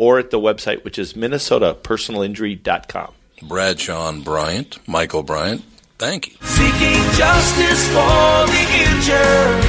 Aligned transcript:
or 0.00 0.18
at 0.18 0.30
the 0.30 0.40
website, 0.40 0.82
which 0.82 0.98
is 0.98 1.12
minnesotapersonalinjury.com. 1.12 3.12
Bradshaw 3.42 4.08
and 4.08 4.24
Bryant, 4.24 4.78
Michael 4.88 5.22
Bryant. 5.22 5.62
Thank 5.98 6.28
you. 6.28 6.34
Seeking 6.40 7.02
justice 7.12 7.86
for 7.88 8.46
the 8.48 8.66
injured. 8.80 9.60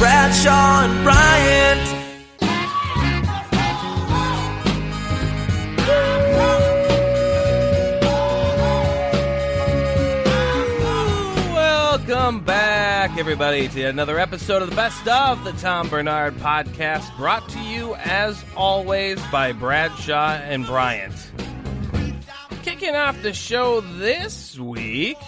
Bradshaw 0.00 0.86
and 0.86 1.04
Bryant. 1.04 2.02
Welcome 11.54 12.40
back, 12.44 12.71
everybody, 13.10 13.66
to 13.66 13.82
another 13.82 14.20
episode 14.20 14.62
of 14.62 14.70
the 14.70 14.76
Best 14.76 15.08
of 15.08 15.42
the 15.42 15.50
Tom 15.54 15.88
Barnard 15.88 16.34
Podcast, 16.34 17.14
brought 17.16 17.46
to 17.48 17.58
you, 17.58 17.96
as 17.96 18.44
always, 18.56 19.20
by 19.26 19.50
Bradshaw 19.50 20.34
and 20.34 20.64
Bryant. 20.64 21.12
Kicking 22.62 22.94
off 22.94 23.20
the 23.22 23.32
show 23.32 23.80
this 23.80 24.56
week, 24.56 25.18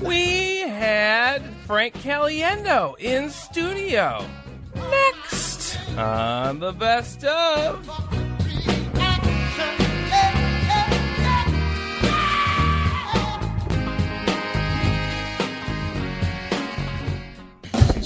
we 0.00 0.58
had 0.58 1.42
Frank 1.66 1.94
Caliendo 1.94 2.98
in 2.98 3.30
studio. 3.30 4.26
Next 4.74 5.78
on 5.96 6.58
the 6.58 6.72
Best 6.72 7.22
of. 7.24 8.11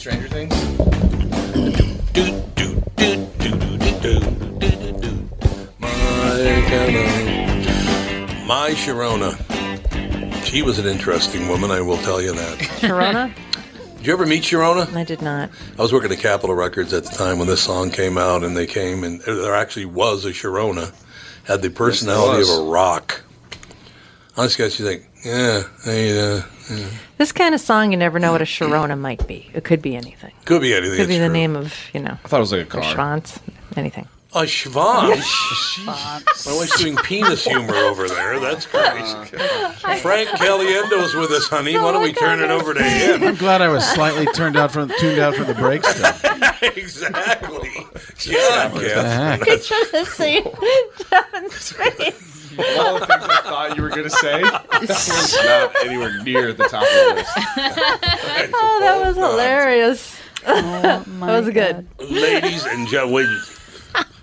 Stranger 0.07 0.29
Things? 0.29 0.55
My, 5.81 5.89
my 8.47 8.71
Sharona. 8.71 9.35
She 10.45 10.63
was 10.63 10.79
an 10.79 10.87
interesting 10.87 11.49
woman, 11.49 11.73
I 11.73 11.81
will 11.81 11.97
tell 11.97 12.23
you 12.23 12.33
that. 12.35 12.59
Corona? 12.81 13.35
Did 13.97 14.07
you 14.07 14.13
ever 14.13 14.27
meet 14.27 14.45
Sharona? 14.45 14.95
I 14.95 15.03
did 15.03 15.23
not. 15.23 15.51
I 15.77 15.83
was 15.83 15.93
working 15.93 16.13
at 16.13 16.21
Capitol 16.21 16.55
Records 16.55 16.93
at 16.93 17.03
the 17.03 17.11
time 17.11 17.41
when 17.41 17.49
this 17.49 17.63
song 17.63 17.91
came 17.91 18.17
out, 18.17 18.45
and 18.45 18.57
they 18.57 18.69
came, 18.69 19.03
and 19.03 19.21
there 19.23 19.57
actually 19.57 19.87
was 19.87 20.25
a 20.25 20.31
Sharona, 20.31 20.95
had 21.49 21.63
the 21.63 21.71
personality 21.71 22.39
was. 22.39 22.57
of 22.57 22.65
a 22.65 22.71
rock. 22.71 23.25
Honestly, 24.37 24.65
guys, 24.65 24.79
you 24.79 24.87
think, 24.87 25.03
yeah, 25.27 25.63
hey, 25.85 26.19
uh, 26.19 26.43
yeah. 26.71 26.87
This 27.19 27.33
kind 27.33 27.55
of 27.55 27.61
song, 27.61 27.91
you 27.91 27.97
never 27.97 28.19
know 28.19 28.33
what 28.33 28.43
a 28.43 28.45
Sharona 28.45 28.99
might 28.99 29.27
be. 29.27 29.51
It 29.55 29.65
could 29.65 29.83
be 29.83 29.97
anything. 29.97 30.33
could 30.45 30.63
be 30.63 30.75
anything. 30.75 30.97
Could 30.97 31.09
be 31.09 31.19
the 31.19 31.27
true. 31.27 31.33
name 31.33 31.57
of, 31.57 31.75
you 31.93 32.01
know, 32.01 32.17
I 32.25 32.29
thought 32.29 32.37
it 32.37 32.41
was 32.41 32.53
like 32.53 32.73
a 32.75 32.79
a 32.79 32.83
car. 32.83 32.95
Schwanz, 32.95 33.39
anything. 33.77 34.07
A 34.35 34.41
Schwanz. 34.41 35.87
My 35.87 36.53
wife's 36.57 36.79
doing 36.79 36.97
penis 36.97 37.45
humor 37.45 37.75
over 37.75 38.07
there. 38.07 38.39
That's 38.39 38.67
great. 38.67 40.01
Frank 40.01 40.29
Caliendo's 40.31 41.15
with 41.15 41.31
us, 41.31 41.49
honey. 41.49 41.77
Why 41.77 41.93
don't 41.93 42.03
we 42.03 42.13
turn 42.13 42.41
it 42.41 42.51
over 42.51 42.75
to 42.75 42.83
him? 42.83 43.23
I'm 43.25 43.37
glad 43.37 43.63
I 43.63 43.69
was 43.69 43.85
slightly 43.85 44.27
turned 44.27 44.57
out 44.57 44.73
from 44.73 44.93
tuned 44.99 45.19
out 45.19 45.35
for 45.35 45.45
the 45.45 45.55
break 45.55 45.85
stuff. 45.85 46.23
exactly. 46.63 47.71
Yeah, 48.27 48.71
Catherine. 48.71 49.57
He 49.57 49.63
should 49.63 49.91
have 49.95 50.09
seen 50.09 50.45
Devin's 51.11 51.73
face. 51.73 52.36
All 52.59 52.99
the 52.99 53.07
things 53.07 53.23
I 53.25 53.41
thought 53.43 53.77
you 53.77 53.83
were 53.83 53.91
going 53.91 54.05
to 54.05 54.11
say 54.11 54.43
was 54.43 55.37
not 55.45 55.85
anywhere 55.85 56.23
near 56.23 56.53
the 56.53 56.65
top 56.65 56.83
of 56.83 56.89
the 56.89 57.15
list. 57.15 57.33
Oh, 58.59 58.79
that 58.81 59.07
was 59.07 59.17
hilarious. 59.17 60.19
Oh 60.47 61.03
That 61.07 61.41
was 61.45 61.51
good. 61.51 61.87
Ladies 61.99 62.65
and 62.65 62.87
gentlemen, 62.89 63.27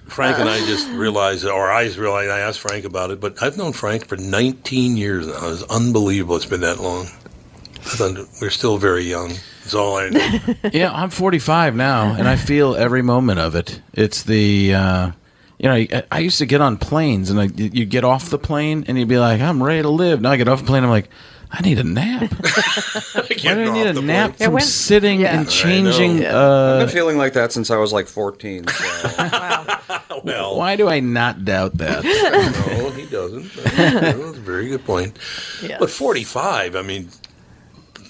Frank 0.07 0.37
and 0.39 0.47
I 0.49 0.59
just 0.67 0.87
realized, 0.91 1.45
or 1.45 1.71
I 1.71 1.85
just 1.85 1.97
realized, 1.97 2.29
I 2.29 2.39
asked 2.39 2.59
Frank 2.59 2.85
about 2.85 3.11
it, 3.11 3.19
but 3.19 3.41
I've 3.41 3.57
known 3.57 3.73
Frank 3.73 4.07
for 4.07 4.15
19 4.15 4.95
years 4.97 5.27
now. 5.27 5.49
It's 5.49 5.63
unbelievable 5.63 6.35
it's 6.35 6.45
been 6.45 6.61
that 6.61 6.79
long. 6.79 7.05
I 7.05 7.95
thought 7.95 8.27
We're 8.41 8.49
still 8.49 8.77
very 8.77 9.03
young. 9.03 9.29
That's 9.63 9.73
all 9.73 9.97
I 9.97 10.09
know. 10.09 10.39
Yeah, 10.71 10.91
I'm 10.93 11.09
45 11.09 11.75
now, 11.75 12.13
and 12.13 12.27
I 12.27 12.35
feel 12.37 12.75
every 12.75 13.01
moment 13.01 13.39
of 13.39 13.55
it. 13.55 13.81
It's 13.93 14.23
the, 14.23 14.73
uh, 14.75 15.11
you 15.59 15.69
know, 15.69 15.75
I, 15.75 16.03
I 16.11 16.19
used 16.19 16.39
to 16.39 16.45
get 16.45 16.61
on 16.61 16.77
planes, 16.77 17.29
and 17.29 17.39
I, 17.39 17.45
you 17.45 17.85
get 17.85 18.03
off 18.03 18.29
the 18.29 18.37
plane, 18.39 18.85
and 18.87 18.97
you'd 18.97 19.07
be 19.07 19.17
like, 19.19 19.39
I'm 19.41 19.61
ready 19.61 19.81
to 19.83 19.89
live. 19.89 20.21
Now 20.21 20.31
I 20.31 20.37
get 20.37 20.47
off 20.47 20.59
the 20.61 20.65
plane, 20.65 20.83
I'm 20.83 20.89
like, 20.89 21.09
I 21.51 21.61
need 21.61 21.77
a 21.77 21.83
nap. 21.83 22.31
Why 23.13 23.53
do 23.53 23.61
I 23.61 23.71
need 23.71 23.85
a 23.85 24.01
nap 24.01 24.35
Yeah, 24.39 24.45
from 24.47 24.53
when- 24.55 24.63
sitting 24.63 25.21
yeah. 25.21 25.37
and 25.39 25.47
changing? 25.47 26.25
I've 26.25 26.33
Uh, 26.33 26.79
been 26.79 26.89
feeling 26.89 27.17
like 27.17 27.33
that 27.33 27.51
since 27.51 27.69
I 27.69 27.77
was 27.77 27.93
like 27.93 28.07
14. 28.07 28.67
So. 28.67 28.83
well, 30.23 30.57
why 30.57 30.75
do 30.75 30.89
I 30.89 30.99
not 30.99 31.45
doubt 31.45 31.77
that? 31.77 32.03
no, 32.03 32.89
he 32.91 33.05
doesn't. 33.05 33.53
That's 33.53 34.37
a 34.37 34.41
very 34.41 34.69
good 34.69 34.83
point. 34.83 35.17
Yes. 35.61 35.77
But 35.79 35.91
45, 35.91 36.75
I 36.75 36.81
mean, 36.81 37.09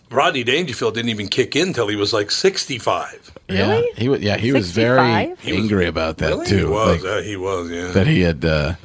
Rodney 0.10 0.44
Dangerfield 0.46 0.94
didn't 0.94 1.10
even 1.10 1.28
kick 1.28 1.56
in 1.58 1.74
till 1.74 1.88
he 1.90 1.98
was 1.98 2.14
like 2.14 2.32
65. 2.32 3.33
Yeah, 3.50 3.82
he 3.98 4.10
was. 4.10 4.22
Yeah, 4.22 4.38
he 4.38 4.52
was 4.54 4.72
very 4.72 4.98
65? 5.00 5.40
He 5.42 5.52
was- 5.54 5.62
angry 5.62 5.88
about 5.88 6.18
that 6.18 6.30
Really? 6.30 6.46
too. 6.46 6.58
He 6.58 6.64
was. 6.66 7.04
like, 7.04 7.12
uh, 7.12 7.22
he 7.22 7.36
was, 7.36 7.70
yeah. 7.70 7.92
that 7.92 8.08
he 8.08 8.22
had 8.22 8.44
uh, 8.46 8.76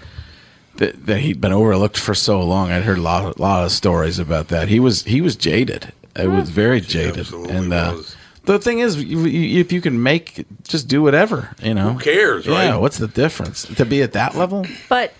that, 0.77 1.07
that 1.07 1.19
he'd 1.21 1.41
been 1.41 1.53
overlooked 1.53 1.97
for 1.99 2.15
so 2.15 2.41
long. 2.43 2.71
I'd 2.71 2.83
heard 2.83 2.99
a 2.99 3.03
lot, 3.03 3.39
lot 3.39 3.65
of 3.65 3.71
stories 3.73 4.19
about 4.19 4.49
that. 4.49 4.69
He 4.69 4.81
was 4.81 5.05
he 5.05 5.21
was 5.21 5.37
jaded. 5.37 5.93
It 6.17 6.27
was 6.29 6.51
very 6.51 6.81
jaded. 6.81 7.19
absolutely 7.21 7.55
and 7.57 7.73
uh, 7.73 7.93
was. 7.97 8.17
the 8.45 8.59
thing 8.59 8.81
is, 8.81 9.03
you, 9.03 9.21
you, 9.27 9.61
if 9.61 9.71
you 9.71 9.81
can 9.81 10.03
make, 10.03 10.45
just 10.65 10.89
do 10.89 11.01
whatever. 11.01 11.55
You 11.63 11.75
know, 11.75 11.93
Who 11.93 12.01
cares, 12.01 12.45
Yeah, 12.45 12.71
right? 12.73 12.81
what's 12.81 12.99
the 12.99 13.07
difference 13.07 13.63
to 13.77 13.85
be 13.85 14.03
at 14.03 14.13
that 14.15 14.35
level? 14.35 14.67
But 14.89 15.13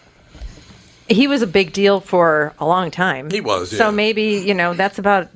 he 1.09 1.29
was 1.29 1.41
a 1.41 1.47
big 1.47 1.73
deal 1.73 2.01
for 2.01 2.53
a 2.59 2.67
long 2.67 2.91
time. 2.91 3.31
He 3.31 3.41
was, 3.41 3.73
yeah. 3.73 3.79
So 3.79 3.93
maybe, 3.93 4.43
you 4.45 4.55
know, 4.55 4.75
that's 4.75 4.99
about, 4.99 5.29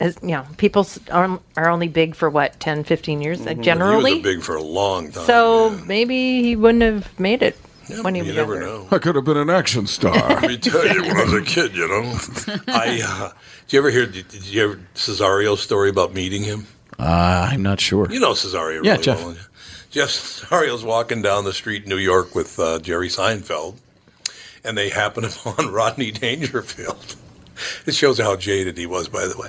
as, 0.00 0.16
you 0.22 0.28
know, 0.28 0.44
people 0.56 0.82
s- 0.82 0.98
are, 1.10 1.40
are 1.56 1.68
only 1.68 1.88
big 1.88 2.14
for 2.14 2.30
what, 2.30 2.58
10, 2.60 2.84
15 2.84 3.20
years, 3.20 3.40
like, 3.44 3.56
He 3.58 3.62
generally? 3.62 4.14
was 4.14 4.22
big 4.22 4.42
for 4.42 4.54
a 4.56 4.62
long 4.62 5.10
time. 5.10 5.24
so 5.26 5.70
yeah. 5.70 5.80
maybe 5.86 6.42
he 6.42 6.56
wouldn't 6.56 6.82
have 6.82 7.18
made 7.18 7.42
it 7.42 7.56
Yeah, 7.88 8.02
when 8.02 8.14
he 8.14 8.22
you 8.22 8.32
never 8.32 8.54
younger. 8.54 8.66
know. 8.66 8.88
I 8.90 8.98
could 8.98 9.14
have 9.16 9.24
been 9.24 9.36
an 9.36 9.50
action 9.50 9.86
star. 9.86 10.12
Let 10.16 10.42
me 10.42 10.56
tell 10.58 10.86
you, 10.86 11.02
when 11.02 11.16
I 11.16 11.24
was 11.24 11.32
a 11.34 11.42
kid, 11.42 11.74
you 11.76 11.88
know, 11.88 12.02
I. 12.68 13.00
Uh, 13.04 13.32
did 13.66 13.72
you 13.72 13.78
ever 13.80 13.90
hear? 13.90 14.06
Did, 14.06 14.28
did 14.28 14.44
you 14.46 14.64
ever 14.64 14.80
Cesario's 14.94 15.60
story 15.60 15.90
about 15.90 16.14
meeting 16.14 16.42
him? 16.42 16.66
Uh, 16.98 17.48
I'm 17.52 17.62
not 17.62 17.80
sure. 17.80 18.10
You 18.10 18.18
know 18.20 18.32
Cesario 18.32 18.82
Yeah, 18.84 18.92
really 18.92 19.02
Jeff. 19.04 19.18
well. 19.18 19.32
don't? 19.34 19.48
Jeff 19.90 20.08
Cesario's 20.10 20.84
walking 20.84 21.22
down 21.22 21.44
the 21.44 21.52
street 21.52 21.82
in 21.84 21.88
New 21.88 21.96
York 21.98 22.34
with 22.34 22.58
uh, 22.58 22.78
Jerry 22.78 23.08
Seinfeld, 23.08 23.76
and 24.64 24.76
they 24.76 24.88
happen 24.90 25.24
upon 25.26 25.72
Rodney 25.72 26.10
Dangerfield. 26.10 27.16
It 27.86 27.94
shows 27.94 28.18
how 28.18 28.36
jaded 28.36 28.76
he 28.78 28.86
was, 28.86 29.08
by 29.08 29.26
the 29.26 29.36
way. 29.36 29.48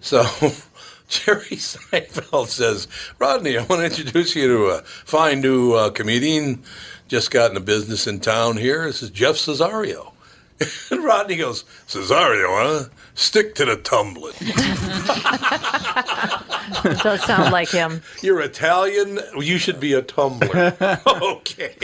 So 0.00 0.22
Jerry 1.08 1.56
Seinfeld 1.56 2.48
says, 2.48 2.86
Rodney, 3.18 3.58
I 3.58 3.64
want 3.64 3.80
to 3.80 3.86
introduce 3.86 4.36
you 4.36 4.46
to 4.48 4.64
a 4.66 4.82
fine 4.82 5.40
new 5.40 5.72
uh, 5.74 5.90
comedian 5.90 6.62
just 7.08 7.30
got 7.30 7.50
into 7.50 7.60
business 7.60 8.06
in 8.06 8.20
town 8.20 8.58
here. 8.58 8.84
This 8.84 9.02
is 9.02 9.10
Jeff 9.10 9.36
Cesario. 9.36 10.12
And 10.90 11.04
Rodney 11.04 11.36
goes, 11.36 11.62
Cesario, 11.86 12.46
huh? 12.48 12.88
Stick 13.14 13.54
to 13.56 13.64
the 13.64 13.76
tumbling. 13.76 14.34
It 16.84 16.98
does 16.98 17.22
sound 17.24 17.52
like 17.52 17.70
him. 17.70 18.02
You're 18.22 18.40
Italian. 18.40 19.18
You 19.36 19.58
should 19.58 19.80
be 19.80 19.94
a 19.94 20.02
tumbler. 20.02 20.76
okay. 21.06 21.76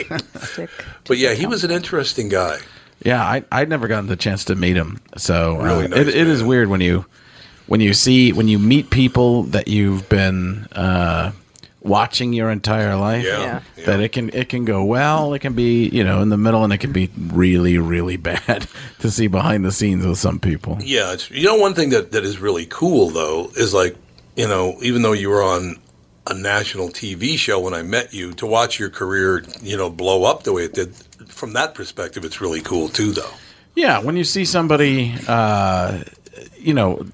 But 1.04 1.18
yeah, 1.18 1.32
he 1.32 1.46
was 1.46 1.64
an 1.64 1.70
interesting 1.70 2.28
guy. 2.28 2.58
Yeah, 3.02 3.22
I 3.22 3.44
I'd 3.50 3.68
never 3.68 3.88
gotten 3.88 4.08
the 4.08 4.16
chance 4.16 4.44
to 4.46 4.54
meet 4.54 4.76
him, 4.76 5.00
so 5.16 5.60
uh, 5.60 5.64
Really 5.64 5.88
nice 5.88 6.00
it, 6.00 6.08
it 6.08 6.28
is 6.28 6.42
weird 6.42 6.68
when 6.68 6.80
you 6.80 7.06
when 7.66 7.80
you 7.80 7.94
see 7.94 8.32
when 8.32 8.48
you 8.48 8.58
meet 8.58 8.90
people 8.90 9.44
that 9.44 9.68
you've 9.68 10.08
been 10.08 10.66
uh, 10.72 11.32
watching 11.80 12.32
your 12.32 12.50
entire 12.50 12.96
life. 12.96 13.24
Yeah, 13.24 13.60
That 13.84 14.00
it 14.00 14.12
can 14.12 14.30
it 14.30 14.48
can 14.48 14.64
go 14.64 14.84
well, 14.84 15.34
it 15.34 15.40
can 15.40 15.54
be 15.54 15.88
you 15.88 16.02
know 16.02 16.20
in 16.22 16.30
the 16.30 16.36
middle, 16.36 16.64
and 16.64 16.72
it 16.72 16.78
can 16.78 16.92
be 16.92 17.10
really 17.16 17.78
really 17.78 18.16
bad 18.30 18.66
to 19.00 19.10
see 19.10 19.26
behind 19.28 19.64
the 19.64 19.72
scenes 19.72 20.04
with 20.04 20.18
some 20.18 20.40
people. 20.40 20.78
Yeah, 20.80 21.12
it's, 21.12 21.30
you 21.30 21.44
know, 21.44 21.56
one 21.56 21.74
thing 21.74 21.90
that, 21.90 22.12
that 22.12 22.24
is 22.24 22.38
really 22.38 22.66
cool 22.66 23.10
though 23.10 23.50
is 23.56 23.72
like, 23.74 23.96
you 24.36 24.48
know, 24.48 24.76
even 24.82 25.02
though 25.02 25.12
you 25.12 25.30
were 25.30 25.42
on 25.42 25.76
a 26.26 26.34
national 26.34 26.88
TV 26.88 27.36
show 27.36 27.60
when 27.60 27.74
I 27.74 27.82
met 27.82 28.14
you, 28.14 28.32
to 28.34 28.46
watch 28.46 28.78
your 28.78 28.88
career, 28.90 29.44
you 29.62 29.76
know, 29.76 29.90
blow 29.90 30.24
up 30.24 30.44
the 30.44 30.52
way 30.52 30.64
it 30.64 30.74
did. 30.74 30.94
From 31.28 31.52
that 31.54 31.74
perspective, 31.74 32.24
it's 32.24 32.40
really 32.40 32.60
cool 32.60 32.88
too, 32.88 33.12
though. 33.12 33.30
Yeah, 33.74 33.98
when 34.00 34.16
you 34.16 34.24
see 34.24 34.44
somebody, 34.44 35.14
uh, 35.26 36.02
you 36.64 36.74
know, 36.74 37.04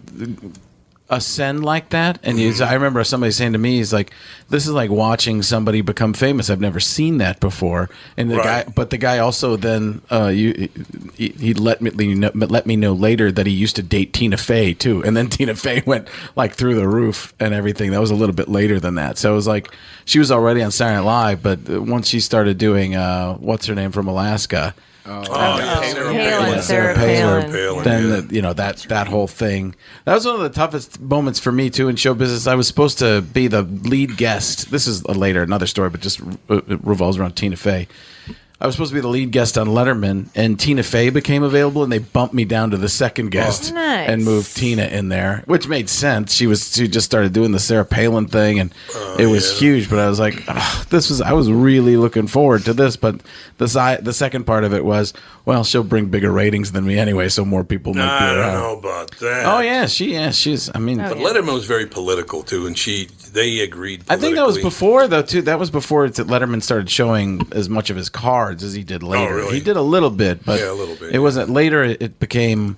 ascend 1.13 1.65
like 1.65 1.89
that, 1.89 2.21
and 2.23 2.39
you, 2.39 2.55
I 2.63 2.75
remember 2.75 3.03
somebody 3.03 3.33
saying 3.33 3.55
to 3.55 3.59
me, 3.59 3.79
"He's 3.79 3.93
like, 3.93 4.13
this 4.49 4.65
is 4.67 4.73
like 4.73 4.91
watching 4.91 5.43
somebody 5.43 5.81
become 5.81 6.13
famous. 6.13 6.49
I've 6.51 6.61
never 6.61 6.79
seen 6.79 7.19
that 7.19 7.41
before." 7.41 7.91
And 8.17 8.31
the 8.31 8.37
Right. 8.37 8.65
guy, 8.67 8.73
but 8.73 8.91
the 8.91 8.97
guy 8.99 9.19
also 9.19 9.57
then, 9.57 10.03
uh, 10.11 10.29
you, 10.29 10.69
he, 11.17 11.31
he 11.31 11.53
let 11.55 11.83
me 11.83 12.15
know, 12.15 12.31
let 12.35 12.65
me 12.65 12.77
know 12.77 12.93
later 12.93 13.33
that 13.33 13.45
he 13.47 13.53
used 13.53 13.75
to 13.77 13.83
date 13.83 14.13
Tina 14.13 14.37
Fey 14.37 14.73
too, 14.73 15.03
and 15.05 15.17
then 15.17 15.29
Tina 15.37 15.57
Fey 15.57 15.83
went 15.85 16.07
like 16.37 16.55
through 16.55 16.77
the 16.77 16.87
roof 16.87 17.35
and 17.41 17.53
everything. 17.55 17.91
That 17.91 18.01
was 18.01 18.13
a 18.13 18.17
little 18.17 18.35
bit 18.37 18.49
later 18.49 18.79
than 18.79 18.95
that, 18.95 19.19
so 19.19 19.33
it 19.33 19.35
was 19.35 19.49
like 19.49 19.69
she 20.05 20.21
was 20.21 20.31
already 20.31 20.63
on 20.63 20.71
Saturday 20.71 20.97
Night 20.99 21.05
Live, 21.07 21.43
but 21.43 21.69
once 21.69 22.07
she 22.09 22.21
started 22.21 22.57
doing, 22.57 22.95
uh, 22.95 23.35
what's 23.35 23.67
her 23.67 23.75
name 23.75 23.91
from 23.91 24.07
Alaska. 24.07 24.77
Oh, 25.07 25.23
yeah, 25.59 25.81
Sarah 25.93 26.13
Palin. 26.13 26.63
Sarah 26.63 26.63
Sarah 26.63 26.95
Palin. 26.95 27.53
Palin, 27.53 27.85
Then 27.85 28.09
yeah. 28.09 28.21
the, 28.21 28.35
you 28.35 28.43
know 28.43 28.53
that 28.53 28.79
that 28.89 29.07
whole 29.09 29.27
thing. 29.27 29.75
That 30.05 30.15
was 30.15 30.27
one 30.27 30.37
of 30.37 30.43
the 30.43 30.51
toughest 30.51 31.01
moments 31.01 31.41
for 31.41 31.53
me 31.53 31.71
too 31.71 31.89
in 31.89 31.97
show 31.97 32.15
business. 32.15 32.47
I 32.47 32.55
was 32.55 32.67
supposed 32.69 32.99
to 32.99 33.23
be 33.23 33.47
the 33.49 33.63
lead 33.63 34.17
guest. 34.17 34.71
This 34.71 34.87
is 34.87 35.03
a 35.03 35.13
later 35.13 35.43
another 35.43 35.67
story, 35.67 35.91
but 35.91 36.01
just 36.01 36.21
uh, 36.21 36.61
it 36.69 36.85
revolves 36.85 37.19
around 37.19 37.33
Tina 37.37 37.57
Fey. 37.57 37.89
I 38.63 38.67
was 38.67 38.75
supposed 38.75 38.91
to 38.91 38.95
be 38.95 39.01
the 39.01 39.09
lead 39.09 39.31
guest 39.33 39.57
on 39.57 39.69
Letterman, 39.69 40.27
and 40.35 40.61
Tina 40.61 40.83
Fey 40.83 41.09
became 41.09 41.43
available, 41.43 41.83
and 41.83 41.91
they 41.91 41.99
bumped 41.99 42.35
me 42.35 42.45
down 42.45 42.73
to 42.73 42.77
the 42.77 42.91
second 42.91 43.27
oh, 43.27 43.31
guest 43.31 43.73
Nice. 43.73 44.09
and 44.11 44.23
moved 44.23 44.55
Tina 44.55 44.85
in 44.85 45.09
there, 45.09 45.43
which 45.47 45.67
made 45.67 45.89
sense. 45.89 46.35
She 46.35 46.47
was 46.47 46.75
she 46.75 46.87
just 46.87 47.07
started 47.07 47.33
doing 47.33 47.53
the 47.53 47.59
Sarah 47.59 47.87
Palin 47.87 48.27
thing, 48.27 48.61
and 48.61 48.75
oh, 48.95 49.17
it 49.19 49.27
was 49.27 49.59
huge. 49.59 49.89
But 49.89 49.99
I 50.01 50.09
was 50.11 50.21
like, 50.21 50.43
"Ugh, 50.47 50.87
this 50.91 51.09
was 51.09 51.23
I 51.23 51.33
was 51.33 51.51
really 51.51 51.97
looking 51.97 52.27
forward 52.27 52.67
to 52.67 52.75
this. 52.75 52.97
But 52.97 53.23
the 53.57 53.67
si- 53.67 54.03
the 54.03 54.13
second 54.13 54.45
part 54.45 54.65
of 54.65 54.75
it 54.75 54.85
was, 54.85 55.15
well, 55.47 55.65
she'll 55.65 55.83
bring 55.83 56.07
bigger 56.07 56.31
ratings 56.31 56.73
than 56.73 56.85
me 56.85 56.99
anyway, 56.99 57.31
so 57.31 57.47
more 57.47 57.65
people 57.65 57.95
might 57.95 58.03
be 58.03 58.25
I 58.25 58.29
don't 58.29 58.39
around. 58.41 58.53
know 58.55 58.79
about 58.79 59.11
that. 59.21 59.47
Oh 59.47 59.61
yeah, 59.61 59.87
she 59.87 60.13
yeah 60.13 60.33
she's. 60.33 60.71
I 60.75 60.81
mean, 60.81 61.01
oh, 61.01 61.09
But 61.09 61.17
Letterman 61.17 61.55
was 61.55 61.65
very 61.65 61.87
political 61.87 62.43
too, 62.43 62.67
and 62.67 62.77
she 62.77 63.09
they 63.33 63.61
agreed. 63.61 64.05
I 64.09 64.17
think 64.17 64.37
that 64.37 64.47
was 64.47 64.59
before 64.59 65.07
though 65.09 65.23
too. 65.23 65.43
That 65.43 65.59
was 65.59 65.71
before 65.71 66.05
it's 66.05 66.19
that 66.19 66.27
Letterman 66.27 66.63
started 66.63 66.91
showing 66.91 67.43
as 67.53 67.69
much 67.69 67.91
of 67.91 67.97
his 67.97 68.09
cards 68.09 68.63
as 68.63 68.75
he 68.75 68.83
did 68.85 69.03
later. 69.03 69.33
Oh, 69.33 69.37
really? 69.37 69.55
He 69.59 69.61
did 69.65 69.77
a 69.77 69.83
little 69.83 70.11
bit, 70.11 70.45
but 70.45 70.61
Yeah, 70.61 70.71
a 70.71 70.75
little 70.75 70.97
bit, 70.97 71.15
It 71.15 71.19
wasn't 71.19 71.51
later. 71.51 71.83
It, 71.85 72.19
became. 72.19 72.77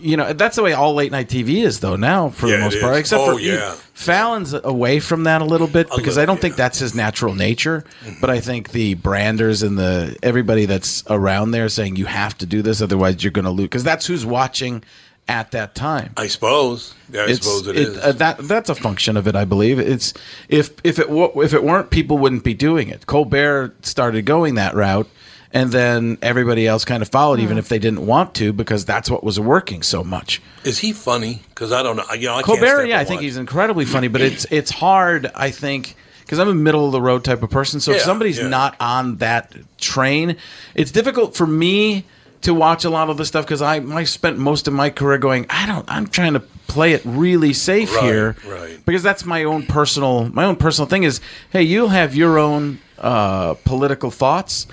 You 0.00 0.16
know, 0.16 0.32
that's 0.32 0.56
the 0.56 0.62
way 0.64 0.72
all 0.72 0.94
late 0.94 1.12
night 1.12 1.28
TV 1.28 1.64
is, 1.64 1.78
though. 1.78 1.94
Now, 1.94 2.30
for 2.30 2.48
Yeah, 2.48 2.56
the 2.56 2.62
most 2.62 2.80
part, 2.80 2.94
is. 2.94 3.00
except 3.00 3.22
Oh, 3.22 3.34
for 3.36 3.40
yeah. 3.40 3.76
Fallon's 3.94 4.52
away 4.52 4.98
from 4.98 5.22
that 5.24 5.40
a 5.40 5.44
little 5.44 5.68
bit 5.68 5.86
because 5.88 6.16
little, 6.16 6.22
I 6.22 6.26
don't 6.26 6.40
think 6.40 6.56
that's 6.56 6.80
his 6.80 6.96
natural 6.96 7.32
nature. 7.34 7.84
Mm-hmm. 8.04 8.20
But 8.20 8.30
I 8.30 8.40
think 8.40 8.72
the 8.72 8.94
branders 8.94 9.62
and 9.62 9.78
the 9.78 10.16
everybody 10.22 10.66
that's 10.66 11.04
around 11.08 11.52
there 11.52 11.68
saying 11.68 11.94
you 11.94 12.06
have 12.06 12.36
to 12.38 12.46
do 12.46 12.60
this, 12.60 12.82
otherwise 12.82 13.22
you're 13.22 13.30
going 13.30 13.44
to 13.44 13.52
lose. 13.52 13.66
Because 13.66 13.84
that's 13.84 14.04
who's 14.06 14.26
watching 14.26 14.82
at 15.28 15.50
that 15.52 15.74
time. 15.74 16.12
I 16.16 16.26
suppose. 16.26 16.94
Yeah, 17.12 17.20
I 17.20 17.24
It's- 17.24 17.38
suppose 17.38 17.66
it 17.68 17.76
it- 17.76 17.88
is. 17.88 17.98
uh, 17.98 18.12
that 18.12 18.38
that's 18.48 18.70
a 18.70 18.74
function 18.74 19.16
of 19.16 19.26
it, 19.28 19.36
I 19.36 19.44
believe. 19.44 19.78
It's 19.78 20.14
if 20.48 20.70
if 20.84 20.98
it 20.98 21.10
wa- 21.10 21.30
if 21.42 21.52
it 21.54 21.62
weren't, 21.62 21.90
people 21.90 22.18
wouldn't 22.18 22.44
be 22.44 22.54
doing 22.54 22.88
it. 22.88 23.06
Colbert 23.06 23.74
started 23.82 24.24
going 24.24 24.54
that 24.56 24.74
route, 24.74 25.08
and 25.52 25.70
then 25.72 26.18
everybody 26.22 26.66
else 26.66 26.84
kind 26.84 27.02
of 27.02 27.08
followed, 27.08 27.40
even 27.40 27.58
if 27.58 27.68
they 27.68 27.78
didn't 27.78 28.06
want 28.06 28.34
to, 28.34 28.52
because 28.52 28.84
that's 28.84 29.10
what 29.10 29.22
was 29.24 29.38
working 29.38 29.82
so 29.82 30.02
much. 30.04 30.40
is 30.64 30.78
he 30.80 30.92
funny? 30.92 31.42
Because 31.50 31.72
I 31.72 31.82
don't 31.82 31.96
know. 31.96 32.04
You 32.14 32.26
know, 32.26 32.32
I 32.34 32.42
can't 32.42 32.58
Colbert, 32.58 32.86
yeah, 32.86 32.98
I 32.98 33.04
think 33.04 33.20
he's 33.22 33.36
incredibly 33.36 33.84
funny, 33.84 34.08
but 34.08 34.20
it's 34.20 34.46
it's 34.50 34.70
hard, 34.70 35.30
I 35.34 35.50
think. 35.50 35.94
Because 36.20 36.40
I'm 36.40 36.48
a 36.48 36.54
middle 36.54 36.84
of 36.84 36.92
the 36.92 37.00
road 37.00 37.24
type 37.24 37.42
of 37.42 37.48
person, 37.48 37.80
so 37.80 37.92
if 37.92 38.02
somebody's 38.02 38.36
yeah. 38.36 38.48
not 38.48 38.76
on 38.80 39.16
that 39.16 39.54
train, 39.78 40.36
it's 40.74 40.90
difficult 40.90 41.34
for 41.34 41.46
me 41.46 42.04
to 42.42 42.54
watch 42.54 42.84
a 42.84 42.90
lot 42.90 43.10
of 43.10 43.16
the 43.16 43.24
stuff 43.24 43.44
because 43.44 43.62
I, 43.62 43.76
I 43.76 44.04
spent 44.04 44.38
most 44.38 44.68
of 44.68 44.74
my 44.74 44.90
career 44.90 45.18
going, 45.18 45.46
I 45.50 45.66
don't, 45.66 45.84
I'm 45.88 46.06
trying 46.06 46.34
to 46.34 46.40
play 46.40 46.92
it 46.92 47.02
really 47.04 47.52
safe 47.52 47.94
Right, 47.94 48.04
here, 48.04 48.36
right. 48.46 48.78
Because 48.84 49.02
that's 49.02 49.24
my 49.24 49.44
own 49.44 49.64
personal, 49.66 50.28
my 50.30 50.44
own 50.44 50.56
personal 50.56 50.88
thing 50.88 51.02
is, 51.02 51.20
hey, 51.50 51.62
you'll 51.62 51.88
have 51.88 52.14
your 52.14 52.38
own 52.38 52.78
uh, 52.98 53.54
political 53.64 54.10
thoughts. 54.10 54.66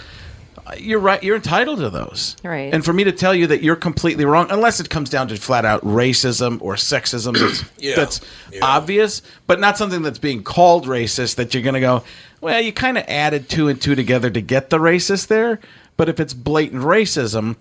You're 0.80 1.00
right. 1.00 1.22
You're 1.22 1.36
entitled 1.36 1.78
to 1.80 1.92
those. 1.92 2.36
Right. 2.44 2.74
And 2.74 2.84
for 2.84 2.92
me 2.92 3.04
to 3.04 3.12
tell 3.12 3.36
you 3.36 3.46
that 3.48 3.62
you're 3.62 3.76
completely 3.76 4.26
wrong, 4.26 4.48
unless 4.50 4.80
it 4.80 4.90
comes 4.90 5.12
down 5.12 5.28
to 5.28 5.36
flat 5.38 5.64
out 5.64 5.82
racism 5.84 6.60
or 6.60 6.74
sexism, 6.74 7.38
that's, 7.38 7.64
Yeah, 7.78 7.96
that's 7.96 8.20
yeah. 8.52 8.62
obvious, 8.64 9.22
but 9.46 9.60
not 9.60 9.78
something 9.78 10.02
that's 10.02 10.18
being 10.18 10.42
called 10.44 10.88
racist. 10.88 11.36
That 11.36 11.54
you're 11.54 11.62
going 11.62 11.76
to 11.76 11.82
go, 11.82 12.04
well, 12.42 12.60
you 12.60 12.74
kind 12.74 12.98
of 12.98 13.06
added 13.07 13.48
two 13.48 13.68
and 13.68 13.80
two 13.80 13.94
together 13.94 14.31
to 14.31 14.42
get 14.42 14.72
the 14.72 14.80
racist 14.80 15.28
there. 15.28 15.60
But 15.97 16.09
if 16.09 16.19
it's 16.19 16.33
blatant 16.33 16.81
racism, 16.83 17.56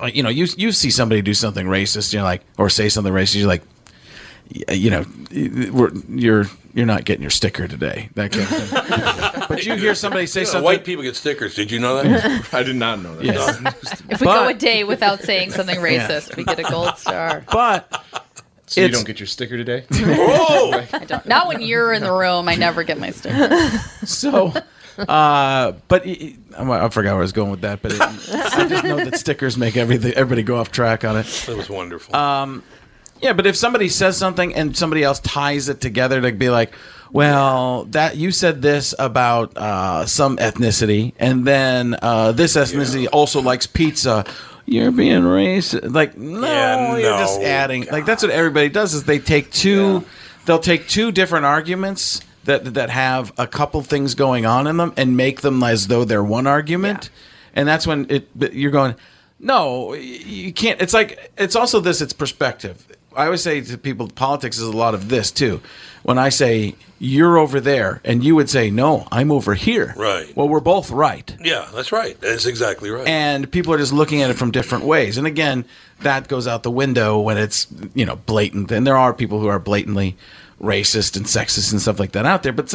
uh, 0.00 0.06
you 0.06 0.22
know, 0.22 0.28
you 0.28 0.46
you 0.56 0.72
see 0.72 0.90
somebody 0.90 1.22
do 1.22 1.34
something 1.34 1.66
racist, 1.66 2.12
you're 2.12 2.22
like, 2.22 2.42
or 2.58 2.68
say 2.70 2.88
something 2.88 3.12
racist, 3.12 3.36
you're 3.36 3.46
like, 3.48 3.62
you 4.70 4.90
know, 4.90 5.04
we're, 5.72 5.92
you're 6.08 6.44
you're 6.74 6.86
not 6.86 7.04
getting 7.04 7.22
your 7.22 7.30
sticker 7.30 7.68
today. 7.68 8.08
That 8.14 8.32
kind 8.32 8.42
of 8.42 8.48
thing. 8.48 9.42
but 9.48 9.64
you 9.64 9.76
hear 9.76 9.94
somebody 9.94 10.26
say 10.26 10.40
You 10.40 10.46
know, 10.46 10.52
something. 10.52 10.64
white 10.64 10.84
people 10.84 11.04
get 11.04 11.14
stickers. 11.14 11.54
Did 11.54 11.70
you 11.70 11.78
know 11.78 12.02
that? 12.02 12.48
I 12.52 12.62
did 12.64 12.74
not 12.76 13.00
know 13.00 13.14
that. 13.14 13.24
Yes. 13.24 13.60
If 14.10 14.20
we 14.20 14.26
But- 14.26 14.42
go 14.42 14.48
a 14.48 14.54
day 14.54 14.82
without 14.84 15.20
saying 15.22 15.52
something 15.52 15.76
Yeah. 15.76 16.08
racist, 16.08 16.36
we 16.36 16.42
get 16.44 16.58
a 16.58 16.64
gold 16.64 16.98
star. 16.98 17.44
But 17.52 18.02
So 18.66 18.80
you 18.80 18.88
don't 18.88 19.06
get 19.06 19.20
your 19.20 19.28
sticker 19.28 19.56
today? 19.56 19.84
oh, 19.92 20.84
I 20.92 21.04
don't. 21.04 21.24
Not 21.26 21.46
when 21.46 21.60
you're 21.60 21.92
in 21.92 22.02
the 22.02 22.12
room. 22.12 22.48
I 22.48 22.56
never 22.56 22.82
get 22.82 22.98
my 22.98 23.10
sticker. 23.12 23.70
so 24.04 24.52
uh 24.98 25.72
but 25.88 26.06
I 26.06 26.88
forgot 26.88 27.10
where 27.10 27.14
I 27.14 27.14
was 27.14 27.32
going 27.32 27.50
with 27.50 27.62
that 27.62 27.82
but 27.82 27.92
it, 27.92 28.00
i 28.00 28.66
just 28.68 28.84
know 28.84 28.96
that 28.96 29.18
stickers 29.18 29.56
make 29.56 29.76
everything 29.76 30.12
everybody 30.14 30.42
go 30.42 30.56
off 30.56 30.70
track 30.70 31.04
on 31.04 31.16
it. 31.16 31.26
That 31.46 31.56
was 31.56 31.68
wonderful. 31.68 32.14
Um, 32.14 32.62
yeah 33.20 33.32
but 33.32 33.46
if 33.46 33.56
somebody 33.56 33.88
says 33.88 34.16
something 34.16 34.54
and 34.54 34.76
somebody 34.76 35.02
else 35.02 35.20
ties 35.20 35.68
it 35.68 35.80
together 35.80 36.20
to 36.20 36.32
be 36.32 36.50
like 36.50 36.72
well 37.12 37.84
that 37.90 38.16
you 38.16 38.30
said 38.30 38.60
this 38.62 38.94
about 38.98 39.56
uh 39.56 40.04
some 40.06 40.36
ethnicity 40.38 41.12
and 41.18 41.46
then 41.46 41.96
uh 42.02 42.32
this 42.32 42.56
ethnicity 42.56 43.06
also 43.12 43.40
likes 43.40 43.66
pizza. 43.66 44.24
You're 44.66 44.92
being 44.92 45.22
racist. 45.22 45.92
Like 45.92 46.16
no 46.16 46.40
Yeah, 46.46 46.96
you're 46.96 47.18
just 47.18 47.40
adding 47.40 47.86
like 47.90 48.06
that's 48.06 48.22
what 48.22 48.32
everybody 48.32 48.68
does 48.68 48.94
is 48.94 49.04
they 49.04 49.18
take 49.18 49.50
two 49.50 50.04
they'll 50.46 50.58
take 50.58 50.88
two 50.88 51.12
different 51.12 51.44
arguments 51.46 52.20
that 52.44 52.74
that 52.74 52.90
have 52.90 53.32
a 53.38 53.46
couple 53.46 53.82
things 53.82 54.14
going 54.14 54.46
on 54.46 54.66
in 54.66 54.76
them 54.76 54.92
and 54.96 55.16
make 55.16 55.40
them 55.40 55.62
as 55.62 55.88
though 55.88 56.04
they're 56.04 56.24
one 56.24 56.46
argument 56.46 57.10
and 57.54 57.66
that's 57.68 57.86
when 57.86 58.06
it 58.10 58.28
you're 58.52 58.70
going 58.70 58.94
no 59.40 59.92
you 59.94 60.52
can't 60.52 60.80
it's 60.80 60.94
like 60.94 61.32
it's 61.36 61.56
also 61.56 61.80
this 61.80 62.00
it's 62.00 62.12
perspective 62.12 62.86
i 63.16 63.24
always 63.26 63.42
say 63.42 63.60
to 63.60 63.76
people 63.78 64.08
politics 64.08 64.56
is 64.58 64.62
a 64.64 64.76
lot 64.76 64.94
of 64.94 65.08
this 65.08 65.30
too 65.30 65.60
when 66.02 66.18
i 66.18 66.28
say 66.28 66.74
you're 66.98 67.36
over 67.38 67.60
there 67.60 68.00
and 68.04 68.22
you 68.24 68.34
would 68.34 68.48
say 68.48 68.70
no 68.70 69.06
i'm 69.10 69.30
over 69.32 69.54
here 69.54 69.92
Right. 69.96 70.34
well 70.36 70.48
we're 70.48 70.60
both 70.60 70.90
right 70.90 71.34
yeah, 71.44 71.68
that's 71.74 71.92
right. 71.92 72.18
That's 72.20 72.46
exactly 72.46 72.90
right. 72.90 73.06
and 73.06 73.50
people 73.50 73.74
are 73.74 73.78
just 73.78 73.92
looking 73.92 74.22
at 74.22 74.30
it 74.30 74.34
from 74.34 74.50
different 74.50 74.84
ways. 74.84 75.18
And 75.18 75.26
again, 75.26 75.66
that 76.00 76.28
goes 76.28 76.46
out 76.46 76.62
the 76.62 76.70
window 76.70 77.18
when 77.20 77.36
it's 77.36 77.66
you 77.94 78.06
know 78.06 78.16
blatant. 78.16 78.70
And 78.72 78.86
there 78.86 78.96
are 78.96 79.12
people 79.12 79.40
who 79.40 79.48
are 79.48 79.58
blatantly 79.58 80.16
racist 80.64 81.16
and 81.16 81.26
sexist 81.26 81.72
and 81.72 81.80
stuff 81.80 82.00
like 82.00 82.12
that 82.12 82.26
out 82.26 82.42
there. 82.42 82.52
But 82.52 82.74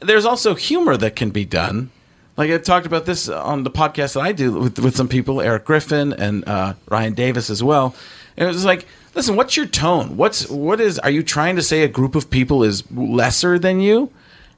there's 0.00 0.24
also 0.24 0.54
humor 0.54 0.96
that 0.96 1.16
can 1.16 1.30
be 1.30 1.44
done. 1.44 1.90
Like 2.36 2.50
I 2.50 2.58
talked 2.58 2.86
about 2.86 3.06
this 3.06 3.28
on 3.28 3.62
the 3.62 3.70
podcast 3.70 4.14
that 4.14 4.20
I 4.20 4.32
do 4.32 4.52
with, 4.52 4.78
with 4.78 4.96
some 4.96 5.08
people, 5.08 5.40
Eric 5.40 5.64
Griffin 5.64 6.12
and 6.12 6.46
uh, 6.48 6.74
Ryan 6.88 7.14
Davis 7.14 7.50
as 7.50 7.62
well. 7.62 7.94
And 8.36 8.48
it 8.48 8.52
was 8.52 8.64
like, 8.64 8.86
listen, 9.14 9.36
what's 9.36 9.56
your 9.56 9.66
tone? 9.66 10.16
What's 10.16 10.48
what 10.48 10.80
is? 10.80 10.98
Are 10.98 11.10
you 11.10 11.22
trying 11.22 11.56
to 11.56 11.62
say 11.62 11.82
a 11.82 11.88
group 11.88 12.14
of 12.14 12.30
people 12.30 12.64
is 12.64 12.90
lesser 12.90 13.58
than 13.58 13.80
you? 13.80 14.10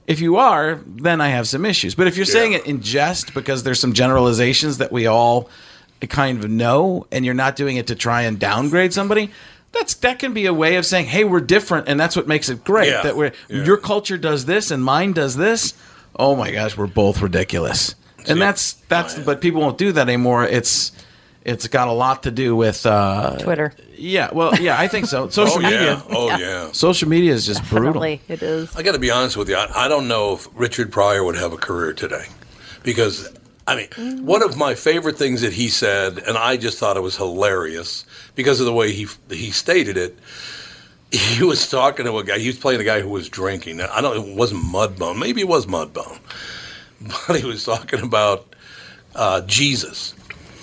If 0.07 0.21
you 0.21 0.37
are, 0.37 0.81
then 0.87 1.21
I 1.21 1.29
have 1.29 1.49
some 1.49 1.65
issues. 1.65 1.95
But 1.97 2.07
if 2.07 2.17
you're 2.17 2.27
saying 2.27 2.53
it 2.53 2.65
in 2.65 2.81
jest 2.81 3.35
because 3.35 3.65
there's 3.65 3.81
some 3.81 3.93
generalizations 3.93 4.79
that 4.79 4.93
we 4.93 5.07
all 5.07 5.51
kind 6.09 6.43
of 6.45 6.49
know, 6.49 7.07
and 7.11 7.25
you're 7.25 7.35
not 7.35 7.57
doing 7.57 7.77
it 7.77 7.89
to 7.89 7.97
try 7.97 8.23
and 8.23 8.39
downgrade 8.39 8.93
somebody, 8.93 9.31
that's 9.79 9.95
that 9.97 10.19
can 10.19 10.33
be 10.35 10.47
a 10.47 10.55
way 10.55 10.77
of 10.77 10.85
saying, 10.87 11.07
"Hey, 11.07 11.25
we're 11.25 11.41
different," 11.41 11.89
and 11.89 11.99
that's 11.99 12.17
what 12.17 12.27
makes 12.27 12.49
it 12.49 12.65
great. 12.65 12.89
Yeah. 12.89 13.03
That 13.03 13.17
we're 13.17 13.33
Yeah. 13.49 13.65
your 13.65 13.77
culture 13.77 14.19
does 14.19 14.45
this 14.47 14.71
and 14.71 14.83
mine 14.85 15.13
does 15.13 15.37
this. 15.37 15.75
Oh 16.19 16.35
my 16.37 16.51
gosh, 16.51 16.77
we're 16.77 16.87
both 16.87 17.21
ridiculous, 17.21 17.95
and 18.27 18.41
that's 18.41 18.75
that's. 18.89 19.19
But 19.19 19.41
people 19.41 19.61
won't 19.61 19.79
do 19.79 19.93
that 19.93 20.09
anymore. 20.09 20.45
It's 20.45 20.93
it's 21.45 21.69
got 21.69 21.87
a 21.89 21.93
lot 21.93 22.23
to 22.25 22.31
do 22.31 22.57
with 22.57 22.85
uh, 22.87 23.37
Twitter. 23.39 23.73
Yeah, 23.99 24.31
well, 24.33 24.55
yeah, 24.57 24.79
I 24.81 24.89
think 24.89 25.07
so. 25.07 25.29
Social 25.31 25.59
Oh, 25.59 25.61
yeah. 25.61 25.71
media. 25.71 26.03
Oh, 26.11 26.37
yeah. 26.37 26.73
Social 26.73 27.09
media 27.09 27.33
is 27.33 27.47
just 27.47 27.63
brutal. 27.71 28.03
It 28.03 28.43
is. 28.43 28.75
I 28.77 28.83
got 28.83 28.93
to 28.93 28.99
be 28.99 29.11
honest 29.11 29.37
with 29.37 29.49
you. 29.49 29.57
I, 29.57 29.85
I 29.85 29.89
don't 29.89 30.09
know 30.09 30.35
if 30.35 30.49
Richard 30.55 30.91
Pryor 30.91 31.23
would 31.25 31.37
have 31.37 31.53
a 31.53 31.57
career 31.57 31.93
today, 31.93 32.27
because 32.83 33.31
I 33.67 33.75
mean, 33.75 34.25
one 34.25 34.43
of 34.43 34.57
my 34.57 34.75
favorite 34.75 35.19
things 35.19 35.41
that 35.41 35.53
he 35.53 35.69
said, 35.69 36.19
and 36.19 36.39
I 36.39 36.57
just 36.57 36.79
thought 36.79 36.97
it 36.97 37.01
was 37.01 37.17
hilarious 37.17 38.05
because 38.37 38.61
of 38.61 38.67
the 38.67 38.73
way 38.73 38.93
he 38.93 39.09
he 39.29 39.51
stated 39.51 39.97
it. 39.97 40.17
He 41.11 41.43
was 41.43 41.69
talking 41.69 42.05
to 42.05 42.17
a 42.19 42.25
guy. 42.25 42.39
He 42.39 42.47
was 42.47 42.59
playing 42.59 42.81
a 42.81 42.85
guy 42.85 43.01
who 43.01 43.09
was 43.09 43.29
drinking. 43.29 43.81
I 43.81 44.01
don't. 44.01 44.31
It 44.31 44.37
wasn't 44.37 44.63
Mudbone. 44.65 45.19
Maybe 45.19 45.41
it 45.41 45.49
was 45.49 45.67
Mudbone, 45.67 46.19
but 47.27 47.41
he 47.41 47.45
was 47.45 47.65
talking 47.65 48.01
about 48.03 48.55
uh, 49.15 49.41
Jesus. 49.43 50.15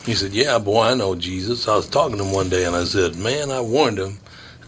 He 0.05 0.13
said, 0.13 0.31
"Yeah, 0.31 0.59
boy, 0.59 0.83
I 0.83 0.93
know 0.93 1.15
Jesus." 1.15 1.67
I 1.67 1.75
was 1.75 1.89
talking 1.89 2.17
to 2.17 2.23
him 2.23 2.31
one 2.31 2.49
day, 2.49 2.63
and 2.63 2.75
I 2.75 2.85
said, 2.85 3.17
"Man, 3.17 3.51
I 3.51 3.59
warned 3.59 3.99
him, 3.99 4.19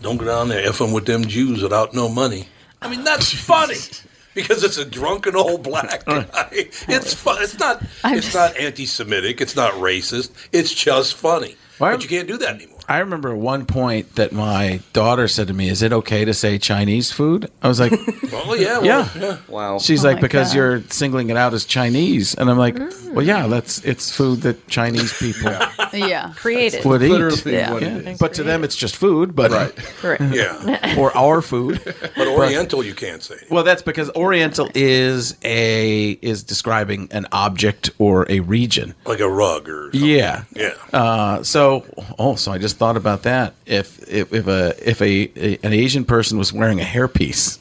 don't 0.01 0.17
go 0.17 0.25
down 0.25 0.49
there 0.49 0.69
effing 0.69 0.93
with 0.93 1.05
them 1.05 1.23
Jews 1.23 1.63
without 1.63 1.93
no 1.93 2.09
money." 2.09 2.49
I 2.81 2.89
mean, 2.89 3.05
that's 3.05 3.33
funny 3.33 3.77
because 4.35 4.63
it's 4.63 4.77
a 4.77 4.85
drunken 4.85 5.35
old 5.35 5.63
black 5.63 6.05
guy. 6.05 6.25
It's 6.51 7.13
fun. 7.15 7.37
It's 7.41 7.57
not. 7.57 7.81
it's 8.03 8.33
not 8.35 8.55
anti-Semitic. 8.57 9.41
It's 9.41 9.55
not 9.55 9.73
racist. 9.73 10.31
It's 10.51 10.73
just 10.73 11.15
funny. 11.15 11.55
But 11.79 12.03
you 12.03 12.07
can't 12.09 12.27
do 12.27 12.37
that 12.37 12.55
anymore. 12.55 12.71
I 12.87 12.99
remember 12.99 13.31
at 13.31 13.37
one 13.37 13.65
point 13.65 14.15
that 14.15 14.31
my 14.31 14.79
daughter 14.93 15.27
said 15.27 15.47
to 15.47 15.53
me, 15.53 15.67
"Is 15.69 15.81
it 15.81 15.91
okay 15.91 16.23
to 16.23 16.33
say 16.33 16.57
Chinese 16.57 17.11
food?" 17.11 17.51
I 17.61 17.67
was 17.67 17.79
like, 17.79 17.91
Well, 18.31 18.55
yeah, 18.55 18.77
well, 18.77 18.85
yeah. 18.85 19.09
yeah. 19.19 19.37
Wow. 19.49 19.79
She's 19.79 20.05
Oh 20.05 20.09
like, 20.09 20.17
my 20.17 20.21
because 20.21 20.49
God. 20.49 20.55
you're 20.55 20.81
singling 20.83 21.31
it 21.31 21.35
out 21.37 21.53
as 21.53 21.65
Chinese, 21.65 22.33
and 22.35 22.49
I'm 22.49 22.57
like, 22.59 22.77
well, 23.11 23.25
yeah, 23.25 23.47
that's 23.47 23.79
it's 23.83 24.15
food 24.15 24.41
that 24.43 24.67
Chinese 24.67 25.11
people 25.17 25.51
Yeah. 25.95 26.33
Created. 26.35 26.83
would 26.85 27.01
eat. 27.01 27.09
literally 27.09 27.53
Yeah. 27.53 27.71
what 27.73 27.83
it 27.83 28.03
Yeah. 28.03 28.09
is. 28.11 28.19
But 28.19 28.33
to 28.35 28.43
them, 28.43 28.63
it's 28.63 28.75
just 28.75 28.95
food. 28.95 29.35
But 29.35 29.51
Right. 29.51 29.75
Correct. 30.01 30.23
Yeah, 30.33 30.95
or 30.99 31.15
our 31.15 31.41
food. 31.41 31.81
but 32.15 32.27
Oriental 32.27 32.83
you 32.83 32.93
can't 32.93 33.23
say. 33.23 33.35
Well, 33.49 33.63
that's 33.63 33.81
because 33.81 34.09
Oriental 34.15 34.69
is 34.75 35.35
a 35.43 36.11
is 36.21 36.43
describing 36.43 37.07
an 37.11 37.25
object 37.31 37.89
or 37.99 38.25
a 38.29 38.39
region. 38.41 38.93
Like 39.05 39.19
a 39.19 39.29
rug 39.29 39.69
or 39.69 39.91
something. 39.91 40.09
Yeah. 40.09 40.43
Yeah. 40.53 40.73
Uh, 40.93 41.43
so, 41.43 41.85
oh, 42.19 42.35
so 42.35 42.51
I 42.51 42.57
just 42.57 42.77
thought 42.77 42.97
about 42.97 43.23
that. 43.23 43.53
If 43.65 43.99
if, 44.11 44.33
if 44.33 44.47
a 44.47 44.73
if 44.89 45.01
a, 45.01 45.31
a 45.35 45.59
an 45.63 45.73
Asian 45.73 46.05
person 46.05 46.37
was 46.37 46.51
wearing 46.53 46.79
a 46.81 46.83
hairpiece, 46.83 47.59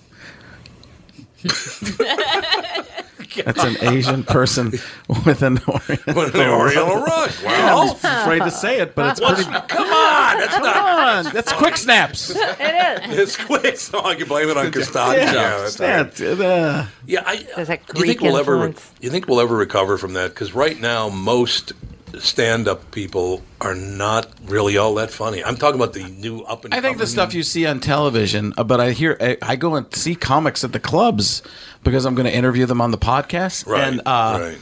that's 3.44 3.62
an 3.64 3.76
Asian 3.80 4.22
person 4.24 4.72
with 5.24 5.42
an 5.42 5.58
Oriental, 5.68 6.14
With 6.14 6.34
an 6.34 6.48
Oriental 6.48 6.96
rug. 7.02 7.30
Well, 7.44 7.98
I'm 8.02 8.22
afraid 8.22 8.40
to 8.40 8.50
say 8.50 8.80
it, 8.80 8.94
but 8.94 9.12
it's 9.12 9.20
What's, 9.20 9.44
pretty. 9.44 9.66
come 9.68 9.86
on. 9.88 10.38
That's 10.38 10.54
Come 10.54 10.62
not. 10.62 11.26
on, 11.26 11.32
that's 11.32 11.52
quick 11.52 11.76
snaps. 11.76 12.30
It 12.64 13.10
is. 13.10 13.18
It's 13.18 13.36
quick. 13.44 13.76
So 13.76 14.02
I 14.04 14.14
can 14.14 14.28
blame 14.28 14.48
it 14.48 14.56
on 14.56 14.70
Costanza. 14.72 15.20
Yeah, 15.20 15.58
that's 15.58 15.80
right. 15.80 16.20
Yeah, 16.38 16.46
uh, 16.46 16.86
Yeah, 17.06 17.22
I, 17.26 17.46
There's 17.56 17.68
that 17.68 17.80
you 17.94 18.04
think 18.04 18.18
Greek 18.18 18.20
we'll 18.20 18.36
ever 18.36 18.54
influence. 18.66 18.90
you 19.00 19.10
think 19.10 19.28
we'll 19.28 19.40
ever 19.40 19.56
recover 19.56 19.98
from 19.98 20.14
that? 20.14 20.30
Because 20.30 20.54
right 20.54 20.78
now, 20.80 21.08
most 21.08 21.72
stand-up 22.18 22.90
people 22.92 23.42
are 23.60 23.74
not 23.74 24.28
really 24.44 24.76
all 24.76 24.94
that 24.94 25.10
funny. 25.10 25.42
I'm 25.42 25.56
talking 25.56 25.80
about 25.80 25.94
the 25.94 26.04
new 26.04 26.42
up 26.42 26.64
and. 26.64 26.72
I 26.74 26.80
think 26.80 26.98
the 26.98 27.06
stuff 27.06 27.34
you 27.34 27.42
see 27.42 27.66
on 27.66 27.80
television, 27.80 28.52
uh, 28.56 28.64
but 28.64 28.80
I 28.80 28.92
hear 28.92 29.16
I, 29.20 29.36
I 29.42 29.56
go 29.56 29.74
and 29.74 29.92
see 29.94 30.14
comics 30.14 30.62
at 30.64 30.72
the 30.72 30.80
clubs 30.80 31.42
because 31.84 32.04
I'm 32.06 32.14
going 32.14 32.26
to 32.26 32.34
interview 32.34 32.66
them 32.66 32.80
on 32.80 32.90
the 32.90 32.98
podcast, 32.98 33.66
Right. 33.66 33.84
and 33.86 34.00
uh, 34.00 34.38
right. 34.40 34.58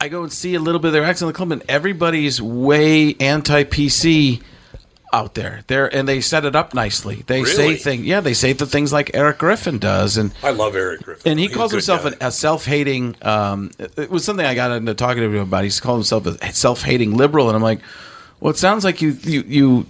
I 0.00 0.08
go 0.08 0.22
and 0.24 0.32
see 0.32 0.54
a 0.54 0.60
little 0.60 0.80
bit 0.80 0.88
of 0.88 0.92
their 0.94 1.04
acts 1.04 1.20
in 1.22 1.28
the 1.28 1.32
club, 1.32 1.52
and 1.52 1.62
everybody's 1.68 2.40
way 2.42 3.14
anti 3.20 3.64
PC 3.64 4.42
out 5.12 5.34
there. 5.34 5.62
There, 5.68 5.94
and 5.94 6.08
they 6.08 6.20
set 6.20 6.44
it 6.44 6.56
up 6.56 6.74
nicely. 6.74 7.22
They 7.26 7.44
say 7.44 7.76
things, 7.76 8.04
yeah, 8.04 8.20
they 8.20 8.34
say 8.34 8.52
the 8.52 8.66
things 8.66 8.92
like 8.92 9.12
Eric 9.14 9.38
Griffin 9.38 9.78
does, 9.78 10.16
and 10.16 10.32
I 10.42 10.50
love 10.50 10.74
Eric 10.74 11.02
Griffin. 11.02 11.30
and 11.30 11.38
he 11.38 11.46
He's 11.46 11.56
calls 11.56 11.70
himself 11.70 12.04
an, 12.04 12.14
a 12.20 12.32
self-hating. 12.32 13.16
Um, 13.22 13.70
it 13.78 13.96
it 13.96 14.10
was 14.10 14.24
something 14.24 14.44
I 14.44 14.54
got 14.56 14.72
into 14.72 14.92
talking 14.94 15.22
to 15.22 15.28
him 15.28 15.36
about. 15.42 15.62
He's 15.64 15.78
called 15.78 15.98
himself 15.98 16.26
a 16.26 16.52
self-hating 16.52 17.16
liberal, 17.16 17.48
and 17.48 17.54
I'm 17.56 17.62
like, 17.62 17.78
well, 18.40 18.50
it 18.50 18.56
sounds 18.56 18.84
like 18.84 19.00
you 19.00 19.10
you 19.22 19.44
you 19.46 19.86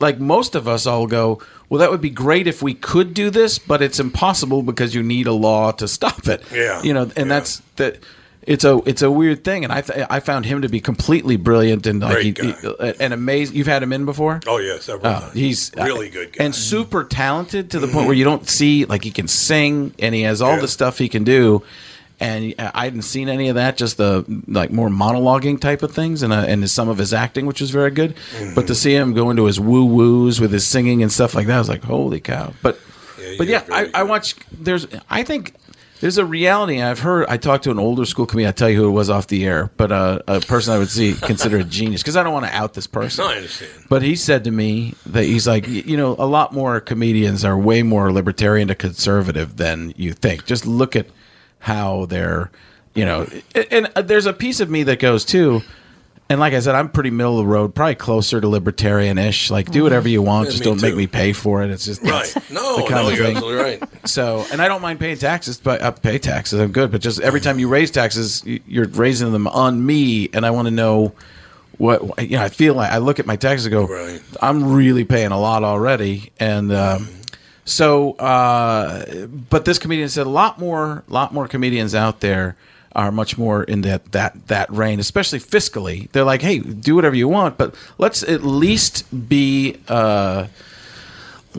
like 0.00 0.18
most 0.18 0.54
of 0.54 0.66
us 0.66 0.86
all 0.86 1.06
go. 1.06 1.42
Well, 1.74 1.80
that 1.80 1.90
would 1.90 2.00
be 2.00 2.10
great 2.10 2.46
if 2.46 2.62
we 2.62 2.72
could 2.72 3.14
do 3.14 3.30
this, 3.30 3.58
but 3.58 3.82
it's 3.82 3.98
impossible 3.98 4.62
because 4.62 4.94
you 4.94 5.02
need 5.02 5.26
a 5.26 5.32
law 5.32 5.72
to 5.72 5.88
stop 5.88 6.28
it. 6.28 6.40
Yeah. 6.52 6.80
you 6.84 6.94
know, 6.94 7.10
and 7.16 7.28
that's 7.28 7.62
that. 7.74 7.98
It's 8.42 8.62
a 8.62 8.80
it's 8.86 9.02
a 9.02 9.10
weird 9.10 9.42
thing, 9.42 9.64
and 9.64 9.72
I 9.72 9.80
th- 9.80 10.06
I 10.08 10.20
found 10.20 10.46
him 10.46 10.62
to 10.62 10.68
be 10.68 10.78
completely 10.78 11.36
brilliant 11.36 11.88
and 11.88 11.98
like 12.00 12.18
he, 12.18 12.30
he- 12.30 12.54
uh, 12.64 12.92
and 13.00 13.12
amazing. 13.12 13.56
You've 13.56 13.66
had 13.66 13.82
him 13.82 13.92
in 13.92 14.04
before. 14.04 14.38
Oh 14.46 14.58
yeah, 14.58 14.78
several 14.78 15.08
Oh, 15.16 15.18
times. 15.18 15.32
he's 15.34 15.76
uh, 15.76 15.82
really 15.82 16.10
good 16.10 16.32
guy. 16.34 16.44
and 16.44 16.54
super 16.54 17.02
talented 17.02 17.72
to 17.72 17.80
the 17.80 17.88
point 17.88 17.96
mm-hmm. 17.98 18.06
where 18.06 18.14
you 18.16 18.22
don't 18.24 18.48
see 18.48 18.84
like 18.84 19.02
he 19.02 19.10
can 19.10 19.26
sing 19.26 19.94
and 19.98 20.14
he 20.14 20.22
has 20.22 20.40
all 20.40 20.54
Yeah. 20.54 20.60
the 20.60 20.68
stuff 20.68 20.98
he 20.98 21.08
can 21.08 21.24
do. 21.24 21.64
And 22.24 22.54
I 22.58 22.84
hadn't 22.84 23.02
seen 23.02 23.28
any 23.28 23.50
of 23.50 23.56
that, 23.56 23.76
just 23.76 23.98
the 23.98 24.24
like 24.48 24.70
more 24.70 24.88
monologuing 24.88 25.60
type 25.60 25.82
of 25.82 25.92
things, 25.92 26.22
and 26.22 26.32
uh, 26.32 26.46
and 26.48 26.68
some 26.70 26.88
of 26.88 26.96
his 26.96 27.12
acting, 27.12 27.44
which 27.44 27.60
was 27.60 27.70
very 27.70 27.90
good. 27.90 28.16
Mm-hmm. 28.16 28.54
But 28.54 28.66
to 28.68 28.74
see 28.74 28.94
him 28.94 29.12
go 29.12 29.28
into 29.28 29.44
his 29.44 29.60
woo 29.60 29.84
woos 29.84 30.40
with 30.40 30.50
his 30.50 30.66
singing 30.66 31.02
and 31.02 31.12
stuff 31.12 31.34
like 31.34 31.46
that, 31.48 31.56
I 31.56 31.58
was 31.58 31.68
like, 31.68 31.84
holy 31.84 32.20
cow! 32.20 32.54
But 32.62 32.78
he 33.18 33.36
but 33.36 33.46
yeah, 33.46 33.62
I, 33.70 33.90
I 33.92 34.02
watch. 34.04 34.36
There's 34.50 34.86
I 35.10 35.22
think 35.22 35.54
there's 36.00 36.16
a 36.16 36.24
reality. 36.24 36.80
I've 36.80 37.00
heard. 37.00 37.26
I 37.28 37.36
talked 37.36 37.64
to 37.64 37.70
an 37.70 37.78
older 37.78 38.06
school 38.06 38.24
comedian. 38.24 38.48
I 38.48 38.52
tell 38.52 38.70
you 38.70 38.78
who 38.78 38.88
it 38.88 38.92
was 38.92 39.10
off 39.10 39.26
the 39.26 39.44
air, 39.44 39.70
but 39.76 39.92
uh, 39.92 40.20
a 40.26 40.40
person 40.40 40.72
I 40.72 40.78
would 40.78 40.88
see 40.88 41.12
consider 41.22 41.58
a 41.58 41.64
genius 41.64 42.02
because 42.02 42.16
I 42.16 42.22
don't 42.22 42.32
want 42.32 42.46
to 42.46 42.54
out 42.54 42.72
this 42.72 42.86
person. 42.86 43.24
No, 43.24 43.32
I 43.32 43.36
understand. 43.36 43.70
But 43.90 44.00
he 44.00 44.16
said 44.16 44.44
to 44.44 44.50
me 44.50 44.94
that 45.04 45.24
he's 45.24 45.46
like, 45.46 45.68
you 45.68 45.98
know, 45.98 46.16
a 46.18 46.24
lot 46.24 46.54
more 46.54 46.80
comedians 46.80 47.44
are 47.44 47.58
way 47.58 47.82
more 47.82 48.10
libertarian 48.12 48.68
to 48.68 48.74
conservative 48.74 49.58
than 49.58 49.92
you 49.96 50.14
think. 50.14 50.46
Just 50.46 50.64
look 50.64 50.96
at 50.96 51.06
how 51.64 52.04
they're, 52.04 52.50
you 52.94 53.06
know, 53.06 53.26
and, 53.54 53.88
and 53.96 54.06
there's 54.06 54.26
a 54.26 54.34
piece 54.34 54.60
of 54.60 54.68
me 54.68 54.82
that 54.82 54.98
goes 54.98 55.24
too. 55.24 55.62
And 56.28 56.38
like 56.38 56.52
I 56.52 56.60
said, 56.60 56.74
I'm 56.74 56.90
pretty 56.90 57.10
middle 57.10 57.38
of 57.38 57.46
the 57.46 57.50
road, 57.50 57.74
probably 57.74 57.94
closer 57.94 58.38
to 58.38 58.48
libertarian-ish. 58.48 59.50
Like, 59.50 59.66
do 59.66 59.72
mm-hmm. 59.72 59.82
whatever 59.84 60.08
you 60.08 60.20
want, 60.20 60.46
Yeah, 60.46 60.50
just 60.52 60.62
don't 60.64 60.82
make 60.82 60.94
me 60.94 61.06
pay 61.06 61.32
for 61.32 61.62
it. 61.62 61.70
It's 61.70 61.86
just 61.86 62.02
Right. 62.02 62.34
No, 62.50 62.76
the 62.76 62.82
kind 62.82 62.94
no, 62.94 63.08
of 63.08 63.16
you're 63.16 63.26
thing. 63.26 63.36
absolutely 63.36 63.62
right. 63.62 63.82
So, 64.04 64.44
and 64.52 64.60
I 64.60 64.68
don't 64.68 64.82
mind 64.82 65.00
paying 65.00 65.16
taxes, 65.16 65.58
but 65.58 65.82
I 65.82 65.90
pay 65.90 66.18
taxes. 66.18 66.60
I'm 66.60 66.72
good. 66.72 66.90
But 66.90 67.00
just 67.00 67.20
every 67.20 67.40
time 67.40 67.58
you 67.58 67.68
raise 67.68 67.90
taxes, 67.90 68.42
you're 68.44 68.88
raising 68.88 69.32
them 69.32 69.46
on 69.46 69.84
me, 69.84 70.28
and 70.34 70.44
I 70.44 70.50
want 70.50 70.66
to 70.66 70.70
know 70.70 71.14
what 71.78 72.22
you 72.22 72.36
know. 72.36 72.42
I 72.42 72.50
feel 72.50 72.74
like 72.74 72.92
I 72.92 72.98
look 72.98 73.18
at 73.18 73.26
my 73.26 73.36
taxes 73.36 73.66
and 73.66 73.72
go, 73.72 73.86
Right. 73.86 74.20
I'm 74.42 74.72
really 74.72 75.04
paying 75.04 75.30
a 75.30 75.40
lot 75.40 75.64
already, 75.64 76.30
and 76.38 76.72
um, 76.72 77.04
mm-hmm. 77.04 77.20
So. 77.64 78.12
Uh, 78.12 79.26
but 79.26 79.64
this 79.64 79.78
comedian 79.78 80.08
said 80.08 80.26
a 80.26 80.30
lot 80.30 80.58
more, 80.58 81.04
lot 81.08 81.32
more 81.32 81.48
comedians 81.48 81.94
out 81.94 82.20
there 82.20 82.56
are 82.94 83.10
much 83.10 83.36
more 83.36 83.64
in 83.64 83.80
that 83.82 84.12
that 84.12 84.46
that 84.48 84.70
reign, 84.70 85.00
especially 85.00 85.40
fiscally. 85.40 86.10
They're 86.12 86.24
like, 86.24 86.42
hey, 86.42 86.60
do 86.60 86.94
whatever 86.94 87.16
you 87.16 87.28
want, 87.28 87.58
but 87.58 87.74
let's 87.98 88.22
at 88.22 88.44
least 88.44 89.28
be. 89.28 89.76
Uh, 89.88 90.46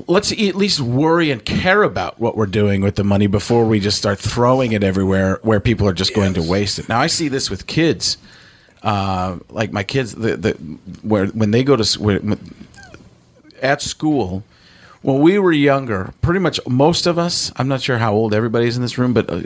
let's 0.08 0.32
at 0.32 0.56
least 0.56 0.82
worry 0.82 1.32
and 1.32 1.44
care 1.46 1.84
about 1.84 2.20
what 2.20 2.36
we're 2.36 2.46
doing 2.46 2.82
with 2.82 2.96
the 2.96 3.04
money 3.04 3.28
before 3.28 3.66
we 3.66 3.80
just 3.80 3.98
start 3.98 4.20
throwing 4.20 4.74
it 4.74 4.84
everywhere 4.84 5.40
where 5.42 5.60
people 5.60 5.88
are 5.88 5.94
just 5.94 6.14
going 6.14 6.34
to 6.34 6.42
waste 6.42 6.80
it. 6.80 6.90
Now 6.90 7.00
I 7.00 7.08
see 7.08 7.30
this 7.30 7.50
with 7.50 7.66
kids, 7.66 8.18
uh, 8.84 9.40
like 9.50 9.72
my 9.72 9.84
kids, 9.84 10.14
the, 10.14 10.36
the 10.36 10.52
where 11.02 11.28
when 11.28 11.52
they 11.52 11.64
go 11.64 11.76
to 11.76 12.00
where, 12.00 12.20
at 13.62 13.82
school. 13.82 14.44
When 15.06 15.20
we 15.22 15.38
were 15.38 15.52
younger, 15.52 16.14
pretty 16.24 16.40
much 16.40 16.60
most 16.68 17.06
of 17.06 17.20
us, 17.20 17.52
I'm 17.58 17.68
not 17.68 17.80
sure 17.82 18.00
how 18.00 18.14
old 18.14 18.34
everybody's 18.34 18.76
in 18.76 18.82
this 18.82 18.98
room, 18.98 19.14
but 19.14 19.30
uh, 19.30 19.42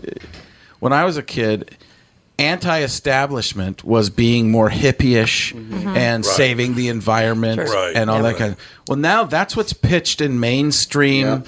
when 0.79 0.93
I 0.93 1.03
was 1.03 1.17
a 1.17 1.21
kid, 1.23 1.75
anti-establishment 2.37 3.83
was 3.83 4.09
being 4.09 4.51
more 4.51 4.69
hippie-ish 4.69 5.53
and 5.53 6.25
Right. 6.25 6.35
saving 6.35 6.75
the 6.75 6.87
environment 6.87 7.59
Sure. 7.67 7.75
Right. 7.75 7.95
and 7.95 8.09
all 8.09 8.17
Yeah. 8.17 8.21
that 8.31 8.37
kind 8.37 8.51
of. 8.53 8.57
Well, 8.87 8.97
now 8.97 9.25
that's 9.25 9.57
what's 9.57 9.73
pitched 9.73 10.21
in 10.21 10.39
mainstream 10.39 11.43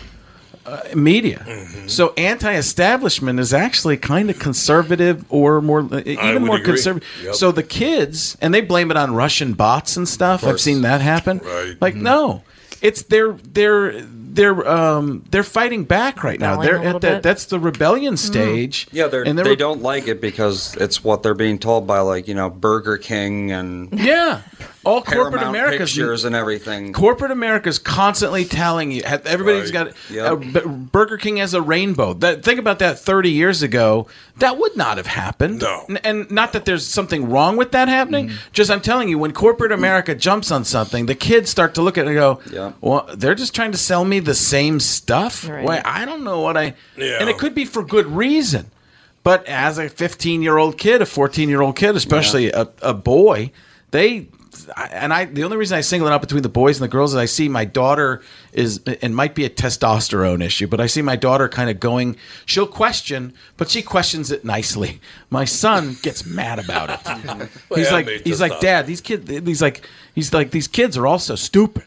uh, 0.66 0.78
media. 0.94 1.44
Mm-hmm. 1.48 1.88
So 1.88 2.14
anti-establishment 2.18 3.40
is 3.40 3.54
actually 3.54 3.96
kind 3.98 4.30
of 4.30 4.38
conservative 4.40 5.24
or 5.30 5.62
more 5.62 5.82
even 6.06 6.44
more 6.44 6.58
agree. 6.58 6.66
conservative. 6.74 7.08
Yep. 7.24 7.36
So 7.36 7.52
the 7.52 7.64
kids 7.64 8.38
and 8.42 8.54
they 8.54 8.62
blame 8.62 8.92
it 8.92 8.98
on 8.98 9.14
Russian 9.16 9.54
bots 9.54 9.98
and 9.98 10.08
stuff. 10.08 10.44
I've 10.46 10.60
seen 10.62 10.82
that 10.84 11.02
happen. 11.02 11.40
Right. 11.44 11.76
Like 11.82 11.96
no, 11.96 12.44
it's 12.82 13.04
they're 13.04 13.34
they're 13.34 14.02
they're 14.02 14.68
um 14.68 15.24
they're 15.30 15.44
fighting 15.44 15.84
back 15.84 16.24
right 16.24 16.40
now. 16.40 16.60
Rebelling 16.60 16.82
They're 16.84 16.96
at 16.96 17.02
that 17.02 17.24
that's 17.24 17.46
the 17.46 17.60
rebellion 17.60 18.18
stage. 18.18 18.88
Yeah, 18.92 19.08
they're, 19.08 19.24
and 19.24 19.38
they 19.38 19.44
they're 19.44 19.56
don't 19.56 19.82
like 19.82 20.08
it 20.08 20.22
because 20.22 20.76
it's 20.78 21.04
what 21.04 21.24
they're 21.24 21.34
being 21.34 21.60
told 21.60 21.86
by, 21.86 22.00
like, 22.00 22.28
you 22.28 22.34
know, 22.34 22.50
Burger 22.50 22.98
King 22.98 23.52
and 23.52 23.92
yeah. 23.92 24.42
All 24.84 25.02
corporate 25.04 25.34
Paramount 25.34 25.50
America's 25.56 25.92
Pictures 25.92 26.26
and 26.26 26.36
everything. 26.36 26.92
Corporate 26.92 27.30
America's 27.32 27.78
constantly 27.78 28.46
telling 28.46 28.92
you. 28.92 29.04
have- 29.04 29.26
Everybody's 29.28 29.72
Right. 29.72 29.94
got. 30.10 30.44
Yep. 30.44 30.56
Uh, 30.66 30.68
Burger 30.70 31.18
King 31.18 31.38
has 31.38 31.54
a 31.54 31.62
rainbow. 31.62 32.14
That, 32.14 32.44
think 32.44 32.60
about 32.60 32.80
that. 32.80 32.98
Thirty 33.00 33.30
years 33.30 33.62
ago, 33.62 34.08
that 34.38 34.58
would 34.58 34.76
not 34.76 34.98
have 34.98 35.06
happened. 35.06 35.60
No. 35.62 35.86
N- 35.88 36.00
and 36.04 36.32
not 36.32 36.54
that 36.54 36.66
there's 36.66 36.86
something 36.88 37.30
wrong 37.30 37.58
with 37.58 37.72
that 37.74 37.90
happening. 37.90 38.32
Just 38.54 38.72
I'm 38.72 38.82
telling 38.82 39.08
you, 39.08 39.20
when 39.20 39.34
corporate 39.34 39.72
America 39.72 40.16
jumps 40.16 40.50
on 40.52 40.64
something, 40.66 41.06
the 41.06 41.16
kids 41.16 41.50
start 41.52 41.76
to 41.76 41.82
look 41.84 41.98
at 42.00 42.06
it 42.06 42.10
and 42.10 42.16
go, 42.18 42.40
Yeah. 42.52 42.72
"Well, 42.82 43.08
they're 43.16 43.36
just 43.36 43.54
trying 43.54 43.72
to 43.74 43.78
sell 43.78 44.04
me 44.04 44.20
the 44.20 44.34
same 44.36 44.80
stuff. 44.80 45.48
Right. 45.48 45.64
Why 45.64 45.82
I 45.86 46.06
don't 46.06 46.24
know 46.24 46.40
what 46.40 46.58
I." 46.58 46.74
Yeah. 46.98 47.18
And 47.20 47.30
it 47.30 47.38
could 47.38 47.54
be 47.54 47.66
for 47.66 47.84
good 47.84 48.08
reason. 48.08 48.72
But 49.24 49.46
as 49.48 49.78
a 49.78 49.88
15 49.90 50.42
year 50.42 50.58
old 50.58 50.80
kid, 50.80 51.04
a 51.04 51.06
14 51.06 51.50
year 51.50 51.62
old 51.62 51.76
kid, 51.76 51.96
especially 51.96 52.52
a, 52.52 52.68
a 52.82 52.96
boy, 52.96 53.52
they 53.92 54.08
I- 54.18 54.26
and 54.76 55.14
I 55.14 55.26
the 55.26 55.44
only 55.44 55.58
reason 55.58 55.78
I 55.78 55.82
single 55.82 56.08
it 56.08 56.12
out 56.12 56.22
between 56.22 56.44
the 56.44 56.50
boys 56.50 56.78
and 56.78 56.84
the 56.84 56.92
girls 56.92 57.14
is 57.14 57.18
I 57.18 57.26
see 57.26 57.48
my 57.48 57.66
daughter 57.66 58.22
is 58.54 58.82
and 59.02 59.16
might 59.16 59.36
be 59.36 59.46
a 59.46 59.50
testosterone 59.50 60.44
issue, 60.44 60.68
but 60.68 60.80
I 60.82 60.88
see 60.88 61.02
my 61.02 61.16
daughter 61.16 61.48
kind 61.48 61.70
of 61.70 61.80
going. 61.80 62.18
She'll 62.46 62.68
question, 62.68 63.34
but 63.58 63.70
she 63.70 63.82
questions 63.82 64.32
it 64.32 64.44
nicely. 64.44 65.00
My 65.30 65.46
son 65.46 65.98
gets 66.02 66.26
mad 66.26 66.60
about 66.60 66.90
it. 66.90 67.50
he's 67.76 67.88
yeah, 67.88 67.92
like 67.94 68.08
he's 68.08 68.42
like 68.42 68.54
testosterone. 68.54 68.62
Dad, 68.62 68.88
these 68.88 69.02
kids. 69.02 69.30
He's 69.30 69.62
like 69.62 69.88
he's 70.16 70.34
like 70.34 70.52
these 70.52 70.68
kids 70.68 70.98
are 70.98 71.08
all 71.08 71.20
so 71.20 71.36
stupid. 71.36 71.86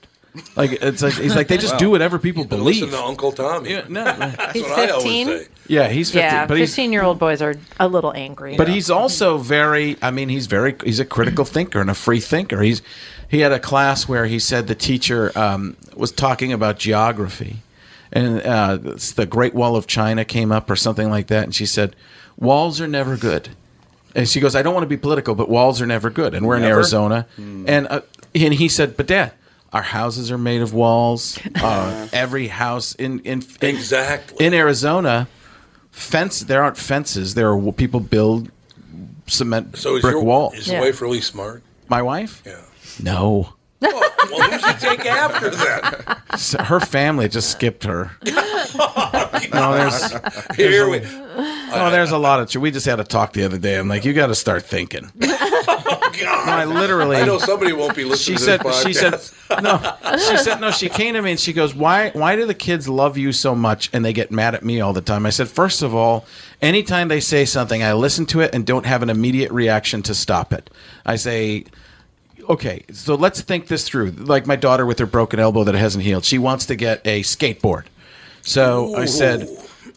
Like 0.57 0.73
it's 0.83 1.03
like 1.03 1.15
he's 1.15 1.37
like 1.37 1.49
they 1.49 1.59
just 1.59 1.79
do 1.79 1.91
whatever 1.91 2.19
people 2.19 2.43
Listen 2.45 2.59
believe. 2.59 2.91
to 2.91 2.99
Uncle 2.99 3.31
Tommy. 3.33 3.71
Yeah, 3.71 3.85
no, 3.89 4.05
That's 4.05 4.53
He's 4.53 4.63
what 4.65 5.53
I 5.71 5.73
always 5.73 5.73
15? 5.73 5.73
say. 5.73 5.75
yeah, 5.75 5.89
he's 5.89 6.11
15, 6.11 6.23
Yeah, 6.23 6.47
but 6.47 6.57
15 6.59 6.93
year 6.93 7.03
old 7.03 7.19
boys 7.19 7.43
are 7.43 7.55
a 7.81 7.89
little 7.89 8.13
angry. 8.15 8.57
but 8.57 8.69
he's 8.69 8.91
also 8.91 9.39
very 9.39 9.97
i 10.03 10.11
mean 10.11 10.29
he's 10.29 10.47
very 10.47 10.75
he's 10.85 11.01
a 11.01 11.05
critical 11.05 11.45
thinker 11.45 11.81
and 11.81 11.91
a 11.91 11.95
free 11.95 12.21
thinker 12.21 12.61
he's 12.63 12.83
he 13.31 13.41
had 13.41 13.53
a 13.53 13.59
class 13.59 14.07
where 14.09 14.27
he 14.27 14.39
said 14.39 14.67
the 14.67 14.75
teacher 14.75 15.33
um, 15.37 15.77
was 15.97 16.13
talking 16.13 16.53
about 16.53 16.79
geography 16.79 17.57
and 18.13 18.41
uh, 18.43 18.77
the 19.17 19.27
great 19.29 19.55
wall 19.55 19.75
of 19.77 19.87
china 19.87 20.25
came 20.25 20.53
up 20.53 20.71
or 20.71 20.77
something 20.77 21.11
like 21.11 21.27
that 21.29 21.45
and 21.45 21.55
she 21.55 21.67
said 21.67 21.97
walls 22.37 22.81
are 22.81 22.89
never 22.89 23.17
good 23.17 23.49
and 24.15 24.29
she 24.29 24.41
goes 24.41 24.55
i 24.55 24.63
don't 24.63 24.75
want 24.75 24.85
to 24.85 24.89
be 24.89 24.97
political 24.97 25.35
but 25.35 25.49
walls 25.49 25.81
are 25.81 25.87
never 25.87 26.11
good 26.11 26.35
and 26.35 26.47
we're 26.47 26.57
in 26.57 26.63
Never? 26.63 26.75
arizona 26.81 27.27
and 27.39 27.87
uh, 27.89 28.01
and 28.35 28.55
he 28.55 28.69
said 28.69 28.97
but 28.97 29.07
dad 29.07 29.33
our 29.73 29.83
houses 29.83 30.31
are 30.31 30.39
made 30.39 30.63
of 30.63 30.73
walls 30.73 31.39
uh, 31.57 32.07
every 32.13 32.47
house 32.49 32.95
in 32.95 33.19
in, 33.21 33.43
in 33.61 33.69
Exactly. 33.75 34.47
in 34.47 34.55
Arizona, 34.55 35.27
fence 35.95 36.41
there 36.41 36.63
aren't 36.63 36.77
fences. 36.77 37.35
There 37.35 37.49
are 37.49 37.73
people 37.73 38.01
build 38.01 38.51
cement 39.27 39.77
So 39.77 39.97
is 39.97 40.03
brick 40.03 40.15
your 40.15 40.25
walls. 40.25 40.55
Is 40.55 40.69
your 40.69 40.81
wife 40.81 41.01
really 41.01 41.21
smart? 41.21 41.63
My 41.89 42.03
wife? 42.03 42.43
Yeah. 42.45 42.61
No. 43.03 43.55
Well, 43.93 44.51
who's 44.51 44.65
he 44.67 44.73
take 44.75 45.07
after 45.07 45.51
then? 45.51 46.39
So 46.39 46.63
her 46.63 46.81
family 46.81 47.29
just 47.29 47.51
skipped 47.51 47.85
her. 47.85 48.11
Oh, 48.77 49.41
no, 49.53 49.73
there's 49.75 50.57
Here 50.57 50.89
we. 50.89 51.01
oh, 51.05 51.91
there's 51.93 52.11
a 52.11 52.19
lot 52.19 52.41
of. 52.41 52.51
tr- 52.51 52.59
We 52.59 52.73
just 52.73 52.87
had 52.87 52.99
a 52.99 53.05
talk 53.05 53.33
the 53.33 53.45
other 53.45 53.59
day. 53.59 53.79
I'm 53.79 53.87
like, 53.87 54.05
you 54.05 54.13
got 54.13 54.29
to 54.29 54.35
start 54.35 54.65
thinking. 54.65 55.13
No, 55.15 55.29
oh, 55.41 56.11
I 56.47 56.65
literally. 56.65 57.19
I 57.19 57.25
know 57.25 57.39
somebody 57.39 57.73
won't 57.73 57.95
be 57.95 58.05
listening. 58.05 58.39
she 58.39 58.45
to 58.45 58.51
said 58.51 58.61
this 58.63 58.83
she 58.83 58.93
said 58.93 59.63
no 59.63 59.79
she 60.19 60.37
said 60.39 60.61
no 60.61 60.71
she 60.73 60.89
came 60.89 61.15
to 61.15 61.23
me 61.23 61.33
and 61.33 61.41
she 61.41 61.53
goes 61.53 61.75
why 61.75 62.11
why 62.11 62.35
do 62.37 62.47
the 62.47 62.55
kids 62.55 62.89
love 62.89 63.17
you 63.17 63.33
so 63.33 63.55
much 63.55 63.91
and 63.93 64.05
they 64.05 64.13
get 64.13 64.31
mad 64.33 64.55
at 64.55 64.65
me 64.65 64.81
all 64.81 64.93
the 64.93 65.01
time 65.01 65.27
i 65.27 65.31
said 65.31 65.49
first 65.49 65.83
of 65.83 65.95
all 65.95 66.25
anytime 66.63 67.09
they 67.09 67.21
say 67.21 67.45
something 67.45 67.83
i 67.83 67.93
listen 67.93 68.27
to 68.27 68.41
it 68.41 68.55
and 68.55 68.65
don't 68.67 68.87
have 68.87 69.03
an 69.03 69.11
immediate 69.11 69.51
reaction 69.53 70.03
to 70.03 70.15
stop 70.15 70.53
it 70.53 70.71
i 71.05 71.17
say 71.17 71.65
okay 72.49 72.85
so 72.93 73.15
let's 73.15 73.41
think 73.41 73.69
this 73.69 73.89
through 73.89 74.11
like 74.11 74.47
my 74.47 74.57
daughter 74.57 74.87
with 74.87 74.99
her 74.99 75.07
broken 75.07 75.39
elbow 75.39 75.65
that 75.65 75.75
hasn't 75.75 76.05
healed 76.05 76.25
she 76.25 76.39
wants 76.39 76.67
to 76.67 76.77
get 76.77 77.01
a 77.07 77.23
skateboard 77.23 77.85
so 78.43 78.95
i 78.97 79.05
said 79.05 79.49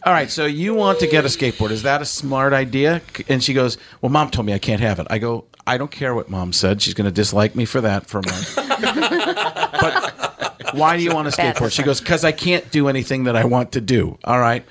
all 0.04 0.12
right, 0.12 0.30
so 0.30 0.46
you 0.46 0.74
want 0.74 1.00
to 1.00 1.08
get 1.08 1.24
a 1.24 1.28
skateboard. 1.28 1.70
Is 1.70 1.82
that 1.82 2.00
a 2.00 2.04
smart 2.04 2.52
idea? 2.52 3.02
And 3.28 3.42
she 3.42 3.52
goes, 3.52 3.78
Well, 4.00 4.10
mom 4.10 4.30
told 4.30 4.46
me 4.46 4.52
I 4.52 4.58
can't 4.58 4.80
have 4.80 5.00
it. 5.00 5.08
I 5.10 5.18
go, 5.18 5.44
I 5.66 5.76
don't 5.76 5.90
care 5.90 6.14
what 6.14 6.30
mom 6.30 6.52
said. 6.52 6.80
She's 6.80 6.94
going 6.94 7.06
to 7.06 7.12
dislike 7.12 7.56
me 7.56 7.64
for 7.64 7.80
that 7.80 8.06
for 8.06 8.20
a 8.20 8.22
month. 8.22 8.54
but 9.80 10.74
why 10.74 10.96
do 10.96 11.02
you 11.02 11.12
want 11.12 11.26
a 11.28 11.30
skateboard? 11.30 11.72
She 11.72 11.82
goes, 11.82 12.00
Because 12.00 12.24
I 12.24 12.32
can't 12.32 12.70
do 12.70 12.88
anything 12.88 13.24
that 13.24 13.34
I 13.34 13.44
want 13.44 13.72
to 13.72 13.80
do. 13.80 14.18
All 14.24 14.38
right. 14.38 14.64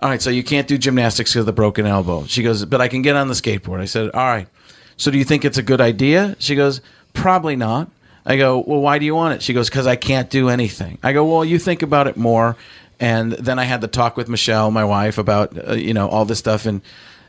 All 0.00 0.08
right, 0.08 0.22
so 0.22 0.30
you 0.30 0.42
can't 0.42 0.66
do 0.66 0.78
gymnastics 0.78 1.32
because 1.32 1.40
of 1.40 1.46
the 1.46 1.52
broken 1.52 1.84
elbow. 1.84 2.24
She 2.24 2.42
goes, 2.42 2.64
But 2.64 2.80
I 2.80 2.88
can 2.88 3.02
get 3.02 3.16
on 3.16 3.28
the 3.28 3.34
skateboard. 3.34 3.80
I 3.80 3.84
said, 3.84 4.10
All 4.10 4.26
right. 4.26 4.48
So 4.96 5.10
do 5.10 5.18
you 5.18 5.24
think 5.24 5.44
it's 5.44 5.58
a 5.58 5.62
good 5.62 5.80
idea? 5.80 6.36
She 6.38 6.54
goes, 6.56 6.80
Probably 7.12 7.56
not. 7.56 7.90
I 8.24 8.36
go, 8.36 8.58
Well, 8.58 8.80
why 8.80 8.98
do 8.98 9.04
you 9.04 9.14
want 9.14 9.34
it? 9.34 9.42
She 9.42 9.52
goes, 9.52 9.68
Because 9.68 9.86
I 9.86 9.96
can't 9.96 10.30
do 10.30 10.48
anything. 10.48 10.98
I 11.02 11.12
go, 11.12 11.24
Well, 11.24 11.44
you 11.44 11.58
think 11.58 11.82
about 11.82 12.06
it 12.06 12.16
more. 12.16 12.56
And 12.98 13.32
then 13.32 13.58
I 13.58 13.64
had 13.64 13.80
the 13.80 13.88
talk 13.88 14.16
with 14.16 14.28
Michelle, 14.28 14.70
my 14.70 14.84
wife, 14.84 15.16
about 15.16 15.56
uh, 15.68 15.72
you 15.72 15.94
know 15.94 16.08
all 16.08 16.26
this 16.26 16.38
stuff, 16.38 16.66
and 16.66 16.82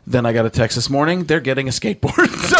then 0.07 0.25
I 0.25 0.33
got 0.33 0.45
a 0.45 0.49
text 0.49 0.75
this 0.75 0.89
morning. 0.89 1.25
They're 1.25 1.39
getting 1.39 1.67
a 1.67 1.71
skateboard, 1.71 2.27
so, 2.47 2.57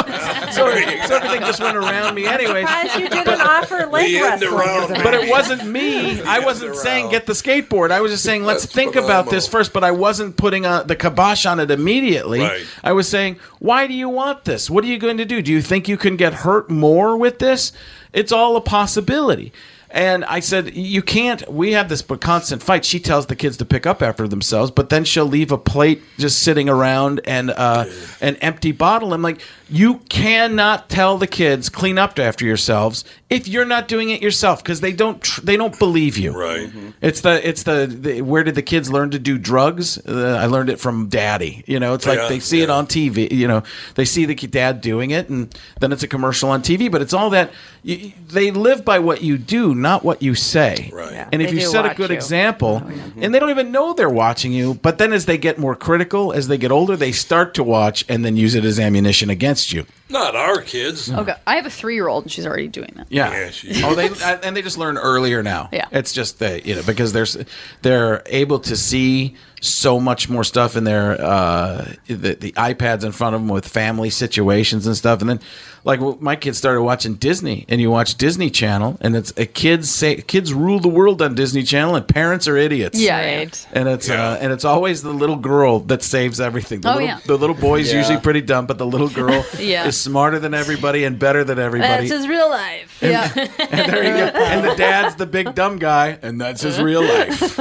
so, 0.51 1.07
so 1.07 1.15
everything 1.15 1.41
just 1.41 1.59
went 1.59 1.75
around 1.75 2.13
me 2.13 2.25
anyway. 2.25 2.61
Surprised 2.61 2.99
you 2.99 3.09
didn't 3.09 3.41
offer 3.41 3.87
leg 3.87 4.13
wrestling. 4.21 4.53
around. 4.53 4.91
as 4.91 4.99
a 4.99 5.03
But 5.03 5.13
it 5.13 5.29
wasn't 5.29 5.65
me. 5.65 6.21
I 6.21 6.39
wasn't 6.39 6.75
saying 6.75 7.09
get 7.09 7.25
the 7.25 7.33
skateboard. 7.33 7.91
I 7.91 8.01
was 8.01 8.11
just 8.11 8.23
saying 8.23 8.43
let's 8.43 8.63
That's 8.63 8.73
think 8.75 8.95
about 8.95 9.29
this 9.29 9.47
first. 9.47 9.73
But 9.73 9.83
I 9.83 9.91
wasn't 9.91 10.37
putting 10.37 10.65
uh 10.65 10.83
the 10.83 10.95
kibosh 10.95 11.45
on 11.45 11.59
it 11.59 11.71
immediately. 11.71 12.41
Right. 12.41 12.65
I 12.83 12.93
was 12.93 13.07
saying, 13.07 13.39
why 13.59 13.87
do 13.87 13.93
you 13.93 14.09
want 14.09 14.45
this? 14.45 14.69
What 14.69 14.83
are 14.83 14.87
you 14.87 14.99
going 14.99 15.17
to 15.17 15.25
do? 15.25 15.41
Do 15.41 15.51
you 15.51 15.61
think 15.61 15.87
you 15.87 15.97
can 15.97 16.15
get 16.17 16.33
hurt 16.33 16.69
more 16.69 17.17
with 17.17 17.39
this? 17.39 17.71
It's 18.13 18.31
all 18.31 18.55
a 18.55 18.61
possibility. 18.61 19.51
And 19.93 20.23
I 20.25 20.39
said, 20.39 20.75
you 20.75 21.01
can't. 21.01 21.47
We 21.51 21.73
have 21.73 21.89
this 21.89 22.01
constant 22.01 22.63
fight. 22.63 22.85
She 22.85 22.99
tells 22.99 23.25
the 23.25 23.35
kids 23.35 23.57
to 23.57 23.65
pick 23.65 23.85
up 23.85 24.01
after 24.01 24.27
themselves, 24.27 24.71
but 24.71 24.89
then 24.89 25.03
she'll 25.03 25.25
leave 25.25 25.51
a 25.51 25.57
plate 25.57 26.01
just 26.17 26.39
sitting 26.39 26.69
around 26.69 27.21
and 27.25 27.51
uh, 27.51 27.85
an 28.21 28.37
empty 28.37 28.71
bottle. 28.71 29.13
I'm 29.13 29.21
like, 29.21 29.41
you 29.69 29.99
cannot 30.09 30.89
tell 30.89 31.17
the 31.17 31.27
kids 31.27 31.69
clean 31.69 31.97
up 31.97 32.19
after 32.19 32.45
yourselves 32.45 33.03
if 33.29 33.47
you're 33.47 33.65
not 33.65 33.87
doing 33.87 34.09
it 34.09 34.21
yourself 34.21 34.61
because 34.61 34.81
they 34.81 34.91
don't 34.91 35.21
tr- 35.23 35.39
they 35.41 35.55
don't 35.55 35.79
believe 35.79 36.17
you. 36.17 36.31
Right. 36.37 36.69
It's 37.01 37.21
the 37.21 37.47
it's 37.47 37.63
the, 37.63 37.87
the 37.87 38.21
where 38.21 38.43
did 38.43 38.55
the 38.55 38.61
kids 38.61 38.91
learn 38.91 39.11
to 39.11 39.19
do 39.19 39.37
drugs? 39.37 39.97
Uh, 39.97 40.37
I 40.39 40.47
learned 40.47 40.69
it 40.69 40.81
from 40.81 41.07
daddy. 41.07 41.63
You 41.65 41.79
know, 41.79 41.93
it's 41.93 42.05
like 42.05 42.19
Yeah, 42.19 42.27
they 42.27 42.39
see 42.39 42.61
it 42.61 42.69
on 42.69 42.87
TV. 42.87 43.31
You 43.31 43.47
know, 43.47 43.63
they 43.95 44.03
see 44.03 44.25
the 44.25 44.35
dad 44.35 44.81
doing 44.81 45.11
it, 45.11 45.29
and 45.29 45.57
then 45.79 45.93
it's 45.93 46.03
a 46.03 46.07
commercial 46.07 46.49
on 46.49 46.61
TV. 46.61 46.91
But 46.91 47.01
it's 47.01 47.13
all 47.13 47.29
that 47.29 47.51
you, 47.83 48.11
they 48.27 48.51
live 48.51 48.83
by 48.83 48.99
what 48.99 49.21
you 49.21 49.37
do, 49.37 49.73
not 49.81 50.03
what 50.03 50.21
you 50.21 50.35
say. 50.35 50.89
Right. 50.93 51.11
Yeah, 51.11 51.29
and 51.31 51.41
if 51.41 51.49
they 51.49 51.57
you 51.57 51.61
set 51.61 51.85
a 51.85 51.93
good 51.95 52.09
you. 52.09 52.15
example, 52.15 52.81
oh, 52.85 52.91
and 53.17 53.33
they 53.33 53.39
don't 53.39 53.49
even 53.49 53.71
know 53.71 53.93
they're 53.93 54.09
watching 54.09 54.51
you, 54.53 54.75
but 54.75 54.97
then 54.97 55.11
as 55.11 55.25
they 55.25 55.37
get 55.37 55.57
more 55.57 55.75
critical, 55.75 56.31
as 56.31 56.47
they 56.47 56.57
get 56.57 56.71
older, 56.71 56.95
they 56.95 57.11
start 57.11 57.53
to 57.55 57.63
watch 57.63 58.05
and 58.07 58.23
then 58.23 58.37
use 58.37 58.55
it 58.55 58.63
as 58.63 58.79
ammunition 58.79 59.29
against 59.29 59.73
you. 59.73 59.85
Not 60.09 60.35
our 60.35 60.61
kids. 60.61 61.11
Okay, 61.11 61.35
I 61.47 61.55
have 61.55 61.65
a 61.65 61.69
three-year-old, 61.69 62.25
and 62.25 62.31
she's 62.31 62.45
already 62.45 62.67
doing 62.67 62.91
that. 62.95 63.07
Yeah. 63.09 63.31
Yeah, 63.31 63.49
she- 63.49 63.83
oh, 63.83 63.95
they 63.95 64.09
and 64.43 64.55
they 64.55 64.61
just 64.61 64.77
learn 64.77 64.97
earlier 64.97 65.41
now. 65.43 65.69
Yeah. 65.71 65.87
It's 65.91 66.13
just 66.13 66.39
that 66.39 66.65
you 66.65 66.75
know 66.75 66.83
because 66.83 67.13
there's 67.13 67.37
they're 67.81 68.21
able 68.25 68.59
to 68.59 68.75
see 68.77 69.35
so 69.61 69.99
much 69.99 70.27
more 70.27 70.43
stuff 70.43 70.75
in 70.75 70.83
there. 70.83 71.13
uh, 71.21 71.93
the, 72.07 72.33
the 72.35 72.51
iPads 72.53 73.03
in 73.05 73.11
front 73.13 73.35
of 73.35 73.41
them 73.41 73.47
with 73.49 73.67
family 73.67 74.09
situations 74.09 74.87
and 74.87 74.97
stuff, 74.97 75.21
and 75.21 75.29
then 75.29 75.39
like 75.83 75.99
well, 75.99 76.17
my 76.19 76.35
kids 76.35 76.57
started 76.57 76.81
watching 76.83 77.15
Disney, 77.15 77.65
and 77.69 77.79
you 77.79 77.89
watch 77.89 78.15
Disney 78.15 78.49
Channel, 78.49 78.97
and 79.01 79.15
it's 79.15 79.31
a 79.37 79.45
kids 79.45 79.89
say 79.89 80.15
kids 80.17 80.53
rule 80.53 80.79
the 80.79 80.87
world 80.89 81.21
on 81.21 81.33
Disney 81.35 81.63
Channel, 81.63 81.95
and 81.95 82.07
parents 82.07 82.47
are 82.47 82.57
idiots. 82.57 82.99
Yeah, 82.99 83.17
Right. 83.37 83.67
And 83.71 83.87
it's 83.87 84.09
uh, 84.09 84.37
and 84.41 84.51
it's 84.51 84.65
always 84.65 85.01
the 85.03 85.13
little 85.13 85.35
girl 85.37 85.79
that 85.81 86.03
saves 86.03 86.39
everything. 86.41 86.81
The 86.81 86.89
Oh, 86.89 86.93
little, 86.93 87.07
yeah. 87.07 87.19
The 87.25 87.37
little 87.37 87.55
boy's 87.55 87.91
Yeah. 87.91 87.99
usually 87.99 88.19
pretty 88.19 88.41
dumb, 88.41 88.65
but 88.65 88.77
the 88.77 88.85
little 88.85 89.09
girl 89.09 89.45
Yeah. 89.59 89.87
is 89.87 89.97
smarter 89.99 90.39
than 90.39 90.53
everybody 90.53 91.03
and 91.03 91.17
better 91.17 91.43
than 91.43 91.57
everybody. 91.59 92.07
That's 92.07 92.19
his 92.21 92.27
real 92.27 92.49
life. 92.49 92.97
Yeah. 93.01 93.31
And 93.71 93.91
there 93.91 94.03
you 94.03 94.31
go. 94.31 94.39
And 94.39 94.65
the 94.65 94.75
dad's 94.75 95.15
the 95.15 95.25
big 95.25 95.55
dumb 95.55 95.77
guy, 95.79 96.17
and 96.21 96.39
that's 96.41 96.61
his 96.61 96.79
real 96.79 97.01
life. 97.03 97.59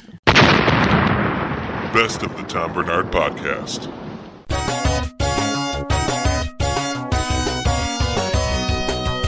Best 1.92 2.22
of 2.22 2.36
the 2.36 2.42
Tom 2.44 2.72
Barnard 2.74 3.10
Podcast. 3.10 3.90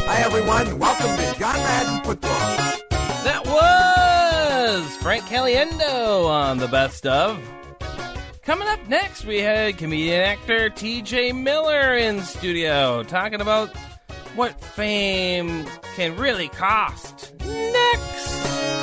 Hi, 0.07 0.23
everyone. 0.23 0.79
Welcome 0.79 1.16
to 1.16 1.38
John 1.38 1.55
Madden 1.55 2.05
Football. 2.05 2.31
That 3.25 3.42
was 3.46 3.90
was 4.70 4.96
Frank 4.99 5.25
Caliendo 5.25 6.27
on 6.27 6.59
the 6.59 6.68
best 6.68 7.07
of. 7.07 7.38
Coming 8.42 8.68
up 8.68 8.87
next, 8.88 9.25
we 9.25 9.40
had 9.40 9.77
comedian 9.79 10.20
actor 10.20 10.70
TJ 10.70 11.35
Miller 11.35 11.96
in 11.96 12.23
studio 12.23 13.03
talking 13.03 13.40
about 13.40 13.75
what 14.35 14.61
fame 14.61 15.66
can 15.96 16.16
really 16.16 16.49
cost. 16.49 17.35
Next. 17.40 18.80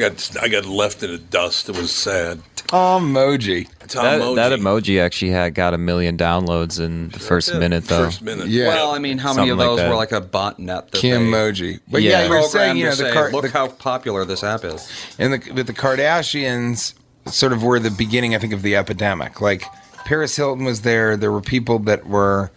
I 0.00 0.08
got 0.08 0.36
I 0.42 0.48
got 0.48 0.64
left 0.66 1.02
in 1.02 1.10
the 1.12 1.18
dust. 1.18 1.68
It 1.68 1.76
was 1.76 1.90
sad. 1.92 2.40
Tom 2.56 3.12
Emoji. 3.12 3.68
Tom 3.88 4.04
that, 4.04 4.20
Emoji. 4.20 4.36
that 4.36 4.52
emoji 4.58 5.00
actually 5.00 5.32
had 5.32 5.54
got 5.54 5.74
a 5.74 5.78
million 5.78 6.16
downloads 6.16 6.78
in 6.78 7.08
the 7.08 7.18
first 7.18 7.52
minute, 7.54 7.84
though. 7.84 8.04
First 8.04 8.22
minute. 8.22 8.46
Yeah. 8.46 8.68
Well, 8.68 8.92
I 8.92 8.98
mean, 9.00 9.18
how 9.18 9.34
many 9.34 9.50
of 9.50 9.58
like 9.58 9.66
those 9.66 9.78
that. 9.78 9.88
were 9.88 9.96
like 9.96 10.12
a 10.12 10.20
botnet? 10.20 10.66
That 10.66 10.92
Kim 10.92 11.30
they 11.30 11.36
Emoji. 11.36 11.80
But 11.90 12.02
yeah, 12.02 12.20
Yeah. 12.20 12.24
you 12.24 12.30
were 12.30 12.42
saying, 12.42 12.76
you 12.76 12.84
know, 12.84 12.90
the, 12.90 12.96
say, 12.96 13.12
car- 13.12 13.30
look 13.32 13.42
the 13.42 13.50
how 13.50 13.68
popular 13.68 14.24
this 14.24 14.44
app 14.44 14.64
is. 14.64 14.88
and 15.18 15.32
the, 15.34 15.52
with 15.52 15.66
the 15.66 15.72
Kardashians 15.72 16.94
sort 17.26 17.52
of 17.52 17.62
were 17.62 17.80
the 17.80 17.90
beginning, 17.90 18.34
I 18.34 18.38
think, 18.38 18.52
of 18.52 18.62
the 18.62 18.76
epidemic. 18.76 19.40
Like 19.40 19.64
Paris 20.04 20.36
Hilton 20.36 20.64
was 20.64 20.82
there. 20.82 21.16
There 21.16 21.32
were 21.32 21.40
people 21.42 21.80
that 21.80 22.06
were, 22.06 22.52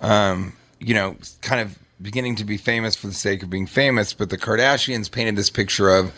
um, 0.00 0.52
you 0.78 0.94
know, 0.94 1.16
kind 1.42 1.60
of 1.60 1.76
beginning 2.00 2.36
to 2.36 2.44
be 2.44 2.56
famous 2.56 2.94
for 2.94 3.08
the 3.08 3.14
sake 3.14 3.42
of 3.42 3.50
being 3.50 3.66
famous. 3.66 4.12
But 4.12 4.30
the 4.30 4.38
Kardashians 4.38 5.10
painted 5.10 5.34
this 5.34 5.50
picture 5.50 5.88
of 5.90 6.12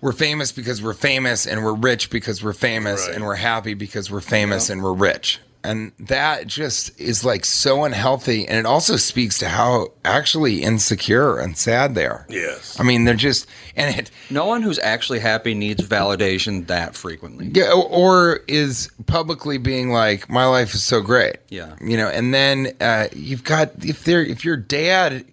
we're 0.00 0.12
famous 0.12 0.52
because 0.52 0.82
we're 0.82 0.94
famous, 0.94 1.46
and 1.46 1.64
we're 1.64 1.74
rich 1.74 2.10
because 2.10 2.42
we're 2.42 2.52
famous, 2.52 3.06
Right. 3.06 3.16
and 3.16 3.24
we're 3.24 3.34
happy 3.34 3.74
because 3.74 4.10
we're 4.10 4.20
famous 4.20 4.70
and 4.70 4.82
we're 4.82 4.92
rich. 4.94 5.38
And 5.62 5.92
that 6.00 6.46
just 6.46 6.98
is 6.98 7.22
like 7.22 7.44
so 7.44 7.84
unhealthy. 7.84 8.48
And 8.48 8.56
it 8.56 8.64
also 8.64 8.96
speaks 8.96 9.36
to 9.40 9.48
how 9.50 9.92
actually 10.06 10.62
insecure 10.62 11.36
and 11.38 11.54
sad 11.54 11.94
they 11.94 12.06
are. 12.06 12.24
Yes. 12.30 12.80
I 12.80 12.82
mean, 12.82 13.04
they're 13.04 13.12
just, 13.14 13.46
and 13.76 13.94
it, 13.94 14.10
No 14.30 14.46
one 14.46 14.62
who's 14.62 14.78
actually 14.78 15.18
happy 15.18 15.52
needs 15.52 15.86
validation 15.86 16.66
that 16.68 16.94
frequently. 16.96 17.50
Yeah, 17.52 17.72
or- 17.72 17.84
or 17.90 18.40
is 18.48 18.88
publicly 19.04 19.58
being 19.58 19.90
like, 19.90 20.30
"My 20.30 20.46
life 20.46 20.72
is 20.74 20.82
so 20.82 21.02
great." 21.02 21.36
Yeah. 21.50 21.74
you 21.84 21.98
know, 21.98 22.08
and 22.08 22.32
then 22.32 22.72
uh, 22.80 23.08
you've 23.14 23.44
got 23.44 23.72
if 23.84 24.04
there 24.04 24.24
if 24.24 24.46
your 24.46 24.56
dad 24.56 25.26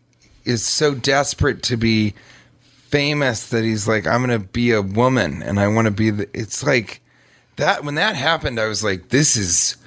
is 0.44 0.62
so 0.62 0.94
desperate 0.94 1.64
to 1.64 1.78
be 1.78 2.14
famous 2.90 3.50
that 3.50 3.64
he's 3.64 3.88
like, 3.88 4.08
"I'm 4.08 4.26
going 4.26 4.40
to 4.40 4.46
be 4.48 4.72
a 4.72 4.82
woman 4.82 5.42
and 5.44 5.60
I 5.60 5.68
want 5.68 5.86
to 5.86 5.92
be 5.92 6.10
the." 6.10 6.30
It's 6.34 6.64
like 6.64 7.02
that 7.58 7.84
when 7.84 7.96
that 7.96 8.16
happened, 8.16 8.60
I 8.60 8.68
was 8.68 8.84
like, 8.84 9.10
"This 9.10 9.36
is 9.36 9.78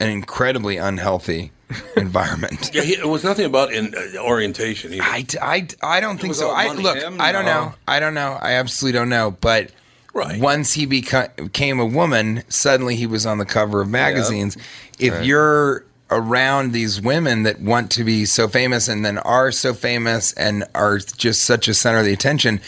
an 0.00 0.10
incredibly 0.10 0.76
unhealthy 0.76 1.52
environment." 1.96 2.70
Yeah, 2.74 2.82
he, 2.82 2.94
it 2.94 3.08
was 3.08 3.24
nothing 3.24 3.46
about 3.46 3.72
in, 3.72 3.94
uh, 3.94 4.18
orientation 4.20 4.92
either. 4.94 5.02
I, 5.04 5.24
I, 5.40 5.68
I 5.82 6.00
don't 6.00 6.18
think 6.20 6.34
so. 6.34 6.50
I 6.50 6.72
look, 6.72 6.96
Him? 6.98 7.20
I 7.20 7.32
don't 7.32 7.44
No. 7.44 7.52
know. 7.66 7.74
I 7.88 8.00
don't 8.00 8.14
know. 8.14 8.38
I 8.40 8.52
absolutely 8.52 8.98
don't 8.98 9.08
know. 9.08 9.30
But 9.40 9.70
Right. 10.14 10.38
once 10.40 10.74
he 10.74 10.86
beca- 10.86 11.34
became 11.36 11.80
a 11.80 11.86
woman, 11.86 12.42
suddenly 12.50 12.96
he 12.96 13.06
was 13.06 13.24
on 13.24 13.38
the 13.38 13.46
cover 13.46 13.80
of 13.80 13.88
magazines. 13.88 14.58
If 14.98 15.24
you're 15.24 15.86
around 16.16 16.72
these 16.72 17.00
women 17.00 17.42
that 17.44 17.60
want 17.60 17.90
to 17.92 18.04
be 18.04 18.24
so 18.24 18.48
famous 18.48 18.88
and 18.88 19.04
then 19.04 19.18
are 19.18 19.50
so 19.50 19.74
famous 19.74 20.32
and 20.34 20.64
are 20.74 20.98
just 20.98 21.42
such 21.42 21.68
a 21.68 21.74
center 21.74 21.98
of 21.98 22.04
the 22.04 22.12
attention, 22.12 22.60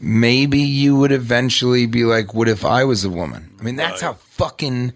maybe 0.00 0.60
you 0.60 0.96
would 0.96 1.12
eventually 1.12 1.86
be 1.86 2.04
like, 2.04 2.34
"What 2.34 2.48
if 2.48 2.64
I 2.64 2.84
was 2.84 3.04
a 3.04 3.10
woman?" 3.10 3.50
I 3.60 3.62
mean, 3.62 3.76
that's 3.76 4.00
how 4.00 4.14
fucking 4.14 4.92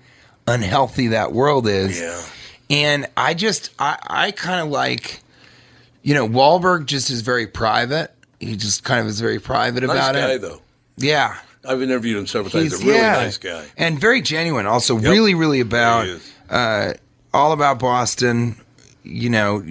unhealthy 0.47 1.09
that 1.09 1.33
world 1.33 1.67
is. 1.67 2.01
Yeah. 2.01 2.23
And 2.69 3.07
I 3.17 3.35
just, 3.35 3.71
I, 3.79 3.99
I 4.03 4.31
kind 4.33 4.61
of 4.61 4.69
like, 4.69 5.21
you 6.03 6.15
know, 6.15 6.29
Wahlberg 6.29 6.87
just 6.87 7.11
is 7.11 7.21
very 7.23 7.47
private. 7.47 8.13
He 8.41 8.57
just 8.57 8.85
kind 8.85 9.01
of 9.01 9.07
is 9.07 9.21
very 9.21 9.39
private 9.39 9.83
nice 9.83 9.91
about 9.91 10.15
guy 10.15 10.33
it. 10.33 10.41
though. 10.41 10.61
Yeah. 10.97 11.37
I've 11.65 11.83
interviewed 11.83 12.19
him 12.19 12.27
several 12.27 12.51
times. 12.51 12.73
He's 12.73 12.83
a 12.83 12.85
really 12.85 12.99
yeah. 12.99 13.13
nice 13.13 13.39
guy. 13.39 13.65
and 13.77 14.01
very 14.01 14.21
genuine. 14.21 14.67
Also, 14.67 14.97
really, 14.97 15.35
really 15.35 15.61
about 15.61 16.09
uh, 16.49 16.95
all 17.37 17.53
about 17.53 17.79
Boston. 17.79 18.57
You 19.05 19.31
know, 19.31 19.63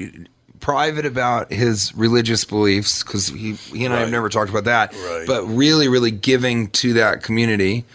private 0.61 1.05
about 1.05 1.51
his 1.51 1.93
religious 1.95 2.45
beliefs 2.45 3.03
because 3.03 3.27
he 3.27 3.53
he 3.53 3.85
and 3.85 3.93
I 3.93 3.99
have 3.99 4.11
never 4.11 4.29
talked 4.29 4.49
about 4.49 4.63
that. 4.63 4.93
Right. 4.93 5.25
But 5.27 5.45
really, 5.45 5.87
really 5.87 6.11
giving 6.11 6.69
to 6.71 6.93
that 6.93 7.21
community. 7.21 7.85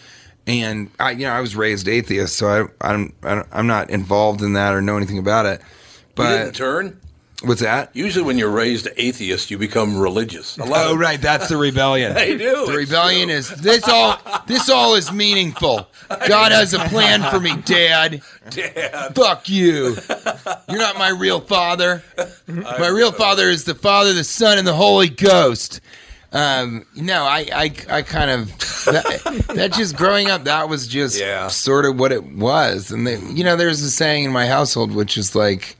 And 0.47 0.89
I, 0.99 1.11
you 1.11 1.25
know, 1.25 1.31
I 1.31 1.41
was 1.41 1.55
raised 1.55 1.87
atheist, 1.87 2.35
so 2.35 2.69
I, 2.81 2.89
I'm 2.89 3.13
I'm 3.51 3.67
not 3.67 3.89
involved 3.89 4.41
in 4.41 4.53
that 4.53 4.73
or 4.73 4.81
know 4.81 4.97
anything 4.97 5.17
about 5.17 5.45
it. 5.45 5.61
you 6.17 6.23
didn't 6.25 6.45
But 6.47 6.55
turn. 6.55 6.99
What's 7.43 7.61
that? 7.61 7.89
Usually, 7.95 8.23
when 8.25 8.37
you're 8.37 8.49
raised 8.51 8.87
atheist, 8.97 9.51
you 9.51 9.57
become 9.57 9.97
religious. 9.97 10.57
A 10.57 10.63
Oh, 10.65 10.95
right. 10.95 11.21
That's 11.21 11.49
the 11.49 11.57
rebellion. 11.57 12.13
They 12.21 12.37
do. 12.37 12.65
The 12.67 12.73
rebellion 12.77 13.27
true. 13.29 13.37
is 13.37 13.49
this 13.49 13.87
all. 13.87 14.19
This 14.47 14.69
all 14.69 14.95
is 14.95 15.11
meaningful. 15.11 15.87
God 16.27 16.51
has 16.51 16.73
a 16.73 16.79
plan 16.79 17.21
for 17.31 17.39
me, 17.39 17.55
Dad. 17.57 18.21
Dad. 18.49 19.15
Fuck 19.15 19.49
you. 19.49 19.95
You're 20.69 20.79
not 20.79 20.97
my 20.97 21.09
real 21.09 21.39
father. 21.41 22.03
My 22.47 22.87
real 22.87 23.11
father 23.11 23.49
is 23.49 23.63
the 23.63 23.75
Father, 23.75 24.13
the 24.13 24.23
Son, 24.23 24.57
and 24.57 24.67
the 24.67 24.73
Holy 24.73 25.09
Ghost. 25.09 25.79
Um, 26.33 26.85
no, 26.95 27.23
I, 27.23 27.45
I, 27.53 27.73
I 27.89 28.01
kind 28.03 28.31
of 28.31 28.57
that, 28.85 29.45
that 29.55 29.73
just 29.73 29.97
growing 29.97 30.29
up. 30.29 30.45
That 30.45 30.69
was 30.69 30.87
just 30.87 31.19
Yeah. 31.19 31.47
sort 31.49 31.85
of 31.85 31.99
what 31.99 32.11
it 32.13 32.23
was. 32.23 32.89
And 32.91 33.05
they, 33.05 33.19
you 33.19 33.43
know, 33.43 33.55
there's 33.57 33.81
a 33.81 33.91
saying 33.91 34.23
in 34.25 34.31
my 34.31 34.47
household 34.47 34.93
which 34.93 35.17
is 35.17 35.35
like, 35.35 35.75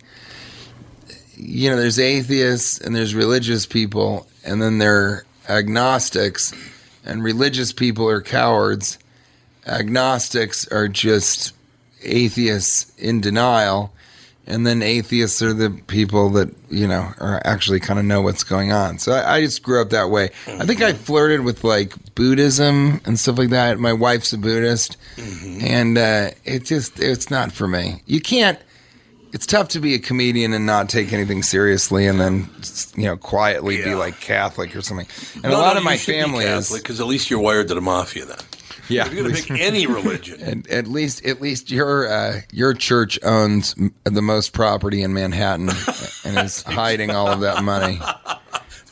you 1.42 1.70
know, 1.70 1.76
there's 1.76 2.00
atheists 2.00 2.80
and 2.80 2.96
there's 2.96 3.16
religious 3.16 3.66
people, 3.66 4.28
and 4.46 4.62
then 4.62 4.78
there 4.78 4.96
are 4.96 5.26
agnostics, 5.50 6.54
and 7.04 7.24
religious 7.24 7.74
people 7.74 8.08
are 8.08 8.22
cowards. 8.22 9.00
Agnostics 9.66 10.68
are 10.68 10.88
just 10.88 11.54
atheists 12.04 12.96
in 12.98 13.22
denial, 13.22 13.92
and 14.46 14.68
then 14.68 14.84
atheists 14.84 15.42
are 15.42 15.54
the 15.54 15.72
people 15.88 16.30
that 16.32 16.54
you 16.70 16.88
know 16.88 17.12
are 17.20 17.42
actually 17.44 17.80
kind 17.80 17.98
of 17.98 18.06
know 18.06 18.22
what's 18.22 18.44
going 18.44 18.72
on. 18.72 19.00
So 19.00 19.14
I, 19.14 19.38
I 19.38 19.42
just 19.42 19.64
grew 19.64 19.82
up 19.82 19.90
that 19.90 20.12
way. 20.12 20.30
I 20.48 20.66
think 20.68 20.84
I 20.84 20.94
flirted 20.94 21.42
with 21.42 21.64
like 21.64 21.94
Buddhism 22.14 23.02
and 23.06 23.20
stuff 23.20 23.40
like 23.40 23.50
that. 23.50 23.80
My 23.80 23.94
wife's 23.94 24.32
a 24.32 24.38
Buddhist, 24.38 24.96
and 25.18 25.98
uh, 25.98 26.30
it 26.46 26.66
just 26.66 27.00
it's 27.00 27.32
not 27.32 27.52
for 27.52 27.68
me. 27.68 28.04
You 28.06 28.22
can't 28.22 28.60
it's 29.34 29.46
tough 29.46 29.70
to 29.70 29.80
be 29.80 29.94
a 29.94 30.00
comedian 30.00 30.54
and 30.54 30.66
not 30.66 30.90
take 30.90 31.14
anything 31.14 31.44
seriously 31.44 32.08
and 32.08 32.20
then 32.20 32.50
you 32.96 33.06
know 33.06 33.18
quietly 33.18 33.78
be 33.78 33.96
like 33.96 34.20
catholic 34.20 34.76
or 34.76 34.82
something 34.82 35.08
and 35.36 35.44
No, 35.44 35.52
a 35.52 35.60
lot 35.60 35.74
no, 35.74 35.80
of 35.80 35.84
my 35.84 35.96
should 35.96 36.14
be 36.14 36.22
family 36.22 36.46
is 36.46 36.72
because 36.72 37.00
at 37.00 37.08
least 37.08 37.30
you're 37.30 37.40
wired 37.40 37.68
to 37.70 37.74
the 37.76 37.82
mafia. 37.82 38.26
Then, 38.26 38.38
yeah 38.90 39.06
if 39.06 39.14
you're 39.14 39.24
going 39.24 39.36
to 39.36 39.42
pick 39.42 39.60
any 39.62 39.88
religion, 39.88 40.42
and 40.42 40.68
at 40.70 40.88
least 40.88 41.26
at 41.26 41.42
least 41.42 41.72
your 41.72 42.08
uh, 42.12 42.42
your 42.52 42.74
church 42.74 43.18
owns 43.24 43.76
the 44.04 44.22
most 44.22 44.54
property 44.54 45.02
in 45.02 45.14
manhattan 45.14 45.70
and 46.26 46.38
is 46.38 46.64
hiding 46.64 47.12
all 47.12 47.28
of 47.28 47.40
that 47.42 47.64
money 47.64 48.00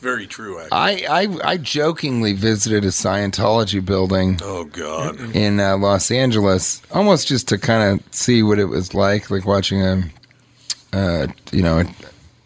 very 0.00 0.26
true. 0.26 0.58
Actually. 0.58 1.06
I, 1.06 1.22
I 1.22 1.50
i 1.52 1.56
jokingly 1.58 2.32
visited 2.32 2.84
a 2.84 2.88
scientology 2.88 3.84
building 3.84 4.38
oh 4.42 4.64
God. 4.64 5.20
in 5.36 5.60
uh, 5.60 5.76
Los 5.76 6.10
Angeles, 6.10 6.80
almost 6.90 7.28
just 7.28 7.48
to 7.48 7.58
kind 7.58 8.00
of 8.00 8.14
see 8.14 8.42
what 8.42 8.58
it 8.58 8.64
was 8.66 8.94
like, 8.94 9.30
like 9.30 9.44
watching 9.44 9.82
a, 9.82 10.02
uh, 10.92 11.28
you 11.52 11.62
know, 11.62 11.80
a, 11.80 11.86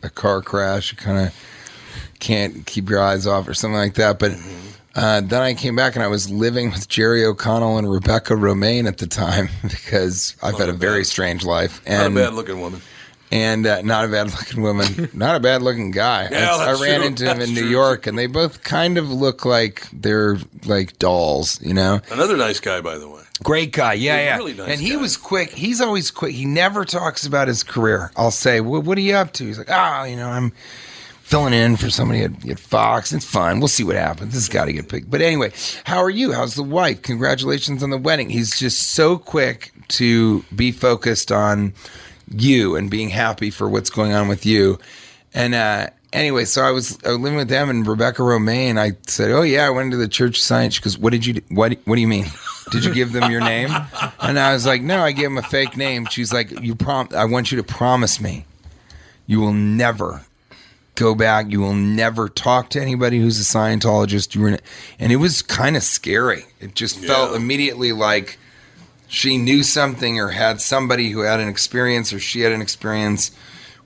a 0.06 0.10
car 0.10 0.42
crash. 0.42 0.92
You 0.92 0.98
kind 0.98 1.26
of 1.26 1.34
can't 2.20 2.66
keep 2.66 2.88
your 2.88 3.00
eyes 3.00 3.26
off 3.26 3.48
or 3.48 3.54
something 3.54 3.76
like 3.76 3.94
that. 3.94 4.18
But 4.18 4.32
uh, 4.94 5.20
then 5.20 5.42
I 5.42 5.54
came 5.54 5.76
back 5.76 5.94
and 5.94 6.02
I 6.02 6.08
was 6.08 6.30
living 6.30 6.70
with 6.70 6.88
Jerry 6.88 7.24
O'Connell 7.24 7.78
and 7.78 7.90
Rebecca 7.90 8.34
Romijn 8.34 8.86
at 8.86 8.98
the 8.98 9.06
time 9.06 9.48
because 9.62 10.36
I've 10.42 10.58
had 10.58 10.68
a 10.68 10.72
very 10.72 11.04
strange 11.04 11.44
life 11.44 11.84
Not 11.86 12.06
and 12.06 12.18
a 12.18 12.24
bad 12.24 12.34
looking 12.34 12.60
woman. 12.60 12.80
And 13.30 13.66
uh, 13.66 13.82
not 13.82 14.04
a 14.04 14.08
bad 14.08 14.26
looking 14.30 14.62
woman, 14.62 15.08
not 15.14 15.36
a 15.36 15.40
bad 15.40 15.62
looking 15.62 15.90
guy. 15.90 16.28
Yeah, 16.30 16.54
I, 16.54 16.70
I 16.70 16.80
ran 16.80 17.00
true. 17.00 17.06
into 17.08 17.24
him 17.30 17.38
That's 17.38 17.48
in 17.48 17.54
New 17.54 17.62
true. 17.62 17.70
York, 17.70 18.06
and 18.06 18.16
they 18.18 18.26
both 18.26 18.62
kind 18.62 18.98
of 18.98 19.10
look 19.10 19.44
like 19.44 19.86
they're 19.92 20.36
like 20.66 20.98
dolls, 20.98 21.60
you 21.62 21.74
know. 21.74 22.00
Another 22.10 22.36
nice 22.36 22.60
guy, 22.60 22.80
by 22.80 22.98
the 22.98 23.08
way. 23.08 23.22
Great 23.42 23.72
guy, 23.72 23.94
yeah, 23.94 24.16
He's 24.16 24.24
yeah. 24.26 24.36
really 24.36 24.54
nice 24.54 24.68
and 24.68 24.80
he 24.80 24.90
guy. 24.90 24.96
was 24.96 25.16
quick. 25.16 25.50
He's 25.50 25.80
always 25.80 26.10
quick. 26.12 26.32
He 26.34 26.44
never 26.44 26.84
talks 26.84 27.26
about 27.26 27.48
his 27.48 27.62
career. 27.64 28.12
I'll 28.16 28.30
say, 28.30 28.60
"What, 28.60 28.84
what 28.84 28.96
are 28.96 29.00
you 29.02 29.14
up 29.14 29.32
to?" 29.34 29.44
He's 29.46 29.58
like, 29.58 29.70
"Ah, 29.70 30.04
you 30.04 30.14
know, 30.16 30.28
I'm 30.30 30.52
filling 31.22 31.52
in 31.52 31.76
for 31.76 31.90
somebody 31.90 32.22
at, 32.22 32.48
at 32.48 32.60
Fox. 32.60 33.12
It's 33.12 33.24
fine. 33.24 33.58
We'll 33.58 33.68
see 33.68 33.82
what 33.82 33.96
happens. 33.96 34.32
This 34.34 34.42
has 34.46 34.48
got 34.48 34.66
to 34.66 34.72
get 34.72 34.88
picked." 34.88 35.10
But 35.10 35.20
anyway, 35.20 35.52
how 35.82 35.98
are 35.98 36.10
you? 36.10 36.32
How's 36.32 36.54
the 36.54 36.62
wife? 36.62 37.02
Congratulations 37.02 37.82
on 37.82 37.90
the 37.90 37.98
wedding. 37.98 38.30
He's 38.30 38.56
just 38.56 38.92
so 38.92 39.18
quick 39.18 39.72
to 39.88 40.42
be 40.54 40.70
focused 40.70 41.32
on 41.32 41.74
you 42.30 42.76
and 42.76 42.90
being 42.90 43.10
happy 43.10 43.50
for 43.50 43.68
what's 43.68 43.90
going 43.90 44.12
on 44.12 44.28
with 44.28 44.44
you. 44.46 44.78
And 45.32 45.54
uh, 45.54 45.88
anyway, 46.12 46.44
so 46.44 46.62
I 46.62 46.70
was, 46.70 46.98
I 47.04 47.08
was 47.10 47.18
living 47.18 47.36
with 47.36 47.48
them 47.48 47.70
and 47.70 47.86
Rebecca 47.86 48.22
Romijn. 48.22 48.78
I 48.78 48.92
said, 49.06 49.30
"Oh 49.30 49.42
yeah, 49.42 49.66
I 49.66 49.70
went 49.70 49.90
to 49.92 49.96
the 49.96 50.08
Church 50.08 50.38
of 50.38 50.42
Science." 50.44 50.74
She 50.74 50.80
goes, 50.82 50.96
"What 50.98 51.10
did 51.10 51.26
you? 51.26 51.34
do- 51.34 51.42
What? 51.54 51.76
What 51.84 51.96
do 51.96 52.00
you 52.00 52.08
mean? 52.08 52.26
Did 52.70 52.84
you 52.84 52.94
give 52.94 53.12
them 53.12 53.30
your 53.30 53.40
name?" 53.40 53.70
And 54.20 54.38
I 54.38 54.52
was 54.54 54.64
like, 54.64 54.80
"No, 54.82 55.02
I 55.02 55.12
gave 55.12 55.24
them 55.24 55.38
a 55.38 55.42
fake 55.42 55.76
name." 55.76 56.06
She's 56.06 56.32
like, 56.32 56.50
"You 56.62 56.74
prom? 56.74 57.08
I 57.14 57.24
want 57.26 57.50
you 57.52 57.56
to 57.58 57.64
promise 57.64 58.20
me 58.20 58.44
You 59.26 59.40
will 59.40 59.52
never 59.52 60.22
go 60.94 61.14
back. 61.16 61.50
You 61.50 61.60
will 61.60 61.74
never 61.74 62.28
talk 62.28 62.70
to 62.70 62.80
anybody 62.80 63.18
who's 63.18 63.40
a 63.40 63.42
Scientologist. 63.58 64.34
You 64.36 64.40
were, 64.42 64.58
and 65.00 65.12
it 65.12 65.16
was 65.16 65.42
kind 65.42 65.76
of 65.76 65.82
scary. 65.82 66.44
It 66.60 66.74
just 66.76 66.98
felt 67.00 67.34
immediately 67.34 67.90
like 67.92 68.38
she 69.14 69.38
knew 69.38 69.62
something 69.62 70.18
or 70.18 70.28
had 70.28 70.60
somebody 70.60 71.10
who 71.10 71.20
had 71.20 71.38
an 71.38 71.48
experience 71.48 72.12
or 72.12 72.18
she 72.18 72.40
had 72.40 72.50
an 72.50 72.60
experience 72.60 73.30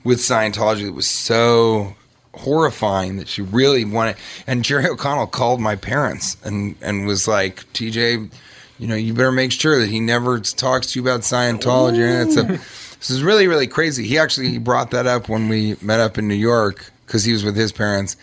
with 0.02 0.18
Scientology 0.18 0.86
that 0.86 0.94
was 0.94 1.06
so 1.06 1.94
horrifying 2.34 3.16
that 3.16 3.28
she 3.28 3.42
really 3.42 3.84
wanted. 3.84 4.16
And 4.46 4.64
Jerry 4.64 4.86
O'Connell 4.86 5.26
called 5.26 5.60
my 5.60 5.76
parents 5.76 6.38
and 6.44 6.76
and 6.80 7.06
was 7.06 7.28
like, 7.28 7.70
TJ, 7.74 8.32
you 8.78 8.86
know, 8.86 8.94
you 8.94 9.12
better 9.12 9.30
make 9.30 9.52
sure 9.52 9.78
that 9.78 9.90
he 9.90 10.00
never 10.00 10.40
talks 10.40 10.92
to 10.92 10.98
you 10.98 11.04
about 11.04 11.20
Scientology 11.20 12.00
and 12.00 12.30
that 12.30 12.32
stuff. 12.32 12.96
This 12.98 13.10
is 13.10 13.22
really 13.22 13.46
really 13.48 13.66
crazy. 13.66 14.06
He 14.06 14.18
actually 14.18 14.48
he 14.48 14.58
brought 14.58 14.92
that 14.92 15.06
up 15.06 15.28
when 15.28 15.48
we 15.48 15.76
met 15.82 16.00
up 16.00 16.16
in 16.16 16.26
New 16.26 16.34
York 16.34 16.90
because 17.06 17.22
he 17.22 17.32
was 17.32 17.44
with 17.44 17.54
his 17.54 17.70
parents. 17.70 18.16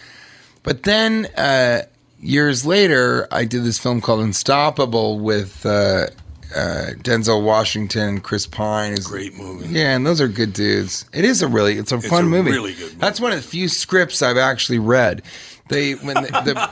But 0.64 0.84
then 0.84 1.28
uh, 1.38 1.84
years 2.20 2.66
later, 2.66 3.28
I 3.32 3.46
did 3.46 3.64
this 3.64 3.78
film 3.78 4.02
called 4.02 4.22
Unstoppable 4.22 5.20
with. 5.20 5.66
Uh, 5.66 6.08
uh, 6.56 6.92
Denzel 6.98 7.44
Washington 7.44 8.20
Chris 8.22 8.48
Pine 8.48 8.94
is 8.94 9.06
a 9.06 9.10
Great 9.10 9.36
movie. 9.36 9.68
yeah, 9.68 9.96
and 9.96 10.06
those 10.06 10.22
are 10.22 10.28
good 10.28 10.54
dudes. 10.54 11.06
It 11.14 11.26
is 11.26 11.42
a 11.42 11.48
really, 11.48 11.78
it's 11.78 11.92
a 11.92 11.98
It's 11.98 12.08
fun 12.08 12.26
a 12.26 12.28
movie. 12.28 12.52
really 12.52 12.74
good 12.74 12.84
movie. 12.84 12.96
That's 12.96 13.20
one 13.20 13.32
of 13.32 13.38
the 13.42 13.48
few 13.48 13.68
scripts 13.68 14.22
I've 14.22 14.38
actually 14.38 14.80
read. 14.80 15.22
They 15.68 15.94
when 15.94 16.14
the 16.14 16.22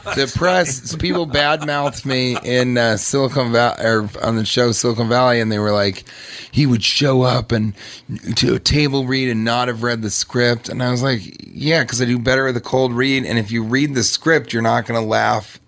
the, 0.06 0.12
the 0.16 0.32
press 0.38 0.96
people 0.98 1.26
badmouthed 1.26 2.06
me 2.06 2.38
in 2.44 2.78
uh, 2.78 2.98
Silicon 2.98 3.52
Valley 3.52 3.84
or 3.84 4.10
on 4.22 4.36
the 4.36 4.46
show 4.46 4.72
Silicon 4.72 5.10
Valley, 5.10 5.40
and 5.40 5.52
they 5.52 5.58
were 5.58 5.72
like, 5.72 6.04
he 6.52 6.68
would 6.68 6.84
show 6.84 7.24
up 7.24 7.52
and 7.52 7.74
to 8.36 8.54
a 8.54 8.60
table 8.60 9.08
read 9.08 9.30
and 9.30 9.44
not 9.44 9.68
have 9.68 9.82
read 9.82 10.04
the 10.04 10.12
script, 10.12 10.70
and 10.70 10.84
I 10.84 10.92
was 10.92 11.02
like, 11.02 11.22
yeah, 11.40 11.82
because 11.84 12.04
I 12.04 12.06
do 12.06 12.20
better 12.20 12.46
with 12.46 12.56
a 12.56 12.62
cold 12.62 12.94
read, 12.94 13.26
and 13.26 13.40
if 13.40 13.50
you 13.50 13.64
read 13.64 13.96
the 13.96 14.04
script, 14.04 14.54
you're 14.54 14.62
not 14.62 14.86
going 14.86 15.02
to 15.02 15.06
laugh 15.08 15.60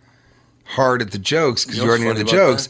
hard 0.65 1.01
at 1.01 1.09
the 1.11 1.17
jokes 1.19 1.63
because 1.65 1.77
You 1.79 1.83
you, 1.85 1.89
already 1.89 2.03
know 2.05 2.13
the 2.13 2.23
jokes. 2.25 2.69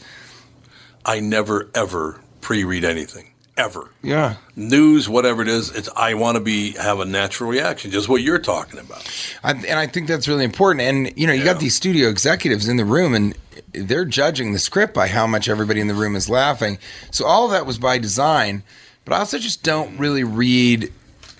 I 1.06 1.20
never 1.20 1.70
ever 1.74 2.20
pre-read 2.42 2.84
anything 2.84 3.30
ever. 3.56 3.90
Yeah. 4.02 4.36
News, 4.54 5.08
whatever 5.08 5.40
it 5.40 5.48
is, 5.48 5.74
it's 5.74 5.88
I 5.96 6.14
want 6.14 6.36
to 6.36 6.40
be 6.40 6.72
have 6.72 7.00
a 7.00 7.04
natural 7.04 7.48
reaction, 7.48 7.90
just 7.90 8.08
what 8.08 8.20
you're 8.20 8.38
talking 8.38 8.78
about. 8.78 9.08
I, 9.42 9.52
and 9.52 9.78
I 9.78 9.86
think 9.86 10.08
that's 10.08 10.28
really 10.28 10.44
important. 10.44 10.82
And 10.82 11.18
you 11.18 11.26
know, 11.26 11.32
you 11.32 11.44
got 11.44 11.60
these 11.60 11.74
studio 11.74 12.08
executives 12.08 12.68
in 12.68 12.76
the 12.76 12.84
room, 12.84 13.14
and 13.14 13.36
they're 13.72 14.04
judging 14.04 14.52
the 14.52 14.58
script 14.58 14.92
by 14.92 15.06
how 15.06 15.26
much 15.26 15.48
everybody 15.48 15.80
in 15.80 15.86
the 15.86 15.94
room 15.94 16.16
is 16.16 16.28
laughing. 16.28 16.78
So 17.10 17.24
all 17.24 17.46
of 17.46 17.52
that 17.52 17.64
was 17.64 17.78
by 17.78 17.98
design. 17.98 18.62
But 19.04 19.14
I 19.14 19.18
also 19.20 19.38
just 19.38 19.62
don't 19.62 19.98
really 19.98 20.24
read 20.24 20.92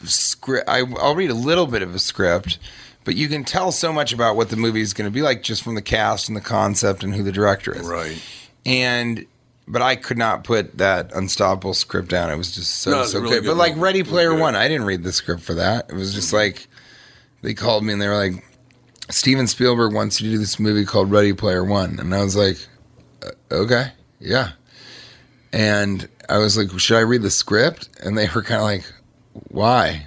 script. 0.04 0.68
I, 0.68 0.84
I'll 1.00 1.16
read 1.16 1.30
a 1.30 1.34
little 1.34 1.66
bit 1.66 1.82
of 1.82 1.94
a 1.94 1.98
script, 1.98 2.58
but 3.04 3.16
you 3.16 3.28
can 3.28 3.44
tell 3.44 3.72
so 3.72 3.92
much 3.92 4.12
about 4.12 4.36
what 4.36 4.50
the 4.50 4.56
movie 4.56 4.80
is 4.80 4.94
going 4.94 5.10
to 5.10 5.14
be 5.14 5.22
like 5.22 5.42
just 5.42 5.62
from 5.62 5.74
the 5.74 5.82
cast 5.82 6.28
and 6.28 6.36
the 6.36 6.40
concept 6.40 7.02
and 7.02 7.14
who 7.14 7.24
the 7.24 7.32
director 7.32 7.74
is. 7.74 7.86
Right. 7.86 8.22
And 8.64 9.26
but 9.68 9.82
I 9.82 9.96
could 9.96 10.18
not 10.18 10.44
put 10.44 10.78
that 10.78 11.12
unstoppable 11.14 11.74
script 11.74 12.08
down. 12.08 12.30
It 12.30 12.36
was 12.36 12.54
just 12.54 12.78
so 12.78 12.90
No, 12.90 13.04
so 13.04 13.18
really 13.20 13.34
good. 13.36 13.42
good 13.42 13.48
But 13.50 13.56
like. 13.56 13.74
Ready 13.76 14.02
Player 14.02 14.34
One, 14.34 14.54
I 14.56 14.68
didn't 14.68 14.86
read 14.86 15.02
the 15.02 15.12
script 15.12 15.42
for 15.42 15.54
that. 15.54 15.86
It 15.90 15.94
was 15.94 16.14
just 16.14 16.32
like 16.32 16.66
they 17.42 17.54
called 17.54 17.84
me 17.84 17.92
and 17.92 18.00
they 18.02 18.08
were 18.08 18.16
like, 18.16 18.44
Steven 19.10 19.46
Spielberg 19.46 19.92
wants 19.92 20.20
you 20.20 20.28
to 20.30 20.34
do 20.36 20.38
this 20.38 20.58
movie 20.58 20.84
called 20.84 21.10
Ready 21.10 21.32
Player 21.32 21.64
One, 21.64 21.98
and 22.00 22.14
I 22.14 22.22
was 22.22 22.34
like, 22.36 22.56
"Uh, 23.22 23.30
okay, 23.54 23.92
yeah. 24.18 24.50
And 25.52 26.08
I 26.28 26.38
was 26.38 26.58
like, 26.58 26.76
should 26.78 26.96
I 26.96 27.00
read 27.02 27.22
the 27.22 27.30
script? 27.30 27.88
And 28.02 28.18
they 28.18 28.28
were 28.34 28.42
kind 28.42 28.56
of 28.60 28.64
like, 28.64 28.84
why? 29.48 30.06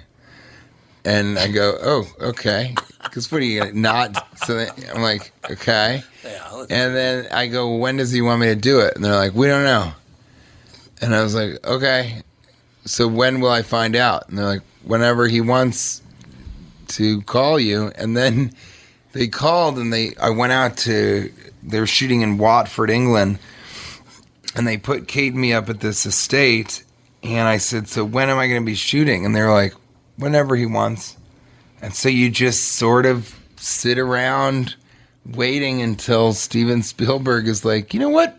And 1.04 1.38
I 1.38 1.48
go, 1.48 1.76
oh, 1.82 2.04
okay. 2.20 2.74
Because 3.02 3.30
what 3.32 3.40
are 3.40 3.44
you 3.44 3.72
not? 3.72 4.38
So 4.46 4.66
I'm 4.94 5.02
like, 5.02 5.32
okay. 5.50 6.02
And 6.70 6.94
then 6.94 7.26
I 7.32 7.46
go, 7.46 7.76
when 7.76 7.96
does 7.96 8.12
he 8.12 8.20
want 8.22 8.40
me 8.40 8.46
to 8.46 8.54
do 8.54 8.80
it? 8.80 8.94
And 8.94 9.04
they're 9.04 9.14
like, 9.14 9.34
we 9.34 9.46
don't 9.46 9.64
know. 9.64 9.92
And 11.00 11.14
I 11.14 11.22
was 11.22 11.34
like, 11.34 11.64
okay. 11.66 12.22
So 12.84 13.08
when 13.08 13.40
will 13.40 13.50
I 13.50 13.62
find 13.62 13.96
out? 13.96 14.28
And 14.28 14.38
they're 14.38 14.46
like, 14.46 14.62
whenever 14.84 15.28
he 15.28 15.40
wants 15.40 16.02
to 16.88 17.22
call 17.22 17.58
you. 17.58 17.92
And 17.96 18.16
then 18.16 18.52
they 19.12 19.28
called 19.28 19.78
and 19.78 19.92
they 19.92 20.14
I 20.20 20.30
went 20.30 20.52
out 20.52 20.76
to 20.78 21.32
they 21.62 21.80
were 21.80 21.86
shooting 21.86 22.22
in 22.22 22.38
Watford, 22.38 22.90
England. 22.90 23.38
And 24.56 24.66
they 24.66 24.76
put 24.76 25.06
Kate 25.06 25.32
and 25.32 25.40
me 25.40 25.52
up 25.52 25.68
at 25.68 25.80
this 25.80 26.06
estate 26.06 26.84
and 27.22 27.46
I 27.46 27.58
said, 27.58 27.88
So 27.88 28.04
when 28.04 28.28
am 28.28 28.38
I 28.38 28.48
gonna 28.48 28.62
be 28.62 28.74
shooting? 28.74 29.24
And 29.24 29.34
they're 29.34 29.52
like, 29.52 29.74
Whenever 30.16 30.56
he 30.56 30.66
wants. 30.66 31.16
And 31.82 31.94
so 31.94 32.08
you 32.08 32.30
just 32.30 32.72
sort 32.72 33.06
of 33.06 33.38
sit 33.56 33.98
around 33.98 34.74
waiting 35.24 35.82
until 35.82 36.32
Steven 36.32 36.82
Spielberg 36.82 37.48
is 37.48 37.64
like, 37.64 37.94
you 37.94 38.00
know 38.00 38.08
what? 38.08 38.38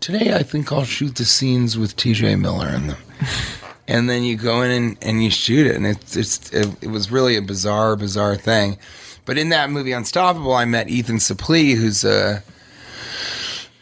Today 0.00 0.34
I 0.34 0.42
think 0.42 0.72
I'll 0.72 0.84
shoot 0.84 1.16
the 1.16 1.24
scenes 1.24 1.78
with 1.78 1.96
TJ 1.96 2.38
Miller 2.40 2.68
in 2.68 2.88
them. 2.88 2.98
and 3.88 4.10
then 4.10 4.22
you 4.22 4.36
go 4.36 4.62
in 4.62 4.70
and, 4.70 4.98
and 5.02 5.22
you 5.22 5.30
shoot 5.30 5.66
it. 5.66 5.76
And 5.76 5.86
it's, 5.86 6.16
it's, 6.16 6.52
it, 6.52 6.68
it 6.82 6.88
was 6.88 7.10
really 7.10 7.36
a 7.36 7.42
bizarre, 7.42 7.96
bizarre 7.96 8.36
thing. 8.36 8.78
But 9.24 9.38
in 9.38 9.48
that 9.48 9.70
movie 9.70 9.92
Unstoppable, 9.92 10.54
I 10.54 10.64
met 10.64 10.88
Ethan 10.88 11.16
Suplee, 11.16 11.74
who's 11.76 12.04
a, 12.04 12.42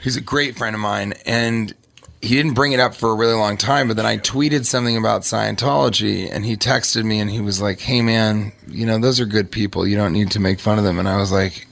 who's 0.01 0.17
a 0.17 0.21
great 0.21 0.57
friend 0.57 0.75
of 0.75 0.81
mine. 0.81 1.15
And 1.27 1.75
he 2.25 2.37
didn't 2.37 2.55
bring 2.55 2.73
it 2.73 2.81
up 2.81 2.95
for 2.95 3.11
a 3.11 3.15
really 3.15 3.35
long 3.35 3.59
time, 3.59 3.87
but 3.87 3.97
then 3.97 4.07
I 4.07 4.17
tweeted 4.17 4.65
something 4.65 4.97
about 4.97 5.23
Scientology 5.23 6.31
and 6.33 6.45
he 6.45 6.57
texted 6.57 7.05
me 7.05 7.21
and 7.21 7.31
he 7.31 7.41
was 7.41 7.61
like, 7.61 7.81
Hey 7.81 8.01
man, 8.01 8.53
you 8.67 8.87
know, 8.87 8.99
those 8.99 9.21
are 9.21 9.27
good 9.27 9.51
people. 9.51 9.87
You 9.87 9.97
don't 9.97 10.13
need 10.13 10.31
to 10.31 10.41
make 10.41 10.59
fun 10.59 10.79
of 10.79 10.85
them. 10.85 10.99
And 10.99 11.07
I 11.07 11.19
was 11.19 11.31
like, 11.31 11.67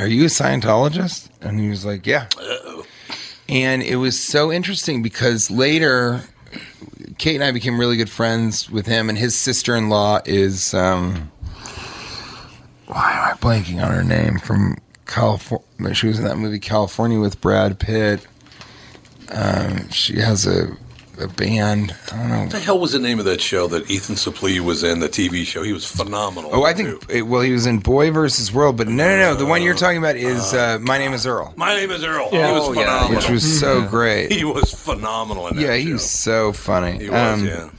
Are 0.00 0.08
you 0.08 0.24
a 0.24 0.26
Scientologist? 0.26 1.28
And 1.40 1.60
he 1.60 1.68
was 1.68 1.84
like, 1.84 2.04
Yeah. 2.04 2.26
And 3.48 3.82
it 3.82 3.96
was 3.96 4.18
so 4.18 4.50
interesting 4.50 5.02
because 5.02 5.50
later 5.50 6.22
Kate 7.18 7.36
and 7.36 7.44
I 7.44 7.52
became 7.52 7.78
really 7.78 7.96
good 7.96 8.10
friends 8.10 8.68
with 8.68 8.86
him 8.86 9.08
and 9.08 9.16
his 9.16 9.36
sister 9.36 9.76
in 9.76 9.88
law 9.88 10.20
is 10.24 10.74
um 10.74 11.30
why 12.86 13.12
am 13.12 13.24
I 13.24 13.38
blanking 13.38 13.80
on 13.84 13.92
her 13.92 14.02
name 14.02 14.40
from 14.40 14.78
California? 15.06 15.94
She 15.94 16.08
was 16.08 16.18
in 16.18 16.24
that 16.24 16.38
movie 16.38 16.58
California 16.58 17.20
with 17.20 17.40
Brad 17.40 17.78
Pitt. 17.78 18.26
Um, 19.30 19.88
she 19.90 20.18
has 20.18 20.46
a, 20.46 20.76
a 21.18 21.28
band. 21.28 21.94
I 22.12 22.16
don't 22.16 22.28
know. 22.30 22.40
What 22.42 22.50
the 22.50 22.58
hell 22.60 22.78
was 22.78 22.92
the 22.92 22.98
name 22.98 23.18
of 23.18 23.24
that 23.26 23.40
show 23.40 23.66
that 23.68 23.90
Ethan 23.90 24.16
Suplee 24.16 24.60
was 24.60 24.82
in? 24.82 25.00
The 25.00 25.08
TV 25.08 25.44
show. 25.44 25.62
He 25.62 25.72
was 25.72 25.86
phenomenal. 25.86 26.50
Oh, 26.52 26.64
I 26.64 26.72
think. 26.74 27.04
it- 27.08 27.22
Well, 27.22 27.42
he 27.42 27.52
was 27.52 27.66
in 27.66 27.78
Boy 27.78 28.10
versus 28.10 28.52
World, 28.52 28.76
but 28.76 28.88
no, 28.88 29.06
no, 29.06 29.16
no. 29.18 29.34
The 29.36 29.46
one 29.46 29.62
you're 29.62 29.74
talking 29.74 29.98
about 29.98 30.16
is 30.16 30.52
uh, 30.54 30.78
My 30.80 30.98
Name 30.98 31.12
Is 31.12 31.26
Earl, 31.26 31.52
My 31.56 31.74
name 31.74 31.90
is 31.90 32.04
Earl. 32.04 32.28
Yeah. 32.32 32.48
He 32.48 32.52
was 32.52 32.68
Oh, 32.68 32.72
yeah, 32.80 33.08
which 33.14 33.28
was 33.30 33.60
so 33.60 33.86
great. 33.86 34.32
He 34.32 34.44
was 34.44 34.72
phenomenal 34.72 35.46
in 35.48 35.56
that 35.56 35.62
yeah, 35.62 35.68
show. 35.76 35.80
he 35.86 35.92
was 35.92 36.08
so 36.10 36.52
funny. 36.52 36.98
He 37.04 37.10
was, 37.10 37.18
Um, 37.40 37.46
yeah. 37.46 37.70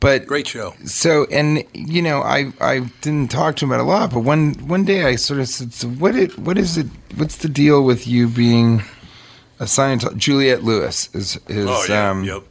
But 0.00 0.26
Great 0.26 0.48
show. 0.48 0.74
So, 0.84 1.26
and 1.30 1.62
you 1.74 2.02
know, 2.02 2.22
I 2.22 2.52
I 2.60 2.80
didn't 3.02 3.30
talk 3.30 3.54
to 3.56 3.64
him 3.64 3.70
about 3.70 3.80
a 3.84 3.86
lot, 3.86 4.10
but 4.12 4.20
one 4.20 4.54
one 4.66 4.84
day 4.84 5.04
I 5.04 5.14
sort 5.14 5.38
of 5.38 5.46
said, 5.46 5.72
"So 5.72 5.86
what 5.86 6.16
it 6.16 6.36
what 6.40 6.58
is 6.58 6.76
it? 6.76 6.88
What's 7.14 7.36
the 7.36 7.48
deal 7.48 7.84
with 7.84 8.04
you 8.08 8.26
being 8.26 8.82
a 9.62 9.66
Scientologist?" 9.66 10.16
Juliette 10.18 10.62
Lewis 10.64 11.08
is 11.14 11.38
is 11.48 11.66
Oh, 11.68 11.84
yeah, 11.88 12.10
um, 12.10 12.24
yep. 12.24 12.42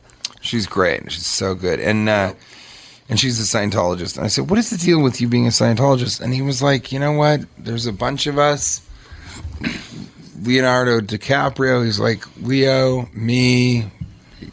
she's 0.42 0.66
great. 0.66 1.12
She's 1.12 1.26
so 1.28 1.54
good, 1.56 1.80
and 1.80 2.10
uh, 2.10 2.34
and 3.10 3.20
she's 3.20 3.40
a 3.40 3.44
Scientologist. 3.58 4.18
And 4.18 4.26
I 4.26 4.30
said, 4.30 4.50
"What 4.50 4.58
is 4.60 4.70
the 4.70 4.78
deal 4.78 5.02
with 5.02 5.22
you 5.22 5.28
being 5.28 5.46
a 5.48 5.52
Scientologist?" 5.52 6.22
And 6.22 6.34
he 6.34 6.42
was 6.42 6.62
like, 6.62 6.92
"You 6.92 7.00
know 7.00 7.12
what? 7.14 7.42
There's 7.58 7.86
a 7.86 7.94
bunch 7.94 8.28
of 8.28 8.38
us." 8.38 8.82
Leonardo 10.44 11.00
DiCaprio. 11.02 11.86
He's 11.86 12.00
like 12.00 12.24
Leo, 12.42 13.08
me, 13.14 13.84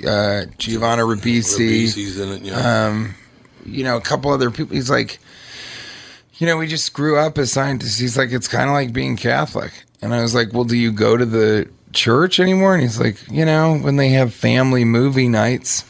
uh, 0.07 0.45
Giovanni 0.59 1.03
Ribisi. 1.03 1.85
Ribisi's 1.85 2.19
in 2.19 2.29
it, 2.29 2.43
yeah. 2.43 2.87
Um, 2.89 3.15
you 3.65 3.85
know, 3.85 3.97
a 3.97 4.01
couple 4.01 4.31
other 4.31 4.51
people. 4.51 4.75
He's 4.77 4.91
like, 4.91 5.19
you 6.35 6.47
know, 6.47 6.57
we 6.57 6.67
just 6.67 6.93
grew 6.93 7.19
up 7.19 7.39
as 7.39 7.53
scientists. 7.53 7.99
He's 7.99 8.17
like, 8.17 8.33
it's 8.33 8.49
kind 8.49 8.69
of 8.69 8.75
like 8.75 8.93
being 8.93 9.17
Catholic. 9.17 9.73
And 10.01 10.15
I 10.15 10.23
was 10.23 10.35
like, 10.35 10.53
well, 10.53 10.65
do 10.65 10.77
you 10.77 10.93
go 10.93 11.17
to 11.17 11.25
the 11.27 11.69
church 11.93 12.41
anymore? 12.41 12.75
And 12.75 12.83
he's 12.83 13.01
like, 13.01 13.17
you 13.31 13.45
know, 13.45 13.79
when 13.79 13.97
they 13.97 14.11
have 14.11 14.33
family 14.35 14.85
movie 14.85 15.29
nights 15.29 15.85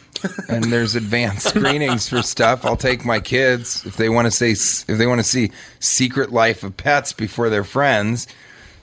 and 0.48 0.64
there's 0.64 0.94
advanced 0.94 1.48
screenings 1.54 2.08
for 2.08 2.22
stuff, 2.22 2.64
I'll 2.64 2.76
take 2.76 3.04
my 3.04 3.20
kids 3.20 3.84
if 3.86 3.96
they 3.96 4.08
want 4.08 4.26
to 4.26 4.30
say 4.30 4.50
if 4.52 4.98
they 4.98 5.06
want 5.06 5.20
to 5.20 5.24
see 5.24 5.50
Secret 5.80 6.32
Life 6.32 6.62
of 6.62 6.76
Pets 6.76 7.12
before 7.12 7.50
their 7.50 7.64
friends. 7.64 8.26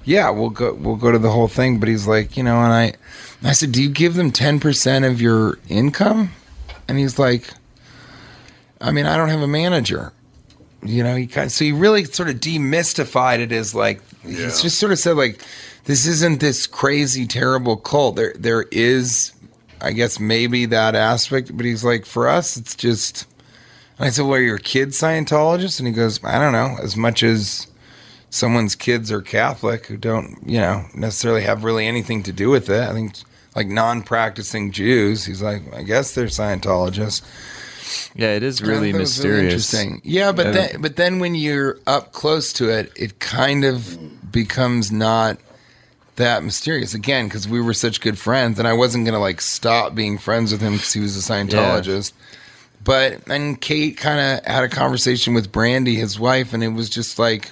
Yeah, 0.04 0.30
we'll 0.30 0.52
go 0.52 0.74
we'll 0.74 0.98
go 0.98 1.12
to 1.12 1.20
the 1.20 1.32
whole 1.32 1.48
thing. 1.48 1.80
But 1.80 1.90
he's 1.90 2.08
like, 2.08 2.38
you 2.38 2.44
know, 2.44 2.58
and 2.58 2.72
I 2.74 2.94
I 3.44 3.54
said, 3.54 3.72
do 3.72 3.82
you 3.82 3.90
give 3.90 4.16
them 4.16 4.32
ten 4.32 4.60
percent 4.60 5.06
of 5.06 5.22
your 5.22 5.58
income? 5.68 6.32
And 6.88 7.00
he's 7.00 7.18
like, 7.18 7.50
I 8.80 8.92
mean, 8.92 9.06
I 9.06 9.18
don't 9.18 9.30
have 9.30 9.42
a 9.42 9.48
manager. 9.48 10.14
You 10.84 11.04
know, 11.04 11.16
he 11.16 11.26
kind 11.26 11.48
of, 11.48 11.52
so 11.52 11.66
he 11.66 11.72
really 11.72 12.04
sort 12.04 12.30
of 12.30 12.36
demystified 12.36 13.40
it 13.40 13.52
as 13.52 13.74
like 13.74 14.02
he 14.22 14.36
just 14.36 14.78
sort 14.78 14.92
of 14.92 15.00
said 15.00 15.18
like 15.18 15.42
this 15.86 16.06
isn't 16.06 16.40
this 16.40 16.68
crazy 16.68 17.26
terrible 17.26 17.78
cult. 17.78 18.16
There 18.16 18.34
there 18.38 18.64
is 18.72 19.32
I 19.82 19.92
guess 19.92 20.20
maybe 20.20 20.66
that 20.68 20.96
aspect, 20.96 21.56
but 21.56 21.66
he's 21.66 21.84
like 21.84 22.06
for 22.06 22.28
us 22.28 22.58
it's 22.58 22.76
just 22.76 23.26
And 23.98 24.08
I 24.08 24.10
said, 24.12 24.24
"Well, 24.26 24.36
are 24.36 24.42
your 24.42 24.58
kids 24.58 25.00
Scientologists?" 25.00 25.80
And 25.80 25.88
he 25.88 25.94
goes, 25.94 26.20
"I 26.24 26.38
don't 26.40 26.54
know. 26.54 26.78
As 26.82 26.98
much 26.98 27.24
as 27.24 27.68
someone's 28.30 28.76
kids 28.76 29.12
are 29.12 29.22
Catholic 29.22 29.86
who 29.86 29.96
don't, 29.96 30.38
you 30.46 30.60
know, 30.60 30.84
necessarily 30.94 31.44
have 31.44 31.64
really 31.64 31.88
anything 31.88 32.22
to 32.24 32.34
do 32.34 32.50
with 32.50 32.70
it. 32.70 32.82
I 32.90 32.92
think 32.94 33.14
like 33.56 33.68
non-practicing 33.68 34.72
Jews. 34.72 35.24
He's 35.26 35.42
like, 35.42 35.62
I 35.74 35.84
guess 35.84 36.14
they're 36.14 36.26
Scientologists. 36.26 37.22
Yeah, 38.14 38.30
it 38.36 38.44
is 38.44 38.62
really 38.62 38.92
was 38.92 39.24
really 39.24 39.44
mysterious. 39.44 39.74
interesting. 39.74 40.02
Yeah, 40.04 40.32
but 40.34 40.48
Yeah. 40.48 40.52
then 40.52 40.82
but 40.82 40.96
then 40.98 41.20
when 41.20 41.36
you're 41.36 41.78
up 41.88 42.12
close 42.12 42.52
to 42.54 42.70
it, 42.70 42.92
it 42.98 43.20
kind 43.20 43.64
of 43.64 44.32
becomes 44.32 44.92
not 44.92 45.38
that 46.16 46.44
mysterious 46.44 46.94
again 46.94 47.28
because 47.28 47.48
we 47.48 47.62
were 47.62 47.74
such 47.74 48.02
good 48.02 48.18
friends, 48.18 48.60
and 48.60 48.68
I 48.68 48.74
wasn't 48.74 49.06
gonna 49.06 49.20
like 49.20 49.42
stop 49.42 49.96
being 49.96 50.18
friends 50.18 50.52
with 50.52 50.62
him 50.62 50.74
because 50.74 50.94
he 50.94 51.00
was 51.00 51.18
a 51.18 51.32
Scientologist. 51.34 52.14
But 52.84 53.28
and 53.28 53.60
Kate 53.60 53.98
kind 53.98 54.20
of 54.20 54.46
had 54.46 54.64
a 54.64 54.70
conversation 54.70 55.34
with 55.34 55.52
Brandy, 55.52 55.96
his 55.96 56.20
wife, 56.20 56.54
and 56.54 56.64
it 56.64 56.70
was 56.70 56.90
just 56.90 57.18
like 57.18 57.52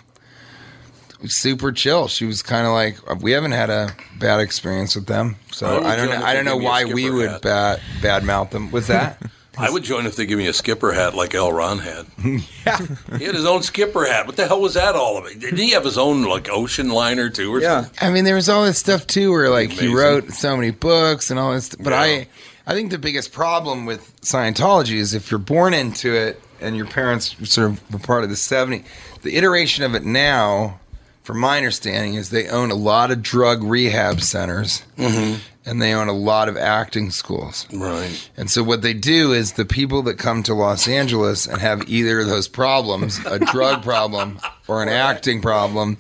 super 1.28 1.72
chill. 1.72 2.08
She 2.08 2.26
was 2.26 2.42
kind 2.42 2.68
of 2.68 2.74
like, 2.74 2.98
uh, 3.10 3.16
we 3.20 3.32
haven't 3.32 3.54
had 3.54 3.70
a 3.70 3.96
bad 4.20 4.40
experience 4.40 4.96
with 4.96 5.08
them, 5.08 5.38
so 5.52 5.84
I 5.84 5.96
don't 5.96 6.10
know. 6.10 6.26
I 6.26 6.34
don't 6.34 6.46
know 6.46 6.54
gave 6.54 6.62
me 6.62 6.66
a 6.66 6.70
why 6.70 6.86
we 6.86 7.10
would 7.10 7.30
hat. 7.30 7.42
bad 7.42 7.82
badmouth 8.02 8.52
them. 8.52 8.72
Was 8.72 8.88
that? 8.88 9.22
I 9.58 9.70
would 9.70 9.84
join 9.84 10.06
if 10.06 10.16
they 10.16 10.26
give 10.26 10.38
me 10.40 10.48
a 10.48 10.54
skipper 10.54 10.94
hat 10.94 11.14
like 11.14 11.36
L. 11.36 11.52
Ron 11.52 11.80
had. 11.80 12.06
Yeah. 12.66 12.78
He 13.18 13.26
had 13.26 13.36
his 13.36 13.46
own 13.46 13.62
skipper 13.62 14.06
hat. 14.06 14.26
What 14.26 14.38
the 14.38 14.48
hell 14.48 14.62
was 14.62 14.76
that 14.76 14.96
all 14.96 15.18
about? 15.18 15.38
Didn't 15.38 15.58
he 15.58 15.72
have 15.72 15.84
his 15.84 15.98
own 15.98 16.24
like 16.24 16.50
ocean 16.50 16.90
liner 16.90 17.30
too? 17.30 17.54
Or 17.54 17.60
yeah. 17.60 17.88
I 18.00 18.10
mean, 18.10 18.24
there 18.24 18.36
was 18.36 18.48
all 18.48 18.64
this 18.64 18.78
stuff 18.80 19.06
too, 19.06 19.32
where 19.32 19.50
like 19.50 19.70
he 19.70 19.94
wrote 19.94 20.32
so 20.32 20.56
many 20.56 20.72
books 20.72 21.30
and 21.30 21.38
all 21.38 21.52
this. 21.54 21.76
But 21.76 21.92
I, 21.92 22.28
I 22.66 22.74
think 22.74 22.92
the 22.92 22.98
biggest 22.98 23.34
problem 23.34 23.86
with 23.86 24.16
Scientology 24.22 24.96
is 24.96 25.14
if 25.14 25.30
you're 25.30 25.40
born 25.42 25.74
into 25.74 26.16
it 26.16 26.42
and 26.62 26.78
your 26.78 26.86
parents 26.86 27.36
sort 27.50 27.72
of 27.72 27.92
were 27.94 28.00
part 28.00 28.24
of 28.24 28.30
the 28.30 28.36
'70s. 28.38 28.86
The 29.24 29.36
iteration 29.36 29.84
of 29.84 29.94
it 29.94 30.06
now, 30.06 30.80
from 31.24 31.40
my 31.40 31.58
understanding, 31.58 32.16
is 32.16 32.30
they 32.30 32.48
own 32.48 32.70
a 32.72 32.76
lot 32.76 33.10
of 33.12 33.22
drug 33.22 33.64
rehab 33.64 34.22
centers 34.22 34.84
Mhm. 34.98 35.40
and 35.66 35.82
they 35.82 35.94
own 35.94 36.10
a 36.10 36.14
lot 36.14 36.50
of 36.50 36.58
acting 36.58 37.10
schools. 37.12 37.66
Right. 37.72 38.30
And 38.36 38.52
so 38.52 38.62
what 38.64 38.82
they 38.82 38.94
do 38.94 39.32
is 39.32 39.54
the 39.54 39.64
people 39.66 40.02
that 40.04 40.18
come 40.18 40.44
to 40.44 40.54
Los 40.54 40.88
Angeles 40.88 41.46
and 41.48 41.62
have 41.62 41.88
either 41.88 42.20
of 42.20 42.28
those 42.28 42.48
problems, 42.50 43.20
a 43.26 43.40
drug 43.40 43.84
problem 43.84 44.40
or 44.68 44.84
an 44.84 44.90
acting 45.10 45.42
problem, 45.42 45.98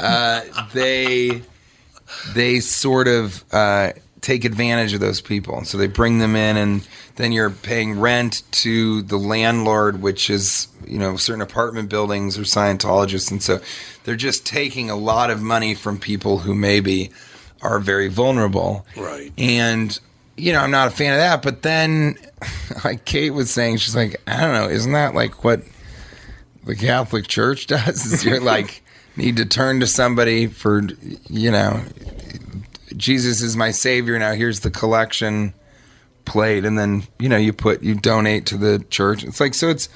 uh, 0.00 0.40
they 0.74 1.42
they 2.34 2.58
sort 2.60 3.06
of 3.06 3.44
uh, 3.52 3.92
take 4.20 4.44
advantage 4.44 4.92
of 4.92 5.00
those 5.00 5.20
people. 5.20 5.64
So 5.64 5.78
they 5.78 5.86
bring 5.86 6.18
them 6.18 6.34
in, 6.34 6.56
and 6.56 6.82
then 7.20 7.32
you're 7.32 7.50
paying 7.50 8.00
rent 8.00 8.42
to 8.52 9.02
the 9.02 9.18
landlord, 9.18 10.02
which 10.02 10.30
is 10.30 10.68
you 10.86 10.98
know 10.98 11.16
certain 11.16 11.42
apartment 11.42 11.88
buildings 11.88 12.38
or 12.38 12.42
Scientologists, 12.42 13.30
and 13.30 13.42
so 13.42 13.60
they're 14.04 14.16
just 14.16 14.46
taking 14.46 14.90
a 14.90 14.96
lot 14.96 15.30
of 15.30 15.42
money 15.42 15.74
from 15.74 15.98
people 15.98 16.38
who 16.38 16.54
maybe 16.54 17.10
are 17.62 17.78
very 17.78 18.08
vulnerable. 18.08 18.86
Right. 18.96 19.32
And 19.38 19.98
you 20.36 20.52
know, 20.52 20.60
I'm 20.60 20.70
not 20.70 20.88
a 20.88 20.90
fan 20.90 21.12
of 21.12 21.18
that. 21.18 21.42
But 21.42 21.62
then, 21.62 22.16
like 22.84 23.04
Kate 23.04 23.30
was 23.30 23.50
saying, 23.50 23.78
she's 23.78 23.96
like, 23.96 24.20
I 24.26 24.40
don't 24.40 24.54
know, 24.54 24.68
isn't 24.68 24.92
that 24.92 25.14
like 25.14 25.44
what 25.44 25.62
the 26.64 26.76
Catholic 26.76 27.28
Church 27.28 27.66
does? 27.66 28.06
Is 28.06 28.24
you're 28.24 28.40
like 28.40 28.82
need 29.16 29.36
to 29.36 29.44
turn 29.44 29.80
to 29.80 29.86
somebody 29.86 30.46
for, 30.46 30.82
you 31.28 31.50
know, 31.50 31.82
Jesus 32.96 33.42
is 33.42 33.56
my 33.56 33.70
savior. 33.70 34.18
Now 34.18 34.32
here's 34.32 34.60
the 34.60 34.70
collection 34.70 35.54
plate, 36.30 36.64
and 36.64 36.78
then 36.78 37.02
you 37.18 37.28
know 37.28 37.36
you 37.36 37.52
put 37.52 37.82
you 37.82 37.94
donate 37.94 38.46
to 38.46 38.56
the 38.56 38.84
church. 38.88 39.24
It's 39.24 39.40
like 39.40 39.54
so 39.54 39.68
it's. 39.68 39.88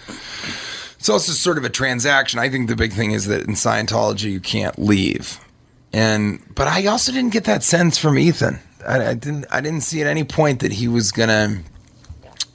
It's 0.98 1.10
also 1.10 1.32
sort 1.32 1.58
of 1.58 1.64
a 1.64 1.68
transaction. 1.68 2.40
I 2.40 2.48
think 2.48 2.70
the 2.70 2.76
big 2.76 2.94
thing 2.94 3.10
is 3.10 3.26
that 3.26 3.42
in 3.42 3.52
Scientology 3.54 4.32
you 4.32 4.40
can't 4.40 4.78
leave, 4.78 5.38
and 5.92 6.40
but 6.54 6.66
I 6.66 6.86
also 6.86 7.12
didn't 7.12 7.34
get 7.34 7.44
that 7.44 7.62
sense 7.62 7.98
from 7.98 8.18
Ethan. 8.18 8.58
I, 8.88 9.08
I 9.10 9.14
didn't. 9.14 9.44
I 9.50 9.60
didn't 9.60 9.82
see 9.82 10.00
at 10.00 10.06
any 10.06 10.24
point 10.24 10.60
that 10.60 10.72
he 10.72 10.88
was 10.88 11.12
gonna, 11.12 11.60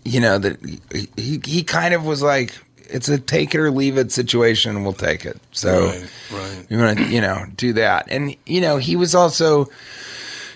you 0.03 0.19
know, 0.19 0.39
that 0.39 0.57
he 0.65 1.09
he, 1.15 1.39
he 1.45 1.63
kind 1.63 1.93
of 1.93 2.03
was 2.07 2.23
like, 2.23 2.57
it's 2.89 3.07
a 3.07 3.19
take 3.19 3.53
it 3.53 3.59
or 3.59 3.69
leave 3.69 3.99
it 3.99 4.11
situation. 4.11 4.83
We'll 4.83 4.93
take 4.93 5.25
it. 5.27 5.37
So 5.51 5.89
Right, 5.89 6.09
right. 6.31 6.65
you 6.71 6.79
want 6.79 6.97
to, 6.97 7.05
you 7.05 7.21
know, 7.21 7.45
do 7.55 7.73
that. 7.73 8.07
And 8.09 8.35
you 8.47 8.61
know, 8.61 8.77
he 8.77 8.95
was 8.95 9.13
also 9.13 9.67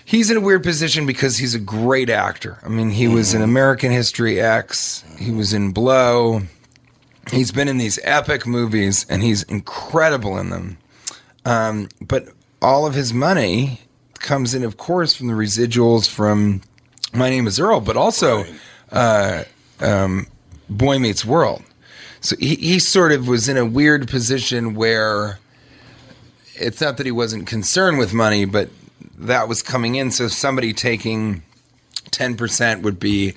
he's 0.04 0.30
in 0.30 0.36
a 0.36 0.40
weird 0.40 0.62
position 0.62 1.06
because 1.06 1.38
he's 1.38 1.54
a 1.54 1.58
great 1.58 2.10
actor. 2.10 2.58
I 2.62 2.68
mean, 2.68 2.90
he 2.90 3.08
was 3.08 3.34
in 3.34 3.42
American 3.42 3.90
History 3.90 4.40
X. 4.40 5.04
He 5.18 5.30
was 5.30 5.52
in 5.52 5.72
Blow. 5.72 6.42
He's 7.30 7.52
been 7.52 7.68
in 7.68 7.78
these 7.78 7.98
epic 8.02 8.46
movies, 8.46 9.06
and 9.08 9.22
he's 9.22 9.42
incredible 9.44 10.36
in 10.38 10.50
them. 10.50 10.78
Um, 11.44 11.88
but 12.00 12.28
all 12.60 12.86
of 12.86 12.94
his 12.94 13.12
money 13.12 13.80
comes 14.18 14.54
in, 14.54 14.62
of 14.62 14.76
course, 14.76 15.14
from 15.14 15.26
the 15.28 15.34
residuals 15.34 16.08
from 16.08 16.62
My 17.12 17.30
Name 17.30 17.46
Is 17.46 17.58
Earl, 17.58 17.80
but 17.80 17.96
also 17.96 18.44
uh, 18.92 19.44
um, 19.80 20.26
Boy 20.68 20.98
Meets 20.98 21.24
World. 21.24 21.62
So 22.20 22.36
he, 22.38 22.54
he 22.56 22.78
sort 22.78 23.12
of 23.12 23.28
was 23.28 23.48
in 23.48 23.56
a 23.56 23.66
weird 23.66 24.08
position 24.08 24.74
where 24.74 25.38
it's 26.54 26.80
not 26.80 26.96
that 26.96 27.06
he 27.06 27.12
wasn't 27.12 27.46
concerned 27.46 27.98
with 27.98 28.14
money, 28.14 28.44
but 28.46 28.70
that 29.18 29.48
was 29.48 29.62
coming 29.62 29.94
in. 29.94 30.10
So 30.10 30.28
somebody 30.28 30.72
taking 30.72 31.42
10% 32.10 32.82
would 32.82 32.98
be. 32.98 33.34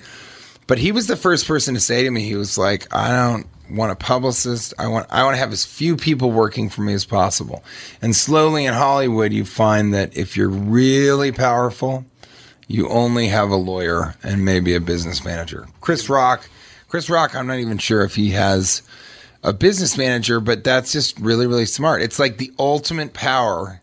But 0.66 0.78
he 0.78 0.92
was 0.92 1.06
the 1.06 1.16
first 1.16 1.46
person 1.46 1.74
to 1.74 1.80
say 1.80 2.04
to 2.04 2.10
me, 2.10 2.22
he 2.22 2.36
was 2.36 2.58
like, 2.58 2.94
I 2.94 3.10
don't 3.10 3.46
want 3.70 3.92
a 3.92 3.96
publicist. 3.96 4.74
I 4.78 4.88
want 4.88 5.06
I 5.10 5.24
want 5.24 5.34
to 5.34 5.38
have 5.38 5.52
as 5.52 5.64
few 5.64 5.96
people 5.96 6.30
working 6.30 6.68
for 6.68 6.82
me 6.82 6.94
as 6.94 7.04
possible. 7.04 7.62
And 8.02 8.14
slowly 8.14 8.66
in 8.66 8.74
Hollywood 8.74 9.32
you 9.32 9.44
find 9.44 9.92
that 9.94 10.16
if 10.16 10.36
you're 10.36 10.48
really 10.48 11.32
powerful, 11.32 12.04
you 12.66 12.88
only 12.88 13.28
have 13.28 13.50
a 13.50 13.56
lawyer 13.56 14.14
and 14.22 14.44
maybe 14.44 14.74
a 14.74 14.80
business 14.80 15.24
manager. 15.24 15.66
Chris 15.80 16.08
Rock, 16.08 16.48
Chris 16.88 17.08
Rock, 17.10 17.34
I'm 17.34 17.46
not 17.46 17.58
even 17.58 17.78
sure 17.78 18.02
if 18.02 18.14
he 18.14 18.30
has 18.30 18.82
a 19.42 19.52
business 19.52 19.96
manager, 19.96 20.40
but 20.40 20.64
that's 20.64 20.92
just 20.92 21.18
really, 21.20 21.46
really 21.46 21.66
smart. 21.66 22.02
It's 22.02 22.18
like 22.18 22.38
the 22.38 22.52
ultimate 22.58 23.14
power 23.14 23.80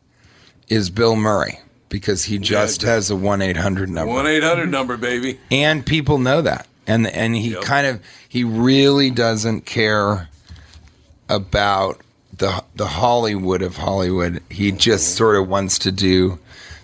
is 0.67 0.89
Bill 0.89 1.15
Murray 1.15 1.60
because 1.89 2.24
he 2.24 2.38
just 2.38 2.82
has 2.82 3.10
a 3.10 3.15
1 3.15 3.41
800 3.41 3.89
number. 3.89 4.13
One 4.13 4.28
eight 4.28 4.43
hundred 4.43 4.69
number, 4.71 4.98
baby. 4.98 5.39
And 5.52 5.86
people 5.86 6.17
know 6.17 6.41
that. 6.41 6.67
And 6.88 7.08
and 7.08 7.36
he 7.36 7.56
kind 7.62 7.88
of 7.88 8.02
he 8.28 8.43
really 8.43 9.10
doesn't 9.10 9.65
care 9.65 10.30
about 11.30 12.02
the 12.38 12.63
the 12.76 12.88
Hollywood 12.88 13.62
of 13.62 13.78
Hollywood. 13.78 14.41
He 14.50 14.71
just 14.71 15.10
mm-hmm. 15.10 15.17
sort 15.17 15.36
of 15.38 15.48
wants 15.48 15.80
to 15.80 15.91
do 15.91 16.39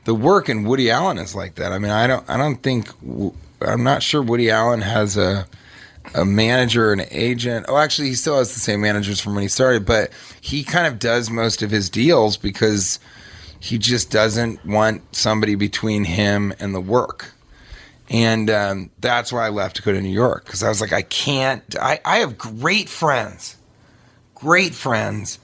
the 0.05 0.15
work 0.15 0.49
and 0.49 0.65
Woody 0.65 0.89
Allen 0.89 1.17
is 1.17 1.35
like 1.35 1.55
that. 1.55 1.71
I 1.71 1.77
mean, 1.77 1.91
I 1.91 2.07
don't 2.07 2.27
I 2.29 2.37
don't 2.37 2.61
think 2.63 2.89
I'm 3.61 3.83
not 3.83 4.01
sure 4.01 4.21
Woody 4.21 4.49
Allen 4.49 4.81
has 4.81 5.17
a 5.17 5.45
a 6.15 6.25
manager, 6.25 6.91
an 6.91 7.03
agent. 7.11 7.67
Oh, 7.69 7.77
actually, 7.77 8.09
he 8.09 8.15
still 8.15 8.37
has 8.37 8.53
the 8.53 8.59
same 8.59 8.81
managers 8.81 9.19
from 9.19 9.35
when 9.35 9.43
he 9.43 9.47
started, 9.47 9.85
but 9.85 10.11
he 10.41 10.63
kind 10.63 10.87
of 10.87 10.99
does 10.99 11.29
most 11.29 11.61
of 11.61 11.71
his 11.71 11.89
deals 11.89 12.37
because 12.37 12.99
he 13.61 13.77
just 13.77 14.09
doesn't 14.09 14.65
want 14.65 15.15
somebody 15.15 15.53
between 15.53 16.03
him 16.03 16.51
and 16.59 16.73
the 16.73 16.81
work. 16.81 17.31
And 18.09 18.49
um, 18.49 18.89
that's 18.99 19.31
why 19.31 19.45
I 19.45 19.49
left 19.49 19.75
to 19.75 19.83
go 19.83 19.93
to 19.93 20.01
New 20.01 20.09
York 20.09 20.45
because 20.45 20.63
I 20.63 20.67
was 20.67 20.81
like, 20.81 20.91
I 20.91 21.03
can't. 21.03 21.63
I, 21.79 21.99
I 22.03 22.17
have 22.17 22.39
great 22.39 22.89
friends, 22.89 23.55
great 24.33 24.73
friends 24.73 25.37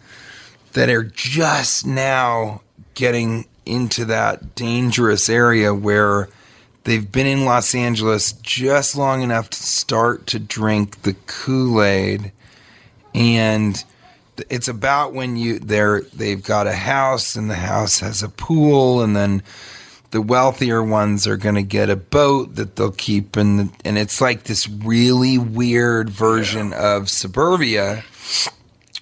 that 0.73 0.89
are 0.89 1.03
just 1.03 1.85
now 1.85 2.61
getting 2.95 3.45
into 3.67 4.03
that 4.05 4.55
dangerous 4.55 5.29
area 5.29 5.73
where 5.73 6.27
they've 6.85 7.11
been 7.11 7.27
in 7.27 7.45
Los 7.45 7.75
Angeles 7.75 8.31
just 8.31 8.97
long 8.97 9.21
enough 9.21 9.51
to 9.51 9.61
start 9.61 10.25
to 10.27 10.39
drink 10.39 11.03
the 11.03 11.13
Kool 11.27 11.83
Aid, 11.83 12.31
and 13.13 13.83
it's 14.49 14.67
about 14.67 15.13
when 15.13 15.37
you 15.37 15.59
they're 15.59 16.01
they've 16.13 16.43
got 16.43 16.67
a 16.67 16.73
house 16.73 17.35
and 17.35 17.49
the 17.49 17.55
house 17.55 17.99
has 17.99 18.23
a 18.23 18.29
pool, 18.29 19.01
and 19.01 19.15
then 19.15 19.43
the 20.11 20.21
wealthier 20.21 20.81
ones 20.83 21.27
are 21.27 21.37
going 21.37 21.55
to 21.55 21.63
get 21.63 21.89
a 21.89 21.95
boat 21.95 22.55
that 22.55 22.75
they'll 22.75 22.91
keep, 22.91 23.35
and 23.35 23.71
and 23.83 23.97
it's 23.97 24.21
like 24.21 24.43
this 24.43 24.67
really 24.67 25.37
weird 25.37 26.09
version 26.09 26.73
of 26.73 27.09
suburbia 27.09 28.03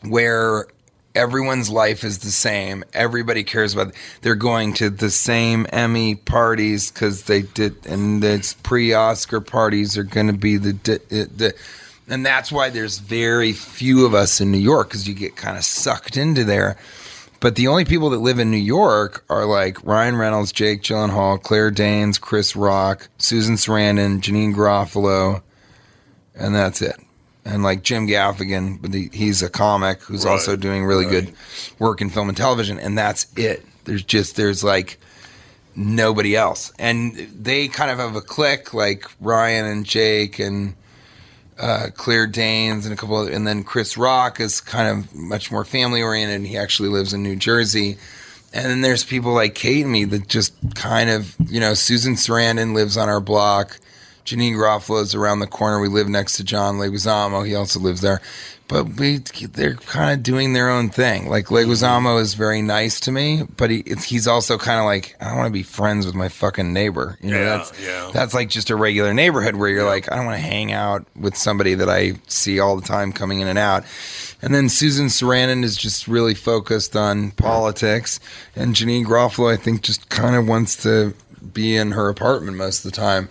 where 0.02 0.68
everyone's 1.16 1.70
life 1.70 2.04
is 2.04 2.20
the 2.20 2.32
same. 2.32 2.84
Everybody 2.94 3.44
cares 3.44 3.74
about. 3.74 3.94
They're 4.22 4.36
going 4.36 4.74
to 4.76 4.90
the 4.90 5.10
same 5.10 5.66
Emmy 5.72 6.16
parties 6.16 6.92
because 6.92 7.24
they 7.24 7.44
did, 7.44 7.86
and 7.86 8.22
the 8.22 8.56
pre-Oscar 8.64 9.42
parties 9.42 9.98
are 9.98 10.04
going 10.04 10.28
to 10.28 10.34
be 10.34 10.58
the, 10.58 10.74
the 10.74 11.30
the. 11.36 11.54
And 12.08 12.26
that's 12.26 12.52
why 12.52 12.70
there's 12.70 13.00
very 13.00 13.52
few 13.54 14.06
of 14.06 14.14
us 14.14 14.40
in 14.40 14.52
New 14.52 14.60
York 14.60 14.90
because 14.90 15.08
you 15.08 15.14
get 15.16 15.36
kind 15.36 15.58
of 15.58 15.64
sucked 15.64 16.18
into 16.18 16.44
there. 16.44 16.78
But 17.40 17.56
the 17.56 17.68
only 17.68 17.84
people 17.86 18.10
that 18.12 18.20
live 18.20 18.40
in 18.40 18.50
New 18.52 18.58
York 18.58 19.26
are 19.30 19.46
like 19.46 19.84
Ryan 19.84 20.16
Reynolds, 20.16 20.52
Jake 20.52 20.82
Gyllenhaal, 20.82 21.42
Claire 21.42 21.72
Danes, 21.72 22.18
Chris 22.18 22.56
Rock, 22.56 23.10
Susan 23.18 23.56
Sarandon, 23.56 24.20
Janeane 24.22 24.56
Garofalo, 24.56 25.42
and 26.36 26.54
that's 26.56 26.82
it. 26.82 26.96
and 27.48 27.62
like 27.62 27.84
Jim 27.84 28.08
Gaffigan, 28.08 28.82
but 28.82 28.92
he- 28.92 29.12
he's 29.14 29.44
a 29.44 29.50
comic 29.50 30.02
who's 30.02 30.26
Right, 30.26 30.32
also 30.32 30.56
doing 30.56 30.84
really 30.84 31.06
right. 31.06 31.12
good 31.26 31.34
work 31.78 32.02
in 32.02 32.10
film 32.10 32.28
and 32.28 32.36
television, 32.36 32.80
and 32.80 32.98
that's 32.98 33.28
it. 33.36 33.64
There's 33.84 34.02
just 34.02 34.36
there's 34.36 34.64
like 34.64 35.00
nobody 35.76 36.36
else, 36.36 36.72
and 36.80 37.16
they 37.40 37.68
kind 37.68 37.92
of 37.92 38.00
have 38.00 38.16
a 38.16 38.22
clique 38.22 38.74
like 38.74 39.06
Ryan 39.22 39.66
and 39.66 39.86
Jake 39.86 40.40
and 40.40 40.74
uh, 41.60 41.88
Claire 41.96 42.28
Danes 42.28 42.86
and 42.86 42.94
a 42.94 42.98
couple, 42.98 43.22
of, 43.22 43.34
and 43.34 43.48
then 43.48 43.64
Chris 43.64 43.98
Rock 43.98 44.40
is 44.40 44.62
kind 44.62 44.88
of 44.88 45.16
much 45.16 45.52
more 45.52 45.66
family 45.66 46.02
oriented. 46.02 46.36
and 46.38 46.48
He 46.48 46.58
actually 46.58 46.90
lives 46.90 47.14
in 47.14 47.24
New 47.24 47.36
Jersey. 47.36 47.98
And 48.54 48.66
then 48.66 48.82
there's 48.82 49.04
people 49.04 49.34
like 49.34 49.54
Kate 49.56 49.84
and 49.84 49.92
me 49.92 50.06
that 50.06 50.28
just 50.28 50.54
kind 50.76 51.10
of, 51.10 51.36
you 51.48 51.60
know, 51.60 51.74
Susan 51.74 52.16
Sarandon 52.16 52.74
lives 52.74 52.96
on 52.98 53.10
our 53.10 53.20
block. 53.20 53.80
Janeane 54.26 54.54
Garofalo's 54.54 55.14
around 55.14 55.40
the 55.40 55.48
corner. 55.48 55.80
We 55.80 55.88
live 55.88 56.10
next 56.10 56.38
to 56.38 56.44
John 56.44 56.76
Leguizamo. 56.76 57.46
He 57.46 57.56
also 57.56 57.80
lives 57.80 58.02
there. 58.02 58.22
But 58.68 58.96
we, 58.96 59.18
they're 59.18 59.76
kind 59.76 60.12
of 60.12 60.24
doing 60.24 60.54
their 60.54 60.72
own 60.72 60.90
thing. 60.90 61.30
Like 61.30 61.46
mm-hmm. 61.46 61.72
Leguizamo 61.72 62.20
is 62.20 62.34
very 62.34 62.64
nice 62.64 63.00
to 63.02 63.12
me, 63.12 63.44
but 63.58 63.70
he, 63.70 63.84
he's 64.04 64.28
also 64.28 64.58
kind 64.58 64.80
of 64.80 64.86
like, 64.86 65.16
I 65.22 65.26
don't 65.26 65.38
want 65.38 65.48
to 65.48 65.54
be 65.54 65.62
friends 65.62 66.08
with 66.08 66.16
my 66.16 66.30
fucking 66.30 66.74
neighbor. 66.74 67.20
You 67.22 67.32
know, 67.32 67.38
Yeah, 67.38 67.58
that's, 67.58 67.80
yeah. 67.80 68.10
that's 68.12 68.34
like 68.34 68.50
just 68.50 68.72
a 68.72 68.76
regular 68.76 69.14
neighborhood 69.14 69.56
where 69.56 69.70
you're 69.70 69.86
like, 69.86 70.12
I 70.12 70.16
don't 70.16 70.26
want 70.26 70.42
to 70.42 70.48
hang 70.48 70.72
out 70.72 71.06
with 71.16 71.38
somebody 71.38 71.76
that 71.76 71.90
I 71.90 72.14
see 72.26 72.60
all 72.60 72.76
the 72.76 72.88
time 72.88 73.14
coming 73.14 73.42
in 73.42 73.48
and 73.48 73.60
out. 73.60 73.84
And 74.42 74.54
then 74.54 74.70
Susan 74.70 75.08
Sarandon 75.08 75.64
is 75.64 75.78
just 75.78 76.08
really 76.08 76.34
focused 76.34 76.96
on 76.96 77.32
politics, 77.32 78.20
and 78.56 78.76
Janeane 78.76 79.06
Garofalo, 79.06 79.52
I 79.52 79.58
think, 79.58 79.82
just 79.82 80.10
kind 80.10 80.36
of 80.36 80.48
wants 80.48 80.76
to 80.84 81.14
be 81.54 81.76
in 81.76 81.92
her 81.92 82.10
apartment 82.10 82.58
most 82.58 82.84
of 82.84 82.92
the 82.92 82.98
time. 82.98 83.30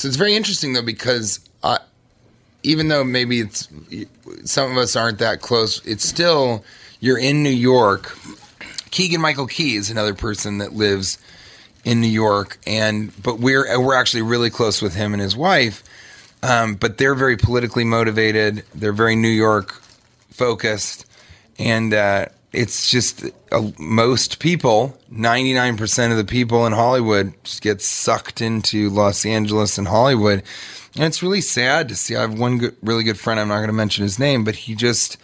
So 0.00 0.08
it's 0.08 0.16
very 0.16 0.34
interesting 0.34 0.72
though 0.72 0.80
because 0.80 1.40
I, 1.62 1.76
even 2.62 2.88
though 2.88 3.04
maybe 3.04 3.40
it's 3.40 3.68
some 4.44 4.72
of 4.72 4.78
us 4.78 4.96
aren't 4.96 5.18
that 5.18 5.42
close, 5.42 5.84
it's 5.84 6.08
still 6.08 6.64
you're 7.00 7.18
in 7.18 7.42
New 7.42 7.50
York. 7.50 8.16
Keegan 8.90 9.20
Michael 9.20 9.46
Key 9.46 9.76
is 9.76 9.90
another 9.90 10.14
person 10.14 10.56
that 10.56 10.72
lives 10.72 11.18
in 11.84 12.00
New 12.00 12.08
York, 12.08 12.56
and 12.66 13.12
but 13.22 13.40
we're 13.40 13.78
we're 13.78 13.94
actually 13.94 14.22
really 14.22 14.48
close 14.48 14.80
with 14.80 14.94
him 14.94 15.12
and 15.12 15.20
his 15.20 15.36
wife. 15.36 15.84
Um, 16.42 16.76
but 16.76 16.96
they're 16.96 17.14
very 17.14 17.36
politically 17.36 17.84
motivated. 17.84 18.64
They're 18.74 18.94
very 18.94 19.16
New 19.16 19.28
York 19.28 19.82
focused, 20.30 21.04
and 21.58 21.92
uh, 21.92 22.26
it's 22.52 22.90
just 22.90 23.24
uh, 23.52 23.70
most 23.78 24.38
people, 24.38 24.98
ninety 25.10 25.54
nine 25.54 25.76
percent 25.76 26.12
of 26.12 26.18
the 26.18 26.24
people 26.24 26.66
in 26.66 26.72
Hollywood, 26.72 27.32
just 27.44 27.62
get 27.62 27.80
sucked 27.80 28.40
into 28.40 28.90
Los 28.90 29.24
Angeles 29.24 29.78
and 29.78 29.88
Hollywood, 29.88 30.42
and 30.96 31.04
it's 31.04 31.22
really 31.22 31.40
sad 31.40 31.88
to 31.88 31.94
see. 31.94 32.16
I 32.16 32.22
have 32.22 32.38
one 32.38 32.58
good, 32.58 32.76
really 32.82 33.04
good 33.04 33.18
friend. 33.18 33.38
I'm 33.38 33.48
not 33.48 33.58
going 33.58 33.68
to 33.68 33.72
mention 33.72 34.02
his 34.02 34.18
name, 34.18 34.44
but 34.44 34.56
he 34.56 34.74
just, 34.74 35.16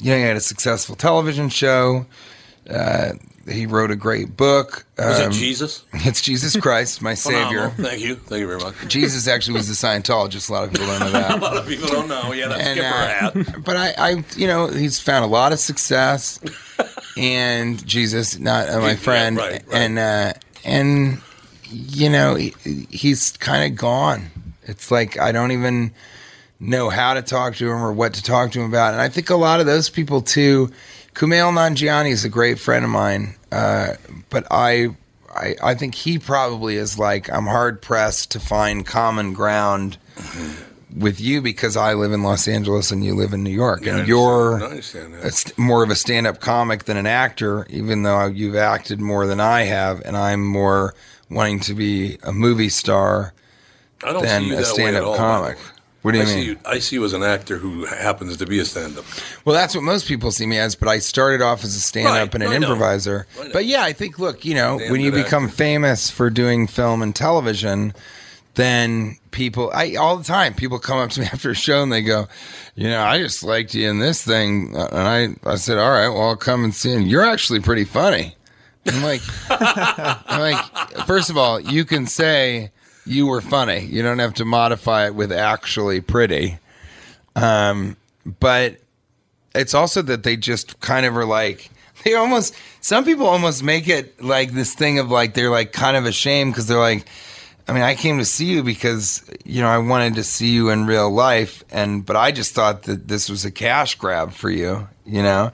you 0.00 0.10
know, 0.10 0.16
he 0.16 0.22
had 0.22 0.36
a 0.36 0.40
successful 0.40 0.96
television 0.96 1.48
show. 1.48 2.06
Uh, 2.68 3.12
he 3.46 3.66
wrote 3.66 3.90
a 3.90 3.96
great 3.96 4.36
book. 4.38 4.86
Was 4.98 5.18
it 5.20 5.26
Um, 5.26 5.32
Jesus? 5.32 5.84
It's 5.92 6.22
Jesus 6.22 6.56
Christ, 6.56 7.02
my 7.02 7.12
Savior. 7.28 7.68
Thank 7.76 8.00
you. 8.00 8.14
Thank 8.14 8.40
you 8.40 8.46
very 8.46 8.58
much. 8.60 8.74
Jesus 8.88 9.28
actually 9.28 9.54
was 9.54 9.68
a 9.68 9.74
Scientologist. 9.86 10.48
A 10.48 10.52
lot 10.54 10.64
of 10.64 10.70
people 10.72 10.86
don't 10.86 11.00
know 11.00 11.10
that. 11.10 11.30
a 11.32 11.36
lot 11.36 11.56
of 11.58 11.66
people 11.68 11.88
don't 11.88 12.08
know. 12.08 12.32
Yeah, 12.32 12.48
that 12.48 12.60
And, 12.60 12.78
skipper 12.78 12.94
uh, 12.96 13.52
hat. 13.54 13.64
but 13.64 13.76
I, 13.76 13.94
I, 13.98 14.24
you 14.36 14.46
know, 14.46 14.68
he's 14.68 14.98
found 14.98 15.24
a 15.24 15.28
lot 15.28 15.52
of 15.52 15.58
success, 15.60 16.40
and 17.16 17.84
Jesus, 17.86 18.38
not 18.38 18.68
uh, 18.68 18.80
my 18.80 18.90
Yeah, 18.90 18.96
friend, 18.96 19.36
right, 19.36 19.52
right. 19.52 19.64
and 19.72 19.98
uh, 19.98 20.32
and 20.64 21.20
you 21.70 22.08
know, 22.08 22.34
he, 22.36 22.54
he's 22.90 23.32
kind 23.32 23.70
of 23.70 23.78
gone. 23.78 24.30
It's 24.62 24.90
like 24.90 25.18
I 25.20 25.32
don't 25.32 25.52
even 25.52 25.92
know 26.60 26.88
how 26.88 27.12
to 27.14 27.20
talk 27.22 27.56
to 27.56 27.66
him 27.66 27.82
or 27.82 27.92
what 27.92 28.14
to 28.14 28.22
talk 28.22 28.52
to 28.52 28.60
him 28.60 28.66
about, 28.66 28.92
and 28.94 29.02
I 29.02 29.08
think 29.10 29.28
a 29.30 29.36
lot 29.36 29.60
of 29.60 29.66
those 29.66 29.90
people 29.90 30.22
too. 30.22 30.70
Kumail 31.14 31.52
Nanjiani 31.52 32.10
is 32.10 32.24
a 32.24 32.28
great 32.28 32.58
friend 32.58 32.84
of 32.84 32.90
mine, 32.90 33.34
uh, 33.52 33.94
but 34.30 34.46
I, 34.50 34.88
I, 35.34 35.54
I 35.62 35.74
think 35.74 35.94
he 35.94 36.18
probably 36.18 36.76
is 36.76 36.98
like 36.98 37.30
I'm 37.32 37.46
hard 37.46 37.80
pressed 37.80 38.32
to 38.32 38.40
find 38.40 38.84
common 38.84 39.32
ground 39.32 39.96
with 40.96 41.20
you 41.20 41.40
because 41.40 41.76
I 41.76 41.94
live 41.94 42.12
in 42.12 42.22
Los 42.22 42.48
Angeles 42.48 42.90
and 42.90 43.04
you 43.04 43.14
live 43.14 43.32
in 43.32 43.44
New 43.44 43.50
York, 43.50 43.84
Yeah, 43.84 43.98
and 43.98 44.08
you're 44.08 44.58
st- 45.30 45.56
more 45.58 45.82
of 45.84 45.90
a 45.90 45.96
stand-up 45.96 46.40
comic 46.40 46.84
than 46.84 46.96
an 46.96 47.06
actor, 47.06 47.66
even 47.70 48.02
though 48.02 48.26
you've 48.26 48.56
acted 48.56 49.00
more 49.00 49.26
than 49.26 49.40
I 49.40 49.62
have, 49.62 50.00
and 50.04 50.16
I'm 50.16 50.44
more 50.44 50.94
wanting 51.30 51.60
to 51.60 51.74
be 51.74 52.18
a 52.24 52.32
movie 52.32 52.68
star 52.68 53.32
than 54.22 54.44
a 54.46 54.48
that 54.48 54.50
way 54.50 54.58
at 54.58 54.66
stand-up 54.66 55.02
comic. 55.16 55.58
What 56.04 56.12
do 56.12 56.18
you 56.18 56.24
I 56.24 56.26
mean? 56.26 56.34
See 56.34 56.44
you, 56.44 56.58
I 56.66 56.78
see 56.80 56.96
you 56.96 57.04
as 57.06 57.14
an 57.14 57.22
actor 57.22 57.56
who 57.56 57.86
happens 57.86 58.36
to 58.36 58.44
be 58.44 58.58
a 58.58 58.66
stand-up. 58.66 59.06
Well, 59.46 59.54
that's 59.54 59.74
what 59.74 59.84
most 59.84 60.06
people 60.06 60.30
see 60.32 60.44
me 60.44 60.58
as, 60.58 60.74
but 60.74 60.86
I 60.86 60.98
started 60.98 61.40
off 61.40 61.64
as 61.64 61.74
a 61.74 61.80
stand 61.80 62.08
up 62.08 62.34
Right, 62.34 62.34
and 62.34 62.42
an 62.42 62.52
improviser. 62.62 63.26
But 63.54 63.64
yeah, 63.64 63.82
I 63.84 63.94
think, 63.94 64.18
look, 64.18 64.44
you 64.44 64.52
know, 64.52 64.78
Damn 64.78 64.92
when 64.92 65.00
you 65.00 65.10
become 65.10 65.48
famous 65.48 66.10
for 66.10 66.28
doing 66.28 66.66
film 66.66 67.00
and 67.00 67.16
television, 67.16 67.94
then 68.54 69.16
people, 69.30 69.70
I 69.74 69.94
all 69.94 70.18
the 70.18 70.24
time, 70.24 70.52
people 70.52 70.78
come 70.78 70.98
up 70.98 71.08
to 71.12 71.20
me 71.20 71.26
after 71.32 71.52
a 71.52 71.54
show 71.54 71.82
and 71.82 71.90
they 71.90 72.02
go, 72.02 72.28
you 72.74 72.88
know, 72.90 73.00
I 73.02 73.16
just 73.16 73.42
liked 73.42 73.74
you 73.74 73.88
in 73.88 73.98
this 73.98 74.22
thing. 74.22 74.76
Uh, 74.76 74.88
And 74.92 75.38
I, 75.46 75.50
I 75.52 75.54
said, 75.54 75.78
all 75.78 75.90
right, 75.90 76.10
well, 76.10 76.28
I'll 76.28 76.36
come 76.36 76.64
and 76.64 76.74
see 76.74 76.92
And 76.92 77.08
You're 77.08 77.24
actually 77.24 77.60
pretty 77.60 77.84
funny. 77.84 78.36
I'm 78.86 79.02
like, 79.02 79.22
I'm 79.48 80.38
like, 80.40 81.06
first 81.06 81.30
of 81.30 81.38
all, 81.38 81.58
you 81.58 81.86
can 81.86 82.06
say 82.06 82.72
you 83.06 83.26
were 83.26 83.40
funny. 83.40 83.80
You 83.80 84.02
don't 84.02 84.18
have 84.18 84.34
to 84.34 84.44
modify 84.44 85.06
it 85.06 85.14
with 85.14 85.32
actually 85.32 86.00
pretty. 86.00 86.58
Um, 87.36 87.96
but 88.24 88.78
it's 89.54 89.74
also 89.74 90.02
that 90.02 90.22
they 90.22 90.36
just 90.36 90.80
kind 90.80 91.06
of 91.06 91.16
are 91.16 91.24
like 91.24 91.70
they 92.04 92.14
almost 92.14 92.54
some 92.80 93.04
people 93.04 93.26
almost 93.26 93.62
make 93.62 93.88
it 93.88 94.22
like 94.22 94.52
this 94.52 94.74
thing 94.74 94.98
of 94.98 95.10
like 95.10 95.34
they're 95.34 95.50
like 95.50 95.72
kind 95.72 95.96
of 95.96 96.06
ashamed 96.06 96.52
because 96.52 96.66
they're 96.66 96.78
like 96.78 97.06
I 97.66 97.72
mean 97.72 97.82
I 97.82 97.94
came 97.94 98.18
to 98.18 98.24
see 98.24 98.46
you 98.46 98.62
because 98.62 99.24
you 99.44 99.60
know 99.62 99.68
I 99.68 99.78
wanted 99.78 100.16
to 100.16 100.24
see 100.24 100.50
you 100.50 100.70
in 100.70 100.86
real 100.86 101.10
life 101.10 101.64
and 101.70 102.04
but 102.04 102.16
I 102.16 102.30
just 102.30 102.54
thought 102.54 102.84
that 102.84 103.08
this 103.08 103.28
was 103.28 103.44
a 103.44 103.50
cash 103.50 103.94
grab 103.96 104.32
for 104.32 104.50
you 104.50 104.88
you 105.06 105.22
know 105.22 105.52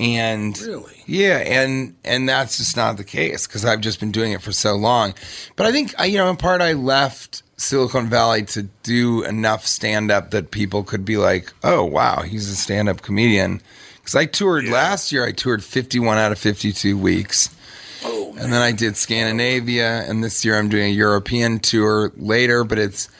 and 0.00 0.58
Really? 0.60 1.02
yeah 1.06 1.36
and 1.38 1.94
and 2.04 2.28
that's 2.28 2.56
just 2.56 2.76
not 2.76 2.96
the 2.96 3.04
case 3.04 3.46
because 3.46 3.64
I've 3.64 3.80
just 3.80 4.00
been 4.00 4.10
doing 4.12 4.32
it 4.32 4.40
for 4.42 4.50
so 4.52 4.74
long 4.74 5.14
but 5.56 5.66
I 5.66 5.72
think 5.72 5.94
I 5.98 6.06
you 6.06 6.16
know 6.18 6.28
in 6.30 6.36
part 6.36 6.60
I 6.62 6.72
left 6.72 7.42
Silicon 7.58 8.08
Valley 8.08 8.42
to 8.46 8.62
do 8.82 9.22
enough 9.24 9.66
stand 9.66 10.10
up 10.10 10.30
that 10.30 10.50
people 10.50 10.82
could 10.82 11.04
be 11.04 11.18
like, 11.18 11.52
oh, 11.62 11.84
wow, 11.84 12.22
he's 12.22 12.48
a 12.48 12.56
stand 12.56 12.88
up 12.88 13.02
comedian. 13.02 13.60
Because 13.96 14.14
I 14.16 14.24
toured 14.24 14.66
last 14.66 15.12
year, 15.12 15.26
I 15.26 15.32
toured 15.32 15.62
51 15.62 16.16
out 16.16 16.32
of 16.32 16.38
52 16.38 16.96
weeks. 16.96 17.54
Oh, 18.02 18.34
and 18.38 18.50
then 18.50 18.62
I 18.62 18.72
did 18.72 18.96
Scandinavia, 18.96 20.04
and 20.08 20.24
this 20.24 20.42
year 20.42 20.58
I'm 20.58 20.70
doing 20.70 20.84
a 20.86 20.94
European 20.94 21.58
tour 21.58 22.10
later. 22.16 22.64
But 22.64 22.78
it's, 22.78 23.10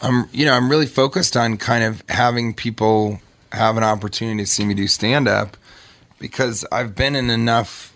I'm, 0.00 0.28
you 0.32 0.44
know, 0.46 0.52
I'm 0.54 0.70
really 0.70 0.86
focused 0.86 1.36
on 1.36 1.56
kind 1.56 1.82
of 1.82 2.04
having 2.08 2.54
people 2.54 3.20
have 3.50 3.76
an 3.76 3.82
opportunity 3.82 4.44
to 4.44 4.46
see 4.46 4.64
me 4.64 4.74
do 4.74 4.86
stand 4.86 5.26
up 5.26 5.56
because 6.20 6.64
I've 6.70 6.94
been 6.94 7.16
in 7.16 7.30
enough 7.30 7.92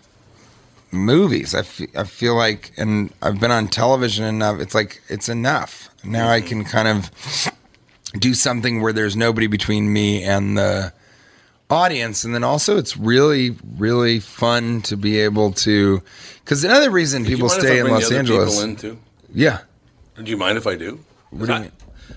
movies. 0.91 1.55
I 1.55 1.61
I 1.97 2.05
feel 2.05 2.35
like, 2.35 2.73
and 2.77 3.13
I've 3.23 3.39
been 3.39 3.53
on 3.53 3.69
television 3.69 4.25
enough. 4.25 4.59
It's 4.59 4.75
like 4.75 5.01
it's 5.09 5.29
enough. 5.29 5.91
Now 6.03 6.29
I 6.29 6.41
mm-hmm. 6.41 6.49
can 6.49 6.65
kind 6.65 6.89
of 6.89 7.53
do 8.19 8.35
something 8.35 8.81
where 8.81 8.93
there's 8.93 9.15
nobody 9.15 9.47
between 9.47 9.93
me 9.93 10.25
and 10.25 10.59
the 10.59 10.93
audience, 11.71 12.25
and 12.25 12.35
then 12.35 12.43
also 12.43 12.77
it's 12.79 12.97
really 12.97 13.57
really 13.77 14.19
fun 14.19 14.83
to 14.83 14.97
be 14.97 15.21
able 15.21 15.53
to. 15.53 16.03
Because 16.43 16.65
another 16.65 16.91
reason 16.91 17.23
Do 17.23 17.29
people 17.29 17.49
stay 17.49 17.79
in 17.79 17.89
Los 17.89 18.01
the 18.01 18.07
other 18.07 18.19
Angeles. 18.19 18.55
People 18.57 18.71
in 18.71 18.77
too? 18.77 18.99
Yeah. 19.33 19.61
Do 20.17 20.31
you 20.31 20.37
mind 20.37 20.59
if 20.59 20.67
I 20.67 20.77
do? 20.77 21.01
What 21.31 21.47
do 21.47 21.53
you 21.53 21.61
mean? 21.61 21.73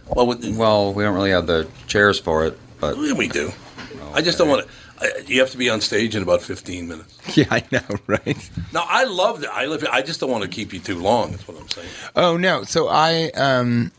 Well, 0.07 0.27
with, 0.27 0.57
Well, 0.57 0.93
we 0.93 1.03
don't 1.03 1.15
really 1.15 1.31
have 1.31 1.47
the 1.47 1.67
chairs 1.87 2.19
for 2.19 2.45
it, 2.45 2.57
but 2.79 2.97
yeah, 2.97 3.13
we 3.13 3.27
do. 3.27 3.51
I 4.13 4.21
just 4.21 4.37
don't 4.37 4.49
want 4.49 4.65
to. 4.65 4.71
You 5.25 5.39
have 5.41 5.51
to 5.51 5.57
be 5.57 5.69
on 5.69 5.81
stage 5.81 6.15
in 6.15 6.23
about 6.23 6.41
fifteen 6.41 6.87
minutes. 6.87 7.17
Yeah, 7.37 7.45
I 7.51 7.63
know, 7.71 7.81
right? 8.07 8.49
No, 8.73 8.83
I 8.87 9.03
love 9.03 9.41
that. 9.41 9.53
I 9.53 9.65
live. 9.65 9.85
I 9.91 10.01
just 10.01 10.19
don't 10.19 10.31
want 10.31 10.43
to 10.43 10.49
keep 10.49 10.73
you 10.73 10.79
too 10.79 10.97
long. 10.99 11.31
That's 11.31 11.47
what 11.47 11.59
I'm 11.59 11.67
saying. 11.69 11.89
Oh 12.15 12.37
no! 12.37 12.63
So 12.63 12.87
I, 12.87 13.29
um, 13.35 13.91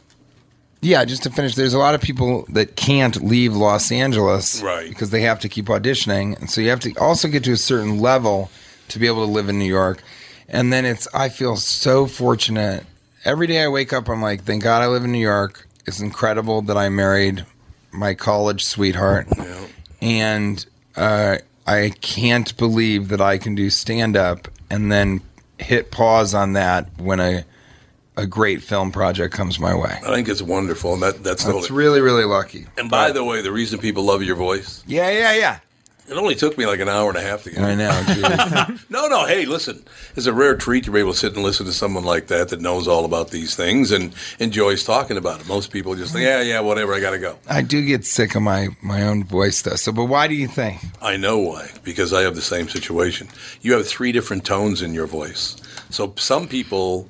yeah, 0.80 1.04
just 1.04 1.22
to 1.24 1.30
finish, 1.30 1.54
there's 1.54 1.74
a 1.74 1.78
lot 1.78 1.94
of 1.94 2.00
people 2.00 2.46
that 2.50 2.76
can't 2.76 3.22
leave 3.22 3.54
Los 3.54 3.92
Angeles, 3.92 4.62
Right. 4.62 4.88
Because 4.88 5.10
they 5.10 5.20
have 5.22 5.40
to 5.40 5.48
keep 5.48 5.66
auditioning, 5.66 6.38
and 6.40 6.48
so 6.50 6.60
you 6.60 6.70
have 6.70 6.80
to 6.80 6.94
also 6.96 7.28
get 7.28 7.44
to 7.44 7.52
a 7.52 7.56
certain 7.56 7.98
level 8.00 8.50
to 8.88 8.98
be 8.98 9.06
able 9.06 9.26
to 9.26 9.30
live 9.30 9.48
in 9.48 9.58
New 9.58 9.66
York. 9.66 10.02
And 10.48 10.72
then 10.72 10.84
it's, 10.86 11.06
I 11.14 11.28
feel 11.28 11.56
so 11.56 12.06
fortunate. 12.06 12.86
Every 13.24 13.46
day 13.46 13.62
I 13.62 13.68
wake 13.68 13.92
up, 13.92 14.08
I'm 14.08 14.22
like, 14.22 14.44
thank 14.44 14.62
God 14.62 14.80
I 14.82 14.86
live 14.86 15.04
in 15.04 15.12
New 15.12 15.18
York. 15.18 15.68
It's 15.86 16.00
incredible 16.00 16.62
that 16.62 16.76
I 16.78 16.88
married 16.88 17.44
my 17.92 18.14
college 18.14 18.64
sweetheart, 18.64 19.28
and 20.00 20.64
uh, 20.98 21.38
I 21.66 21.92
can't 22.00 22.56
believe 22.56 23.08
that 23.08 23.20
I 23.20 23.38
can 23.38 23.54
do 23.54 23.70
stand 23.70 24.16
up 24.16 24.48
and 24.70 24.90
then 24.90 25.20
hit 25.58 25.90
pause 25.90 26.34
on 26.34 26.54
that 26.54 26.88
when 26.98 27.20
a 27.20 27.44
a 28.16 28.26
great 28.26 28.62
film 28.62 28.90
project 28.90 29.32
comes 29.32 29.60
my 29.60 29.74
way. 29.74 29.96
I 30.04 30.12
think 30.12 30.28
it's 30.28 30.42
wonderful, 30.42 30.94
and 30.94 31.02
that 31.02 31.22
that's 31.22 31.44
That's 31.44 31.70
really, 31.70 32.00
really 32.00 32.24
lucky. 32.24 32.66
And 32.76 32.90
by 32.90 33.12
the 33.12 33.22
way, 33.22 33.42
the 33.42 33.52
reason 33.52 33.78
people 33.78 34.02
love 34.02 34.24
your 34.24 34.34
voice, 34.34 34.82
Yeah, 34.86 35.08
yeah, 35.10 35.34
yeah. 35.34 35.58
It 36.08 36.16
only 36.16 36.34
took 36.34 36.56
me 36.56 36.66
like 36.66 36.80
an 36.80 36.88
hour 36.88 37.08
and 37.10 37.18
a 37.18 37.22
half 37.22 37.42
to 37.44 37.50
get. 37.50 37.60
I 37.62 37.74
know. 37.74 38.74
No, 38.90 39.06
no. 39.06 39.26
Hey, 39.26 39.44
listen, 39.44 39.84
it's 40.16 40.26
a 40.26 40.32
rare 40.32 40.56
treat 40.56 40.84
to 40.84 40.90
be 40.90 40.98
able 41.00 41.12
to 41.12 41.18
sit 41.18 41.34
and 41.34 41.42
listen 41.44 41.66
to 41.66 41.72
someone 41.72 42.04
like 42.04 42.28
that 42.28 42.48
that 42.48 42.60
knows 42.60 42.88
all 42.88 43.04
about 43.04 43.30
these 43.30 43.54
things 43.54 43.92
and 43.92 44.14
enjoys 44.38 44.82
talking 44.82 45.16
about 45.18 45.40
it. 45.40 45.46
Most 45.46 45.70
people 45.70 45.94
just 45.94 46.12
think, 46.14 46.24
yeah, 46.24 46.40
yeah, 46.40 46.60
whatever. 46.60 46.94
I 46.94 47.00
got 47.00 47.10
to 47.10 47.18
go. 47.18 47.36
I 47.48 47.60
do 47.62 47.84
get 47.84 48.04
sick 48.06 48.34
of 48.34 48.42
my 48.42 48.68
my 48.82 49.02
own 49.02 49.24
voice 49.24 49.60
though. 49.62 49.76
So, 49.76 49.92
but 49.92 50.06
why 50.06 50.26
do 50.26 50.34
you 50.34 50.48
think? 50.48 50.80
I 51.02 51.16
know 51.16 51.38
why 51.38 51.70
because 51.84 52.12
I 52.12 52.22
have 52.22 52.34
the 52.34 52.40
same 52.42 52.68
situation. 52.68 53.28
You 53.60 53.74
have 53.74 53.86
three 53.86 54.10
different 54.12 54.44
tones 54.44 54.80
in 54.82 54.94
your 54.94 55.06
voice. 55.06 55.56
So 55.90 56.14
some 56.16 56.48
people, 56.48 57.08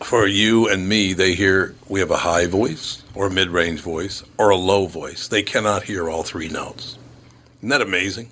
for 0.00 0.26
you 0.26 0.68
and 0.68 0.88
me, 0.88 1.12
they 1.12 1.34
hear 1.34 1.74
we 1.88 2.00
have 2.00 2.10
a 2.10 2.16
high 2.18 2.46
voice 2.46 3.02
or 3.14 3.26
a 3.26 3.30
mid-range 3.30 3.80
voice 3.80 4.22
or 4.38 4.50
a 4.50 4.56
low 4.56 4.86
voice. 4.86 5.28
They 5.28 5.42
cannot 5.42 5.84
hear 5.84 6.08
all 6.08 6.22
three 6.22 6.48
notes. 6.48 6.96
Isn't 7.58 7.68
that 7.70 7.82
amazing? 7.82 8.30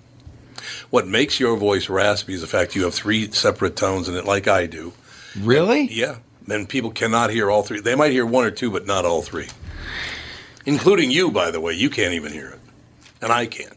What 0.91 1.07
makes 1.07 1.41
your 1.41 1.57
voice 1.57 1.89
raspy 1.89 2.35
is 2.35 2.41
the 2.41 2.47
fact 2.47 2.77
you 2.77 2.85
have 2.85 2.95
three 2.95 3.31
separate 3.31 3.77
tones 3.77 4.09
in 4.09 4.17
it, 4.17 4.25
like 4.25 4.49
I 4.49 4.67
do. 4.67 4.93
Really? 5.39 5.87
Yeah. 5.91 6.17
And 6.49 6.69
people 6.69 6.91
cannot 6.91 7.31
hear 7.31 7.51
all 7.51 7.63
three. 7.63 7.81
They 7.81 7.95
might 7.95 8.13
hear 8.13 8.25
one 8.25 8.45
or 8.45 8.51
two, 8.51 8.71
but 8.71 8.87
not 8.87 9.05
all 9.05 9.23
three. 9.23 9.49
Including 10.65 11.11
you, 11.11 11.31
by 11.31 11.51
the 11.51 11.61
way. 11.61 11.73
You 11.75 11.91
can't 11.91 12.15
even 12.15 12.33
hear 12.33 12.49
it. 12.49 12.61
And 13.21 13.33
I 13.33 13.47
can't. 13.47 13.77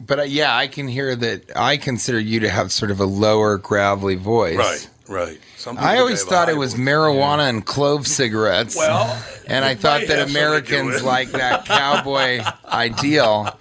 But 0.00 0.20
uh, 0.20 0.22
yeah, 0.22 0.56
I 0.56 0.68
can 0.68 0.86
hear 0.86 1.16
that. 1.16 1.50
I 1.56 1.76
consider 1.76 2.20
you 2.20 2.40
to 2.40 2.48
have 2.48 2.70
sort 2.70 2.90
of 2.90 3.00
a 3.00 3.04
lower, 3.04 3.58
gravelly 3.58 4.14
voice. 4.14 4.56
Right, 4.56 4.88
right. 5.08 5.40
I 5.76 5.98
always 5.98 6.22
thought 6.24 6.48
it 6.48 6.56
was 6.56 6.74
marijuana 6.74 7.48
and 7.48 7.66
clove 7.66 8.06
cigarettes. 8.06 8.76
Well, 8.76 9.22
and 9.46 9.64
I 9.64 9.74
thought 9.74 10.02
that 10.06 10.18
have 10.18 10.30
something 10.30 10.34
to 10.34 10.70
do 10.70 10.78
Americans 10.78 11.02
like 11.02 11.32
that 11.32 11.64
cowboy 11.64 12.42
ideal. 12.66 13.58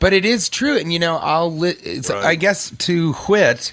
But 0.00 0.12
it 0.12 0.24
is 0.24 0.48
true, 0.48 0.76
and 0.76 0.92
you 0.92 0.98
know, 0.98 1.16
I'll. 1.16 1.52
Li- 1.54 1.70
it's, 1.82 2.10
I 2.10 2.34
guess 2.34 2.70
to 2.70 3.12
whit 3.14 3.72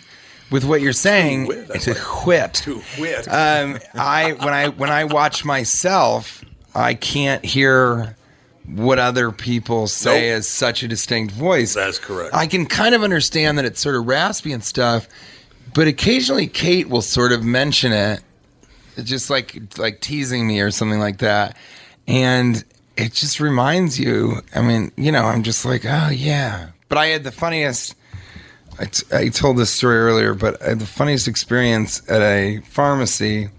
with 0.52 0.64
what 0.64 0.82
you're 0.82 0.94
saying. 0.94 1.48
To 1.48 1.94
whit. 2.26 2.54
To 2.56 2.76
whit. 2.98 3.28
Um, 3.28 3.80
I 3.94 4.32
when 4.34 4.54
I 4.54 4.70
when 4.70 4.90
I 4.90 5.04
watch 5.06 5.44
myself, 5.44 6.44
I 6.74 6.94
can't 6.94 7.44
hear 7.44 8.16
what 8.66 8.98
other 9.00 9.32
people 9.32 9.88
say 9.88 10.30
Nope. 10.30 10.38
as 10.38 10.48
such 10.48 10.84
a 10.84 10.88
distinct 10.88 11.34
voice. 11.34 11.74
That's 11.74 12.00
correct. 12.00 12.34
I 12.34 12.48
can 12.48 12.66
kind 12.66 12.96
of 12.96 13.04
understand 13.04 13.58
that 13.58 13.66
it's 13.66 13.82
sort 13.82 13.96
of 13.96 14.08
raspy 14.08 14.54
and 14.54 14.64
stuff, 14.64 15.08
but 15.74 15.88
occasionally 15.88 16.48
Kate 16.48 16.88
will 16.88 17.02
sort 17.02 17.34
of 17.34 17.44
mention 17.44 17.92
it, 17.92 18.22
just 19.04 19.30
like 19.30 19.78
like 19.78 20.00
teasing 20.00 20.48
me 20.48 20.62
or 20.62 20.72
something 20.72 21.00
like 21.00 21.18
that, 21.18 21.58
and 22.08 22.64
it 22.98 23.14
just 23.14 23.40
reminds 23.40 24.00
you. 24.00 24.42
I 24.54 24.62
mean, 24.62 24.92
you 24.98 25.12
know, 25.12 25.26
I'm 25.26 25.44
just 25.44 25.66
like, 25.66 25.86
oh 25.86 26.10
yeah. 26.10 26.70
But 26.90 26.98
I 26.98 27.08
had 27.08 27.24
the 27.24 27.32
funniest. 27.32 27.96
I, 28.80 28.86
t- 28.86 29.06
I 29.12 29.30
told 29.30 29.58
this 29.58 29.70
story 29.70 29.98
earlier, 29.98 30.34
but 30.34 30.62
I 30.62 30.70
had 30.70 30.80
the 30.80 30.88
funniest 30.88 31.28
experience 31.28 32.02
at 32.10 32.22
a 32.22 32.60
pharmacy 32.62 33.50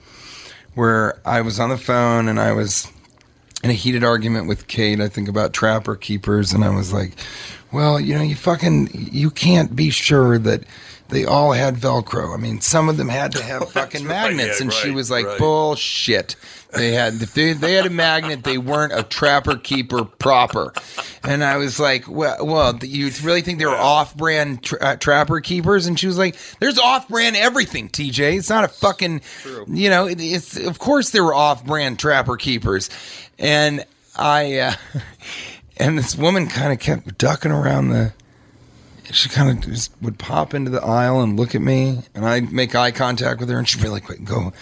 where 0.74 1.20
I 1.24 1.40
was 1.40 1.60
on 1.60 1.70
the 1.70 1.78
phone 1.78 2.26
and 2.26 2.40
I 2.40 2.50
was 2.52 2.90
in 3.64 3.70
a 3.70 3.74
heated 3.74 4.04
argument 4.04 4.46
with 4.46 4.66
Kate, 4.66 5.00
I 5.00 5.08
think 5.08 5.28
about 5.28 5.54
trapper 5.54 5.96
keepers, 5.96 6.52
and 6.52 6.64
I 6.64 6.68
was 6.68 6.92
like, 6.92 7.12
well, 7.72 7.98
you 7.98 8.14
know, 8.14 8.22
you 8.22 8.34
fucking, 8.34 8.90
you 8.92 9.30
can't 9.30 9.74
be 9.74 9.88
sure 9.88 10.38
that 10.38 10.64
they 11.08 11.24
all 11.24 11.52
had 11.52 11.76
Velcro. 11.76 12.34
I 12.34 12.36
mean, 12.36 12.60
some 12.60 12.90
of 12.90 12.98
them 12.98 13.08
had 13.08 13.32
to 13.32 13.42
have 13.42 13.70
fucking 13.72 14.06
magnets, 14.06 14.60
yeah, 14.60 14.64
and 14.64 14.72
she 14.72 14.90
was 14.90 15.10
like, 15.10 15.26
right. 15.26 15.38
bullshit. 15.38 16.36
They 16.74 16.92
had, 16.92 17.14
if 17.22 17.34
they, 17.34 17.52
they 17.52 17.74
had 17.74 17.86
a 17.86 17.90
magnet, 17.90 18.44
they 18.44 18.58
weren't 18.58 18.92
a 18.92 19.02
trapper 19.02 19.56
keeper 19.56 20.04
proper. 20.04 20.72
And 21.22 21.44
I 21.44 21.56
was 21.56 21.78
like, 21.78 22.08
well, 22.08 22.44
well 22.44 22.78
you 22.82 23.10
really 23.22 23.42
think 23.42 23.58
they 23.58 23.66
were 23.66 23.76
off-brand 23.76 24.62
tra- 24.62 24.78
uh, 24.80 24.96
trapper 24.96 25.40
keepers? 25.40 25.86
And 25.86 25.98
she 25.98 26.06
was 26.06 26.18
like, 26.18 26.36
there's 26.58 26.78
off-brand 26.78 27.36
everything, 27.36 27.88
TJ. 27.88 28.38
It's 28.38 28.50
not 28.50 28.64
a 28.64 28.68
fucking, 28.68 29.20
you 29.68 29.88
know, 29.88 30.06
it, 30.06 30.20
it's 30.20 30.56
of 30.56 30.78
course 30.78 31.10
there 31.10 31.24
were 31.24 31.34
off-brand 31.34 31.98
trapper 31.98 32.36
keepers. 32.36 32.90
And 33.38 33.84
I, 34.16 34.58
uh, 34.58 34.74
and 35.76 35.98
this 35.98 36.16
woman 36.16 36.48
kind 36.48 36.72
of 36.72 36.78
kept 36.78 37.18
ducking 37.18 37.52
around 37.52 37.90
the. 37.90 38.12
She 39.10 39.28
kind 39.28 39.50
of 39.50 39.70
just 39.70 39.92
would 40.00 40.18
pop 40.18 40.54
into 40.54 40.70
the 40.70 40.82
aisle 40.82 41.20
and 41.20 41.38
look 41.38 41.54
at 41.54 41.60
me, 41.60 42.00
and 42.14 42.24
I'd 42.24 42.50
make 42.52 42.74
eye 42.74 42.90
contact 42.90 43.38
with 43.38 43.50
her, 43.50 43.58
and 43.58 43.68
she'd 43.68 43.82
be 43.82 43.88
like, 43.88 44.08
"Wait, 44.08 44.24
go, 44.24 44.52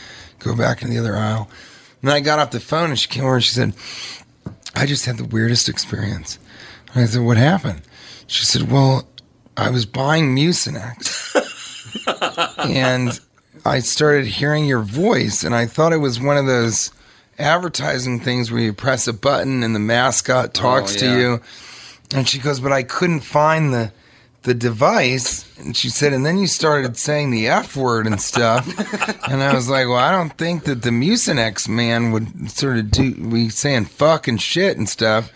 go 0.40 0.56
back 0.56 0.82
in 0.82 0.90
the 0.90 0.98
other 0.98 1.16
aisle." 1.16 1.48
And 2.02 2.08
then 2.08 2.16
I 2.16 2.20
got 2.20 2.40
off 2.40 2.50
the 2.50 2.60
phone, 2.60 2.90
and 2.90 2.98
she 2.98 3.08
came 3.08 3.24
over 3.24 3.36
and 3.36 3.44
she 3.44 3.54
said, 3.54 3.74
"I 4.74 4.86
just 4.86 5.06
had 5.06 5.18
the 5.18 5.24
weirdest 5.24 5.68
experience." 5.68 6.38
And 6.92 7.04
I 7.04 7.06
said, 7.06 7.22
"What 7.22 7.36
happened?" 7.36 7.82
She 8.26 8.44
said, 8.44 8.70
"Well, 8.70 9.06
I 9.56 9.70
was 9.70 9.86
buying 9.86 10.34
Mucinex, 10.34 11.36
and 12.68 13.20
I 13.64 13.78
started 13.78 14.26
hearing 14.26 14.66
your 14.66 14.80
voice, 14.82 15.44
and 15.44 15.54
I 15.54 15.66
thought 15.66 15.92
it 15.92 15.98
was 15.98 16.18
one 16.20 16.36
of 16.36 16.46
those 16.46 16.90
advertising 17.38 18.18
things 18.20 18.50
where 18.50 18.60
you 18.60 18.72
press 18.72 19.06
a 19.06 19.12
button 19.12 19.62
and 19.62 19.74
the 19.74 19.80
mascot 19.80 20.46
oh, 20.46 20.52
talks 20.52 20.96
Oh, 20.96 20.98
to 21.00 21.18
you." 21.18 21.40
And 22.14 22.28
she 22.28 22.40
goes, 22.40 22.58
"But 22.58 22.72
I 22.72 22.82
couldn't 22.82 23.20
find 23.20 23.72
the 23.72 23.92
the 24.42 24.54
device." 24.54 25.44
And 25.58 25.76
she 25.76 25.88
said, 25.88 26.12
"And 26.12 26.24
then 26.26 26.38
you 26.38 26.46
started 26.46 26.96
saying 26.96 27.30
the 27.30 27.48
F 27.48 27.76
word 27.76 28.06
and 28.06 28.20
stuff." 28.20 28.66
and 29.28 29.42
I 29.42 29.54
was 29.54 29.68
like, 29.68 29.86
"Well, 29.86 29.96
I 29.96 30.12
don't 30.12 30.36
think 30.36 30.64
that 30.64 30.82
the 30.82 30.90
Mucinex 30.90 31.68
man 31.68 32.12
would 32.12 32.50
sort 32.50 32.78
of 32.78 32.90
do 32.90 33.14
we 33.18 33.48
saying 33.48 33.86
fuck 33.86 34.28
and 34.28 34.40
shit 34.40 34.76
and 34.76 34.88
stuff." 34.88 35.30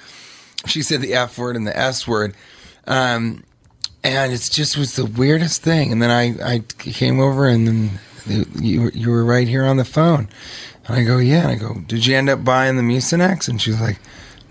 She 0.67 0.83
said 0.83 1.01
the 1.01 1.15
F 1.15 1.39
word 1.39 1.57
and 1.57 1.67
the 1.67 1.77
S 1.77 2.07
word. 2.09 2.35
Um, 2.87 3.43
and 4.07 4.33
it 4.33 4.49
just 4.53 4.77
was 4.77 4.95
the 4.95 5.05
weirdest 5.05 5.63
thing. 5.63 5.91
And 5.91 6.01
then 6.01 6.11
I, 6.11 6.55
I 6.55 6.59
came 6.79 7.19
over 7.19 7.49
and 7.49 7.67
then 7.67 7.99
you, 8.61 8.91
you 8.95 9.11
were 9.11 9.25
right 9.25 9.49
here 9.49 9.65
on 9.65 9.79
the 9.79 9.85
phone. 9.85 10.29
And 10.87 10.97
I 10.97 11.05
go, 11.05 11.19
yeah. 11.19 11.41
And 11.41 11.49
I 11.49 11.55
go, 11.57 11.75
did 11.87 12.07
you 12.07 12.17
end 12.17 12.29
up 12.29 12.45
buying 12.45 12.77
the 12.77 12.83
Mucinex? 12.83 13.49
And 13.49 13.61
she's 13.61 13.81
like, 13.81 13.99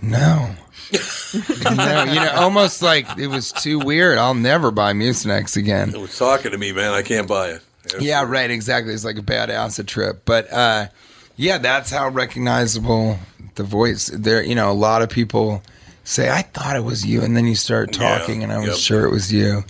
no. 0.02 0.56
No, 0.94 2.04
you 2.06 2.16
know, 2.20 2.32
almost 2.36 2.82
like 2.82 3.18
it 3.18 3.28
was 3.28 3.52
too 3.52 3.80
weird. 3.80 4.18
I'll 4.18 4.34
never 4.34 4.72
buy 4.72 4.94
Mucinex 4.94 5.58
again. 5.58 5.90
It 5.94 6.00
was 6.00 6.18
talking 6.18 6.52
to 6.52 6.58
me, 6.58 6.72
man. 6.72 6.94
I 6.94 7.02
can't 7.02 7.28
buy 7.28 7.50
it. 7.50 7.62
Yeah, 8.00 8.24
right. 8.26 8.50
Exactly. 8.50 8.94
It's 8.94 9.06
like 9.06 9.18
a 9.18 9.22
bad 9.24 9.50
acid 9.50 9.88
trip. 9.88 10.24
But 10.26 10.52
uh, 10.52 10.88
yeah, 11.36 11.58
that's 11.58 11.92
how 11.92 12.10
recognizable 12.10 13.20
the 13.56 13.64
voice. 13.64 14.08
There, 14.08 14.44
you 14.44 14.56
know, 14.56 14.72
a 14.72 14.74
lot 14.74 15.02
of 15.02 15.10
people 15.10 15.62
say, 16.04 16.30
"I 16.30 16.42
thought 16.42 16.76
it 16.76 16.84
was 16.84 17.06
you," 17.06 17.22
and 17.22 17.36
then 17.38 17.46
you 17.46 17.56
start 17.56 17.96
Yeah, 17.98 18.18
talking, 18.18 18.44
and 18.44 18.52
I 18.52 18.58
was 18.60 18.68
yep. 18.68 18.78
sure 18.78 19.06
it 19.06 19.12
was 19.12 19.32
you. 19.32 19.64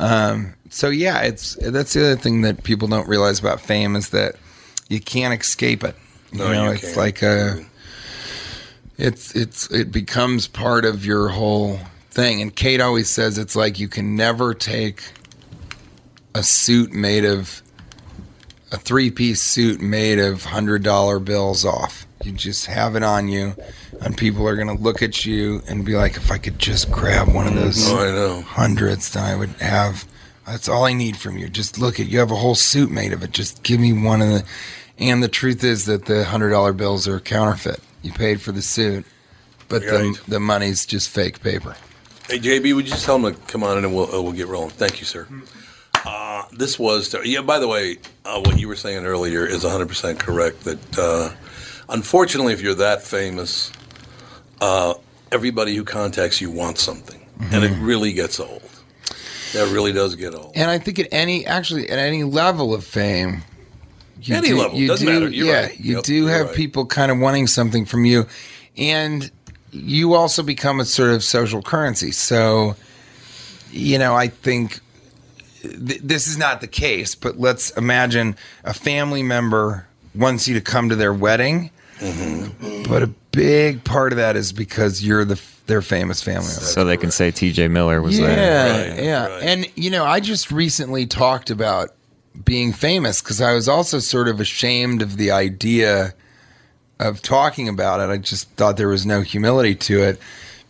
Um, 0.00 0.54
so 0.70 0.88
yeah, 0.88 1.20
it's 1.22 1.54
that's 1.60 1.92
the 1.92 2.04
other 2.12 2.16
thing 2.16 2.42
that 2.42 2.64
people 2.64 2.88
don't 2.88 3.08
realize 3.08 3.38
about 3.38 3.60
fame 3.60 3.94
is 3.94 4.10
that 4.10 4.34
you 4.88 5.00
can't 5.00 5.38
escape 5.40 5.84
it. 5.84 5.94
You 6.32 6.38
No, 6.40 6.52
know, 6.52 6.64
you 6.64 6.70
it's 6.72 6.80
can't. 6.82 6.96
like 6.96 7.22
a, 7.22 7.64
it's 8.96 9.34
it's 9.34 9.70
it 9.70 9.90
becomes 9.90 10.46
part 10.46 10.84
of 10.84 11.04
your 11.04 11.28
whole 11.28 11.78
thing. 12.10 12.40
And 12.40 12.54
Kate 12.54 12.80
always 12.80 13.08
says 13.08 13.38
it's 13.38 13.56
like 13.56 13.78
you 13.78 13.88
can 13.88 14.16
never 14.16 14.54
take 14.54 15.02
a 16.34 16.42
suit 16.42 16.92
made 16.92 17.24
of 17.24 17.62
a 18.72 18.76
three 18.76 19.10
piece 19.10 19.40
suit 19.40 19.80
made 19.80 20.18
of 20.18 20.44
hundred 20.44 20.82
dollar 20.82 21.18
bills 21.18 21.64
off. 21.64 22.06
You 22.22 22.32
just 22.32 22.66
have 22.66 22.96
it 22.96 23.02
on 23.02 23.28
you, 23.28 23.54
and 24.00 24.16
people 24.16 24.48
are 24.48 24.56
gonna 24.56 24.74
look 24.74 25.02
at 25.02 25.26
you 25.26 25.62
and 25.68 25.84
be 25.84 25.94
like, 25.94 26.16
"If 26.16 26.30
I 26.30 26.38
could 26.38 26.58
just 26.58 26.90
grab 26.90 27.28
one 27.28 27.46
of 27.46 27.54
those 27.54 27.76
mm-hmm. 27.76 27.96
Oh, 27.96 28.00
I 28.00 28.10
know. 28.12 28.40
hundreds, 28.42 29.10
then 29.10 29.24
I 29.24 29.36
would 29.36 29.50
have." 29.60 30.06
That's 30.46 30.68
all 30.68 30.84
I 30.84 30.92
need 30.92 31.16
from 31.16 31.38
you. 31.38 31.48
Just 31.48 31.78
look 31.78 31.98
at 31.98 32.06
you 32.06 32.18
have 32.18 32.30
a 32.30 32.36
whole 32.36 32.54
suit 32.54 32.90
made 32.90 33.12
of 33.12 33.22
it. 33.22 33.32
Just 33.32 33.62
give 33.62 33.80
me 33.80 33.92
one 33.92 34.22
of 34.22 34.28
the. 34.28 34.44
And 34.96 35.22
the 35.22 35.28
truth 35.28 35.64
is 35.64 35.86
that 35.86 36.06
the 36.06 36.24
hundred 36.24 36.50
dollar 36.50 36.72
bills 36.72 37.08
are 37.08 37.18
counterfeit. 37.20 37.80
You 38.04 38.12
paid 38.12 38.40
for 38.42 38.52
the 38.52 38.60
suit, 38.62 39.06
but 39.68 39.82
the 39.82 39.88
Right. 39.92 40.20
the 40.28 40.38
money's 40.38 40.84
just 40.84 41.08
fake 41.08 41.42
paper. 41.42 41.74
Hey, 42.28 42.38
JB, 42.38 42.74
would 42.74 42.84
you 42.84 42.92
just 42.92 43.04
tell 43.04 43.16
him 43.16 43.34
to 43.34 43.40
come 43.48 43.62
on 43.64 43.78
in 43.78 43.84
and 43.84 43.94
we'll, 43.94 44.14
uh, 44.14 44.20
we'll 44.20 44.32
get 44.32 44.46
rolling? 44.46 44.70
Thank 44.70 45.00
you, 45.00 45.06
sir. 45.06 45.26
Uh, 46.04 46.42
this 46.52 46.78
was, 46.78 47.14
yeah, 47.24 47.40
by 47.40 47.58
the 47.58 47.66
way, 47.66 47.96
uh, 48.26 48.40
what 48.40 48.58
you 48.58 48.68
were 48.68 48.76
saying 48.76 49.06
earlier 49.06 49.46
is 49.46 49.64
100% 49.64 50.18
correct. 50.18 50.64
That 50.64 50.98
uh, 50.98 51.30
unfortunately, 51.88 52.52
if 52.52 52.60
you're 52.60 52.74
that 52.74 53.02
famous, 53.02 53.72
uh, 54.60 54.94
everybody 55.32 55.74
who 55.74 55.82
contacts 55.84 56.40
you 56.42 56.50
wants 56.50 56.82
something. 56.82 57.20
And 57.50 57.64
it 57.64 57.72
really 57.80 58.12
gets 58.12 58.38
old. 58.38 58.62
That 59.54 59.72
really 59.72 59.92
does 59.92 60.14
get 60.14 60.34
old. 60.34 60.52
And 60.54 60.70
I 60.70 60.78
think 60.78 60.98
at 60.98 61.08
any 61.10 61.46
actually 61.46 61.88
at 61.90 61.98
any 61.98 62.22
level 62.22 62.72
of 62.74 62.84
fame, 62.84 63.42
you 64.28 64.34
Any 64.36 64.48
do, 64.48 64.58
level. 64.58 64.78
you 64.78 64.88
Doesn't 64.88 65.06
do, 65.06 65.12
matter. 65.12 65.28
You're 65.28 65.46
yeah, 65.46 65.62
right. 65.66 65.80
you 65.80 65.96
Yep, 65.96 66.04
do 66.04 66.14
you're 66.14 66.30
have 66.30 66.46
right. 66.46 66.54
people 66.56 66.86
kind 66.86 67.10
of 67.12 67.18
wanting 67.18 67.46
something 67.46 67.84
from 67.84 68.04
you, 68.04 68.26
and 68.76 69.30
you 69.70 70.14
also 70.14 70.42
become 70.42 70.80
a 70.80 70.84
sort 70.84 71.10
of 71.10 71.22
social 71.24 71.60
currency. 71.62 72.12
So, 72.12 72.76
you 73.72 73.98
know, 73.98 74.14
I 74.14 74.28
think 74.28 74.80
th- 75.62 76.00
this 76.02 76.26
is 76.28 76.38
not 76.38 76.60
the 76.60 76.68
case, 76.68 77.14
but 77.14 77.38
let's 77.40 77.70
imagine 77.70 78.36
a 78.64 78.72
family 78.74 79.22
member 79.22 79.86
wants 80.14 80.46
you 80.46 80.54
to 80.54 80.60
come 80.60 80.88
to 80.90 80.96
their 80.96 81.12
wedding. 81.12 81.70
Mm-hmm. 81.98 82.84
But 82.88 83.02
a 83.02 83.08
big 83.32 83.82
part 83.84 84.12
of 84.12 84.16
that 84.18 84.36
is 84.36 84.52
because 84.52 85.04
you're 85.04 85.24
the 85.24 85.40
their 85.66 85.80
famous 85.80 86.22
family. 86.22 86.46
so 86.48 86.84
they 86.84 86.96
can 86.98 87.10
say 87.10 87.30
T.J. 87.30 87.68
Miller 87.68 88.02
was 88.02 88.18
there, 88.18 88.28
yeah, 88.28 88.94
there. 88.94 89.02
yeah. 89.04 89.38
And 89.42 89.66
you 89.76 89.90
know, 89.90 90.04
I 90.04 90.20
just 90.20 90.52
recently 90.52 91.06
talked 91.06 91.48
about 91.50 91.90
being 92.42 92.72
famous 92.72 93.22
because 93.22 93.40
I 93.40 93.54
was 93.54 93.68
also 93.68 93.98
sort 93.98 94.28
of 94.28 94.40
ashamed 94.40 95.02
of 95.02 95.16
the 95.16 95.30
idea 95.30 96.14
of 96.98 97.22
talking 97.22 97.68
about 97.68 98.00
it. 98.00 98.12
I 98.12 98.16
just 98.18 98.48
thought 98.50 98.76
there 98.76 98.88
was 98.88 99.06
no 99.06 99.20
humility 99.20 99.74
to 99.74 100.02
it. 100.02 100.20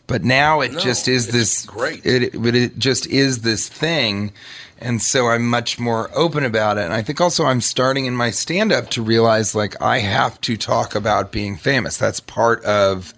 But 0.06 0.22
now 0.22 0.60
it 0.60 0.72
No, 0.72 0.78
just 0.78 1.08
is 1.08 1.28
this 1.28 1.64
great. 1.64 2.04
It, 2.04 2.40
but 2.40 2.54
it 2.54 2.78
just 2.78 3.06
is 3.06 3.40
this 3.40 3.68
thing, 3.68 4.32
and 4.78 5.00
so 5.00 5.28
I'm 5.28 5.48
much 5.48 5.78
more 5.78 6.10
open 6.14 6.44
about 6.44 6.76
it. 6.76 6.84
And 6.84 6.92
I 6.92 7.00
think 7.00 7.22
also 7.22 7.46
I'm 7.46 7.62
starting 7.62 8.04
in 8.04 8.14
my 8.14 8.30
stand 8.30 8.70
up 8.70 8.90
to 8.90 9.02
realize 9.02 9.54
like 9.54 9.80
I 9.80 10.00
have 10.00 10.38
to 10.42 10.58
talk 10.58 10.94
about 10.94 11.32
being 11.32 11.56
famous. 11.56 11.96
That's 11.96 12.20
part 12.20 12.62
of 12.64 13.14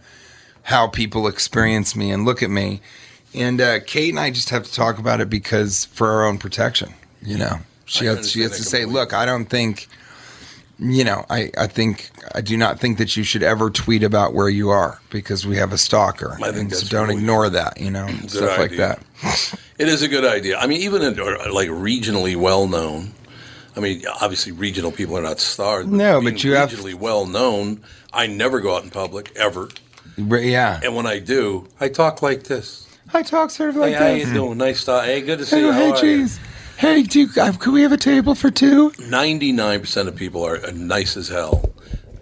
how 0.62 0.86
people 0.86 1.26
experience 1.26 1.96
me 1.96 2.12
and 2.12 2.24
look 2.24 2.40
at 2.40 2.50
me. 2.50 2.80
And 3.34 3.60
uh, 3.60 3.80
Kate 3.80 4.10
and 4.10 4.20
I 4.20 4.30
just 4.30 4.50
have 4.50 4.62
to 4.62 4.72
talk 4.72 4.98
about 4.98 5.20
it 5.20 5.28
because 5.28 5.86
for 5.86 6.08
our 6.08 6.24
own 6.24 6.38
protection, 6.38 6.94
you 7.20 7.36
know. 7.36 7.58
She 7.86 8.04
has 8.06 8.30
she 8.30 8.42
has 8.42 8.56
to 8.56 8.62
say, 8.64 8.84
look, 8.84 9.12
I 9.14 9.24
don't 9.24 9.46
think 9.46 9.88
you 10.78 11.04
know, 11.04 11.24
I, 11.30 11.50
I 11.56 11.66
think 11.68 12.10
I 12.34 12.42
do 12.42 12.54
not 12.56 12.78
think 12.78 12.98
that 12.98 13.16
you 13.16 13.22
should 13.24 13.42
ever 13.42 13.70
tweet 13.70 14.02
about 14.02 14.34
where 14.34 14.50
you 14.50 14.68
are 14.68 15.00
because 15.08 15.46
we 15.46 15.56
have 15.56 15.72
a 15.72 15.78
stalker. 15.78 16.36
I 16.42 16.52
think 16.52 16.70
and 16.70 16.74
so 16.74 16.86
don't 16.88 17.08
really 17.08 17.20
ignore 17.20 17.48
that, 17.48 17.80
you 17.80 17.90
know, 17.90 18.06
stuff 18.26 18.58
like 18.58 18.76
that. 18.76 19.00
It 19.78 19.88
is 19.88 20.00
a 20.00 20.08
good 20.08 20.24
idea. 20.24 20.56
I 20.58 20.66
mean, 20.66 20.80
even 20.80 21.02
in 21.02 21.16
like 21.52 21.68
regionally 21.68 22.34
well 22.34 22.66
known. 22.66 23.12
I 23.76 23.80
mean, 23.80 24.04
obviously, 24.22 24.52
regional 24.52 24.90
people 24.90 25.18
are 25.18 25.22
not 25.22 25.38
stars. 25.38 25.86
No, 25.86 26.18
being 26.20 26.32
but 26.32 26.42
you 26.44 26.54
have- 26.54 26.70
regionally 26.70 26.94
well 26.94 27.26
known. 27.26 27.82
I 28.10 28.26
never 28.26 28.60
go 28.60 28.74
out 28.74 28.84
in 28.84 28.90
public 28.90 29.32
ever, 29.36 29.68
Yeah. 30.16 30.80
and 30.82 30.96
when 30.96 31.04
I 31.06 31.18
do, 31.18 31.68
I 31.78 31.90
talk 31.90 32.22
like 32.22 32.44
this. 32.44 32.88
I 33.12 33.22
talk 33.22 33.50
sort 33.50 33.68
of 33.68 33.76
like 33.76 33.94
hey, 33.94 34.20
how 34.20 34.26
you 34.28 34.32
doing? 34.32 34.56
Nice 34.56 34.84
to 34.86 35.02
Hey, 35.02 35.20
good 35.20 35.40
to 35.40 35.44
see 35.46 35.56
Hey, 35.56 35.62
you. 35.66 35.72
hey, 35.72 35.90
How 35.90 36.02
you? 36.02 36.28
Hey, 36.78 37.02
do 37.04 37.20
you, 37.20 37.28
uh, 37.40 37.52
could 37.52 37.72
we 37.72 37.82
have 37.82 37.92
a 37.92 37.96
table 37.96 38.34
for 38.34 38.50
two? 38.50 38.92
Ninety-nine 38.98 39.80
percent 39.80 40.08
of 40.08 40.16
people 40.16 40.44
are 40.44 40.56
uh, 40.64 40.72
nice 40.74 41.16
as 41.16 41.28
hell. 41.28 41.70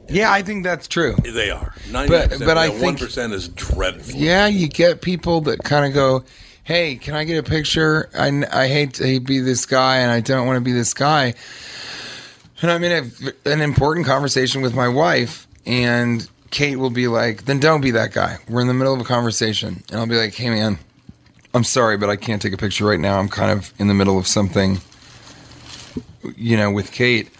Yeah, 0.08 0.30
I 0.32 0.42
think 0.42 0.64
that's 0.64 0.86
true. 0.86 1.16
They 1.24 1.50
are. 1.50 1.74
Ninety-nine 1.90 2.28
percent. 2.28 2.44
but 2.46 2.56
I 2.58 2.68
one 2.68 2.78
think- 2.78 2.98
percent 3.00 3.32
is 3.32 3.48
dreadful. 3.48 4.14
Yeah, 4.14 4.46
you 4.46 4.68
get 4.68 5.00
people 5.00 5.40
that 5.42 5.64
kind 5.64 5.84
of 5.86 5.92
go, 5.92 6.24
"Hey, 6.62 6.96
can 6.96 7.14
I 7.14 7.24
get 7.24 7.38
a 7.38 7.42
picture? 7.42 8.08
I, 8.16 8.44
I 8.52 8.68
hate 8.68 8.94
to 8.94 9.18
be 9.20 9.40
this 9.40 9.66
guy, 9.66 9.96
and 9.98 10.10
I 10.12 10.20
don't 10.20 10.46
want 10.46 10.56
to 10.56 10.60
be 10.64 10.72
this 10.72 10.94
guy." 10.94 11.34
And 12.62 12.70
I'm 12.70 12.84
in 12.84 13.10
a, 13.46 13.50
an 13.50 13.60
important 13.60 14.06
conversation 14.06 14.62
with 14.62 14.74
my 14.74 14.88
wife, 14.88 15.48
and 15.66 16.28
Kate 16.50 16.76
will 16.76 16.90
be 16.90 17.08
like, 17.08 17.46
"Then 17.46 17.58
don't 17.58 17.80
be 17.80 17.90
that 17.90 18.12
guy." 18.12 18.38
We're 18.48 18.60
in 18.60 18.68
the 18.68 18.74
middle 18.74 18.94
of 18.94 19.00
a 19.00 19.04
conversation, 19.04 19.82
and 19.90 19.98
I'll 19.98 20.06
be 20.06 20.16
like, 20.16 20.34
"Hey, 20.34 20.48
man, 20.50 20.78
I'm 21.54 21.64
sorry, 21.64 21.96
but 21.96 22.10
I 22.10 22.16
can't 22.16 22.42
take 22.42 22.52
a 22.52 22.56
picture 22.56 22.84
right 22.84 23.00
now. 23.00 23.18
I'm 23.18 23.28
kind 23.28 23.50
of 23.50 23.72
in 23.78 23.88
the 23.88 23.94
middle 23.94 24.18
of 24.18 24.26
something, 24.26 24.80
you 26.36 26.56
know, 26.56 26.70
with 26.70 26.92
Kate." 26.92 27.30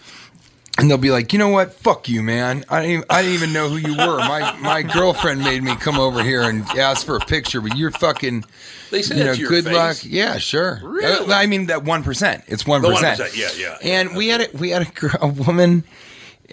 And 0.77 0.89
they'll 0.91 0.97
be 0.97 1.11
like, 1.11 1.31
you 1.31 1.39
know 1.39 1.47
what? 1.47 1.73
Fuck 1.73 2.09
you, 2.09 2.21
man. 2.21 2.65
I 2.67 2.81
didn't 2.81 2.91
even, 2.91 3.05
I 3.09 3.21
didn't 3.21 3.35
even 3.35 3.53
know 3.53 3.69
who 3.69 3.77
you 3.77 3.95
were. 3.95 4.17
My 4.17 4.57
my 4.59 4.83
girlfriend 4.83 5.41
made 5.41 5.63
me 5.63 5.73
come 5.75 5.97
over 5.97 6.21
here 6.21 6.41
and 6.41 6.63
ask 6.77 7.05
for 7.05 7.15
a 7.15 7.21
picture, 7.21 7.61
but 7.61 7.77
you're 7.77 7.91
fucking. 7.91 8.43
They 8.91 9.01
said 9.01 9.17
you 9.17 9.23
know, 9.23 9.35
good 9.35 9.63
face? 9.63 9.73
luck. 9.73 9.97
Yeah, 10.03 10.37
sure. 10.37 10.81
Really? 10.83 11.31
I 11.31 11.45
mean 11.45 11.67
that 11.67 11.83
one 11.83 12.03
percent. 12.03 12.43
It's 12.47 12.65
one 12.65 12.81
The 12.81 12.89
1%, 12.89 13.37
yeah, 13.37 13.49
yeah. 13.57 13.77
And 13.81 14.17
we 14.17 14.27
had 14.27 14.41
a, 14.41 14.57
we 14.57 14.71
had 14.71 14.81
a, 14.81 15.23
a 15.23 15.27
woman. 15.27 15.85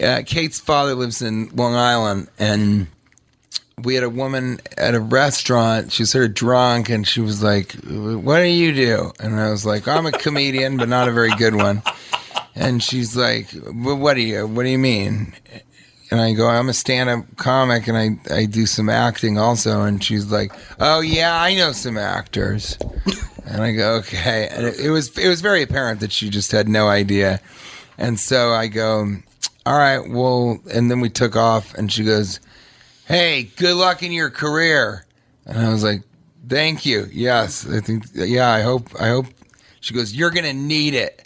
Uh, 0.01 0.23
Kate's 0.25 0.59
father 0.59 0.95
lives 0.95 1.21
in 1.21 1.49
Long 1.49 1.75
Island, 1.75 2.29
and 2.39 2.87
we 3.81 3.95
had 3.95 4.03
a 4.03 4.09
woman 4.09 4.59
at 4.77 4.95
a 4.95 4.99
restaurant. 4.99 5.91
She 5.91 6.03
was 6.03 6.11
sort 6.11 6.25
of 6.25 6.33
drunk, 6.33 6.89
and 6.89 7.07
she 7.07 7.21
was 7.21 7.41
like, 7.41 7.73
"What 7.73 8.39
do 8.39 8.45
you 8.45 8.73
do?" 8.73 9.11
And 9.19 9.39
I 9.39 9.49
was 9.49 9.65
like, 9.65 9.87
"I'm 9.87 10.05
a 10.05 10.11
comedian, 10.11 10.77
but 10.77 10.89
not 10.89 11.07
a 11.07 11.11
very 11.11 11.31
good 11.35 11.55
one." 11.55 11.81
And 12.55 12.83
she's 12.83 13.15
like, 13.15 13.49
well, 13.53 13.97
"What 13.97 14.13
do 14.13 14.21
you? 14.21 14.45
What 14.45 14.63
do 14.63 14.69
you 14.69 14.77
mean?" 14.77 15.33
And 16.11 16.21
I 16.21 16.33
go, 16.33 16.47
"I'm 16.47 16.69
a 16.69 16.73
stand-up 16.73 17.37
comic, 17.37 17.87
and 17.87 17.97
I 17.97 18.33
I 18.33 18.45
do 18.45 18.65
some 18.65 18.89
acting 18.89 19.37
also." 19.37 19.81
And 19.81 20.03
she's 20.03 20.31
like, 20.31 20.51
"Oh 20.79 21.01
yeah, 21.01 21.41
I 21.41 21.55
know 21.55 21.71
some 21.71 21.97
actors." 21.97 22.77
And 23.45 23.61
I 23.61 23.73
go, 23.73 23.95
"Okay." 23.95 24.47
And 24.51 24.67
it, 24.67 24.79
it 24.79 24.89
was 24.91 25.17
it 25.17 25.27
was 25.27 25.41
very 25.41 25.63
apparent 25.63 25.99
that 26.01 26.11
she 26.11 26.29
just 26.29 26.51
had 26.51 26.69
no 26.69 26.87
idea. 26.87 27.41
And 27.97 28.19
so 28.19 28.53
I 28.53 28.67
go, 28.67 29.17
"All 29.65 29.77
right, 29.77 30.07
well," 30.07 30.59
and 30.71 30.91
then 30.91 31.01
we 31.01 31.09
took 31.09 31.35
off, 31.35 31.73
and 31.73 31.91
she 31.91 32.03
goes, 32.03 32.39
"Hey, 33.05 33.43
good 33.55 33.75
luck 33.75 34.03
in 34.03 34.11
your 34.11 34.29
career." 34.29 35.05
And 35.45 35.57
I 35.57 35.69
was 35.69 35.83
like, 35.83 36.01
"Thank 36.47 36.85
you. 36.85 37.07
Yes, 37.11 37.67
I 37.69 37.79
think. 37.79 38.05
Yeah, 38.13 38.49
I 38.49 38.61
hope. 38.61 38.89
I 38.99 39.09
hope." 39.09 39.27
She 39.81 39.93
goes, 39.93 40.13
"You're 40.13 40.31
gonna 40.31 40.53
need 40.53 40.93
it." 40.93 41.23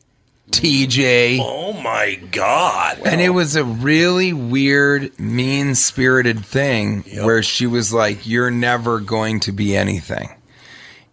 TJ. 0.52 1.40
Oh 1.42 1.74
my 1.74 2.16
God! 2.32 3.00
And 3.06 3.20
it 3.20 3.30
was 3.30 3.56
a 3.56 3.64
really 3.64 4.34
weird, 4.34 5.18
mean 5.20 5.76
spirited 5.76 6.46
thing 6.46 7.04
where 7.24 7.44
she 7.44 7.68
was 7.68 7.94
like, 7.94 8.26
You're 8.26 8.52
never 8.52 9.00
going 9.00 9.42
to 9.42 9.52
be 9.52 9.76
anything. 9.76 10.30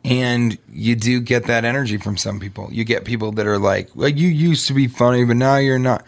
And 0.04 0.56
you 0.70 0.94
do 0.96 1.20
get 1.20 1.46
that 1.46 1.64
energy 1.64 1.96
from 1.96 2.16
some 2.16 2.38
people. 2.38 2.68
You 2.70 2.84
get 2.84 3.04
people 3.04 3.32
that 3.32 3.46
are 3.46 3.58
like, 3.58 3.90
Well, 3.94 4.08
you 4.08 4.28
used 4.28 4.68
to 4.68 4.74
be 4.74 4.86
funny, 4.86 5.24
but 5.24 5.36
now 5.36 5.56
you're 5.56 5.78
not. 5.78 6.04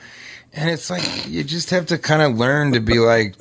And 0.52 0.70
it's 0.70 0.88
like, 0.88 1.28
you 1.28 1.44
just 1.44 1.70
have 1.70 1.86
to 1.86 1.98
kind 1.98 2.22
of 2.22 2.38
learn 2.38 2.72
to 2.72 2.80
be 2.80 2.98
like, 2.98 3.36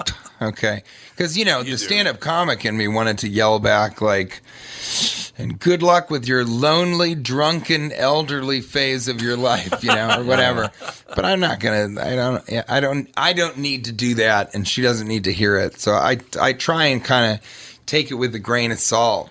Okay. 0.45 0.83
Because, 1.11 1.37
you 1.37 1.45
know, 1.45 1.63
the 1.63 1.77
stand 1.77 2.07
up 2.07 2.19
comic 2.19 2.65
in 2.65 2.77
me 2.77 2.87
wanted 2.87 3.19
to 3.19 3.27
yell 3.27 3.59
back, 3.59 4.01
like, 4.01 4.41
and 5.37 5.59
good 5.59 5.81
luck 5.81 6.09
with 6.09 6.27
your 6.27 6.45
lonely, 6.45 7.15
drunken, 7.15 7.91
elderly 7.91 8.61
phase 8.61 9.07
of 9.07 9.21
your 9.21 9.35
life, 9.35 9.83
you 9.83 9.89
know, 9.89 10.19
or 10.19 10.23
whatever. 10.25 10.71
But 11.15 11.25
I'm 11.25 11.39
not 11.39 11.59
gonna. 11.59 12.01
I 12.01 12.15
don't. 12.15 12.69
I 12.69 12.79
don't. 12.79 13.09
I 13.17 13.33
don't 13.33 13.57
need 13.57 13.85
to 13.85 13.91
do 13.91 14.15
that, 14.15 14.53
and 14.53 14.67
she 14.67 14.81
doesn't 14.81 15.07
need 15.07 15.25
to 15.25 15.33
hear 15.33 15.57
it. 15.57 15.79
So 15.79 15.93
I. 15.93 16.19
I 16.39 16.53
try 16.53 16.85
and 16.85 17.03
kind 17.03 17.33
of 17.33 17.81
take 17.85 18.11
it 18.11 18.15
with 18.15 18.35
a 18.35 18.39
grain 18.39 18.71
of 18.71 18.79
salt. 18.79 19.29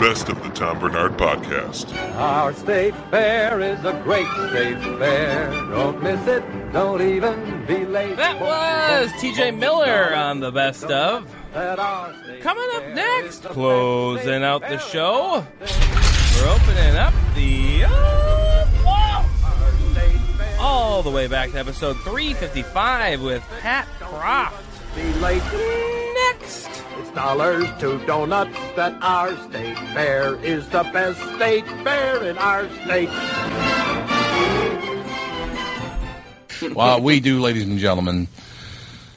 Best 0.00 0.28
of 0.28 0.42
the 0.42 0.48
Tom 0.50 0.80
Barnard 0.80 1.12
Podcast. 1.16 1.94
Our 2.16 2.52
state 2.52 2.94
fair 3.10 3.60
is 3.60 3.82
a 3.84 3.92
great 4.02 4.26
state 4.50 4.78
fair. 4.98 5.50
Don't 5.50 6.02
miss 6.02 6.26
it. 6.26 6.42
Don't 6.72 7.00
even 7.00 7.64
be 7.66 7.84
late. 7.86 8.16
That 8.16 8.40
was 8.40 9.10
TJ 9.12 9.56
Miller 9.56 10.12
on 10.14 10.40
the 10.40 10.50
best 10.50 10.84
of. 10.84 11.32
Coming 11.54 12.68
up 12.74 12.88
next, 12.94 13.44
closing 13.44 14.42
out 14.42 14.62
the 14.62 14.78
show, 14.78 15.46
we're 15.60 16.48
opening 16.52 16.96
up 16.96 17.14
the. 17.34 17.84
uh, 17.86 19.30
all 20.60 21.02
the 21.02 21.10
way 21.10 21.26
back 21.28 21.52
to 21.52 21.58
episode 21.58 21.94
355 22.00 23.22
with 23.22 23.42
Pat 23.60 23.86
Proft. 24.00 24.52
Be 24.96 25.12
late. 25.20 25.42
Next. 26.14 26.83
It's 26.98 27.10
dollars 27.10 27.66
to 27.80 27.98
donuts 28.06 28.56
that 28.76 28.96
our 29.02 29.36
state 29.48 29.76
fair 29.94 30.36
is 30.44 30.68
the 30.68 30.82
best 30.92 31.18
state 31.36 31.66
fair 31.84 32.22
in 32.24 32.38
our 32.38 32.68
state. 32.84 33.08
Well, 36.74 37.00
we 37.02 37.20
do, 37.20 37.40
ladies 37.40 37.64
and 37.64 37.78
gentlemen, 37.78 38.26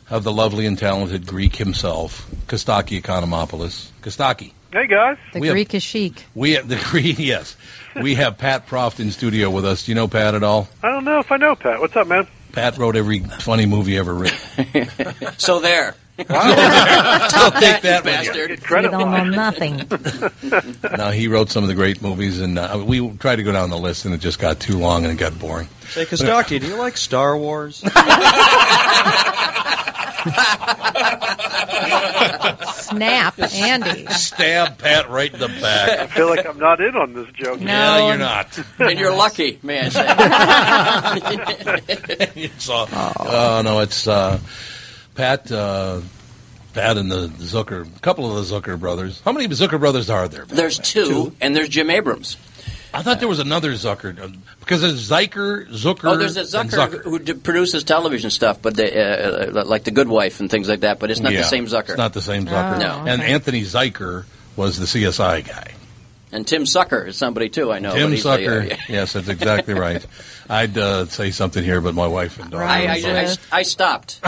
have 0.05 0.23
the 0.23 0.31
lovely 0.33 0.65
and 0.65 0.77
talented 0.77 1.25
Greek 1.27 1.55
himself, 1.55 2.29
Kostaki 2.47 3.01
Economopoulos. 3.01 3.89
Kostaki. 4.01 4.51
Hey 4.73 4.87
guys. 4.87 5.17
The 5.33 5.39
We 5.39 5.47
have- 5.47 5.53
Greek 5.55 5.73
is 5.73 5.83
chic. 5.83 6.25
We 6.35 6.53
have 6.53 6.67
the 6.73 6.75
Greek, 6.75 7.17
yes. 7.19 7.55
We 7.95 8.15
have 8.15 8.37
Pat 8.37 8.67
Proft 8.67 8.99
in 8.99 9.11
studio 9.11 9.49
with 9.49 9.65
us. 9.65 9.85
Do 9.85 9.91
you 9.91 9.95
know 9.95 10.07
Pat 10.07 10.35
at 10.35 10.43
all? 10.43 10.67
I 10.83 10.89
don't 10.89 11.05
know 11.05 11.19
if 11.19 11.31
I 11.31 11.37
know 11.37 11.55
Pat. 11.55 11.79
What's 11.79 11.95
up, 11.95 12.07
man? 12.07 12.27
Pat 12.51 12.77
wrote 12.77 12.95
every 12.95 13.19
funny 13.19 13.65
movie 13.65 13.97
ever 13.97 14.13
written. 14.13 14.89
So 15.37 15.59
there. 15.59 15.95
I'll 16.19 17.51
take 17.59 17.81
that 17.81 18.03
with 18.03 18.13
bastard. 18.13 18.49
You 18.49 18.89
don't 18.89 19.11
know 19.11 19.23
nothing. 19.29 19.79
you. 19.79 20.89
Now 20.97 21.11
he 21.11 21.27
wrote 21.27 21.49
some 21.49 21.63
of 21.63 21.67
the 21.69 21.75
great 21.75 22.01
movies, 22.01 22.41
and 22.41 22.57
uh, 22.57 22.83
we 22.85 23.07
tried 23.17 23.35
to 23.37 23.43
go 23.43 23.51
down 23.51 23.69
the 23.69 23.77
list, 23.77 24.05
and 24.05 24.13
it 24.13 24.19
just 24.19 24.39
got 24.39 24.59
too 24.59 24.77
long 24.77 25.03
and 25.03 25.13
it 25.13 25.17
got 25.19 25.37
boring. 25.37 25.67
Say, 25.89 26.05
Kostaki, 26.05 26.59
do 26.59 26.67
you 26.67 26.75
like 26.75 26.97
Star 26.97 27.37
Wars? 27.37 27.83
Snap, 32.73 33.39
Andy. 33.39 34.05
Stab 34.07 34.77
Pat 34.77 35.09
right 35.09 35.33
in 35.33 35.39
the 35.39 35.47
back. 35.47 35.99
I 35.99 36.07
feel 36.07 36.27
like 36.27 36.45
I'm 36.45 36.59
not 36.59 36.79
in 36.81 36.95
on 36.95 37.13
this 37.13 37.27
joke. 37.33 37.59
No, 37.61 38.07
you're 38.07 38.17
not. 38.17 38.59
and 38.79 38.99
you're 38.99 39.15
lucky, 39.15 39.59
man. 39.63 39.91
it's 42.35 42.69
uh, 42.69 43.13
oh 43.19 43.61
no, 43.63 43.79
it's 43.81 44.07
uh, 44.07 44.39
Pat, 45.17 45.51
uh, 45.51 45.99
Pat 46.73 46.95
and 46.97 47.11
the 47.11 47.27
Zucker, 47.27 47.85
a 47.95 47.99
couple 47.99 48.37
of 48.37 48.47
the 48.47 48.55
Zucker 48.55 48.79
brothers. 48.79 49.19
How 49.25 49.31
many 49.31 49.47
Zucker 49.49 49.79
brothers 49.79 50.09
are 50.11 50.27
there? 50.27 50.45
There's 50.45 50.77
two, 50.77 51.35
and 51.41 51.55
there's 51.55 51.69
Jim 51.69 51.89
Abrahams. 51.89 52.37
I 52.93 53.01
thought 53.01 53.19
there 53.19 53.27
was 53.27 53.39
another 53.39 53.73
Zucker 53.73 54.15
because 54.59 54.81
there's 54.81 55.09
Zuiker, 55.09 55.67
Zucker. 55.69 56.11
Oh, 56.11 56.15
there's 56.17 56.37
a 56.37 56.59
and 56.59 56.69
Zucker, 56.69 57.03
who 57.03 57.19
d- 57.19 57.33
produces 57.33 57.83
television 57.83 58.29
stuff, 58.29 58.61
but 58.61 58.75
they, 58.75 58.95
uh, 58.95 59.59
uh, 59.59 59.65
like 59.65 59.83
The 59.83 59.91
Good 59.91 60.07
Wife 60.07 60.39
and 60.39 60.49
things 60.49 60.69
like 60.69 60.81
that. 60.81 60.99
But 60.99 61.11
it's 61.11 61.19
not 61.19 61.31
Yeah, 61.33 61.39
the 61.39 61.47
same 61.47 61.65
Zucker. 61.65 61.89
It's 61.89 61.97
not 61.97 62.13
the 62.13 62.21
same 62.21 62.45
Zucker. 62.45 62.79
No. 62.79 63.03
And 63.05 63.21
Anthony 63.21 63.63
Zuiker 63.63 64.25
was 64.55 64.77
the 64.77 64.85
CSI 64.85 65.45
guy. 65.47 65.73
And 66.31 66.45
Tim 66.45 66.65
Sucker 66.65 67.05
is 67.05 67.15
somebody 67.17 67.49
too. 67.49 67.71
I 67.71 67.79
know. 67.79 67.93
Tim 67.93 68.17
Sucker. 68.17 68.61
A, 68.61 68.71
uh, 68.71 68.77
yes, 68.89 69.13
that's 69.13 69.29
exactly 69.29 69.73
right. 69.73 70.05
I'd 70.49 70.77
uh, 70.77 71.05
say 71.05 71.31
something 71.31 71.63
here, 71.63 71.79
but 71.81 71.95
my 71.95 72.07
wife 72.07 72.39
and 72.39 72.51
daughter. 72.51 72.63
I, 72.63 72.85
I, 72.85 73.01
I, 73.05 73.35
I 73.51 73.63
stopped. 73.63 74.19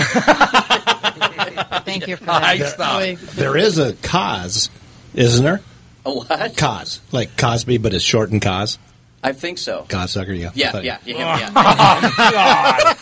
Thank 1.85 2.07
you 2.07 2.15
for 2.15 2.25
that. 2.25 2.43
I 2.43 2.59
stopped. 2.59 3.35
There 3.35 3.57
is 3.57 3.77
a 3.77 3.93
cause, 3.93 4.69
isn't 5.13 5.43
there? 5.43 5.61
A 6.05 6.13
what? 6.13 6.55
Cause, 6.55 7.01
like 7.11 7.35
Cosby, 7.37 7.77
but 7.79 7.93
it's 7.93 8.03
shortened 8.03 8.41
cause. 8.41 8.77
I 9.21 9.33
think 9.33 9.57
so. 9.57 9.85
Godsucker, 9.89 10.37
yeah. 10.37 10.51
Yeah, 10.53 10.71
Thought- 10.71 10.83
yeah, 10.85 10.97
yeah, 11.05 11.17
yeah. 11.17 11.51
yeah. 12.31 12.93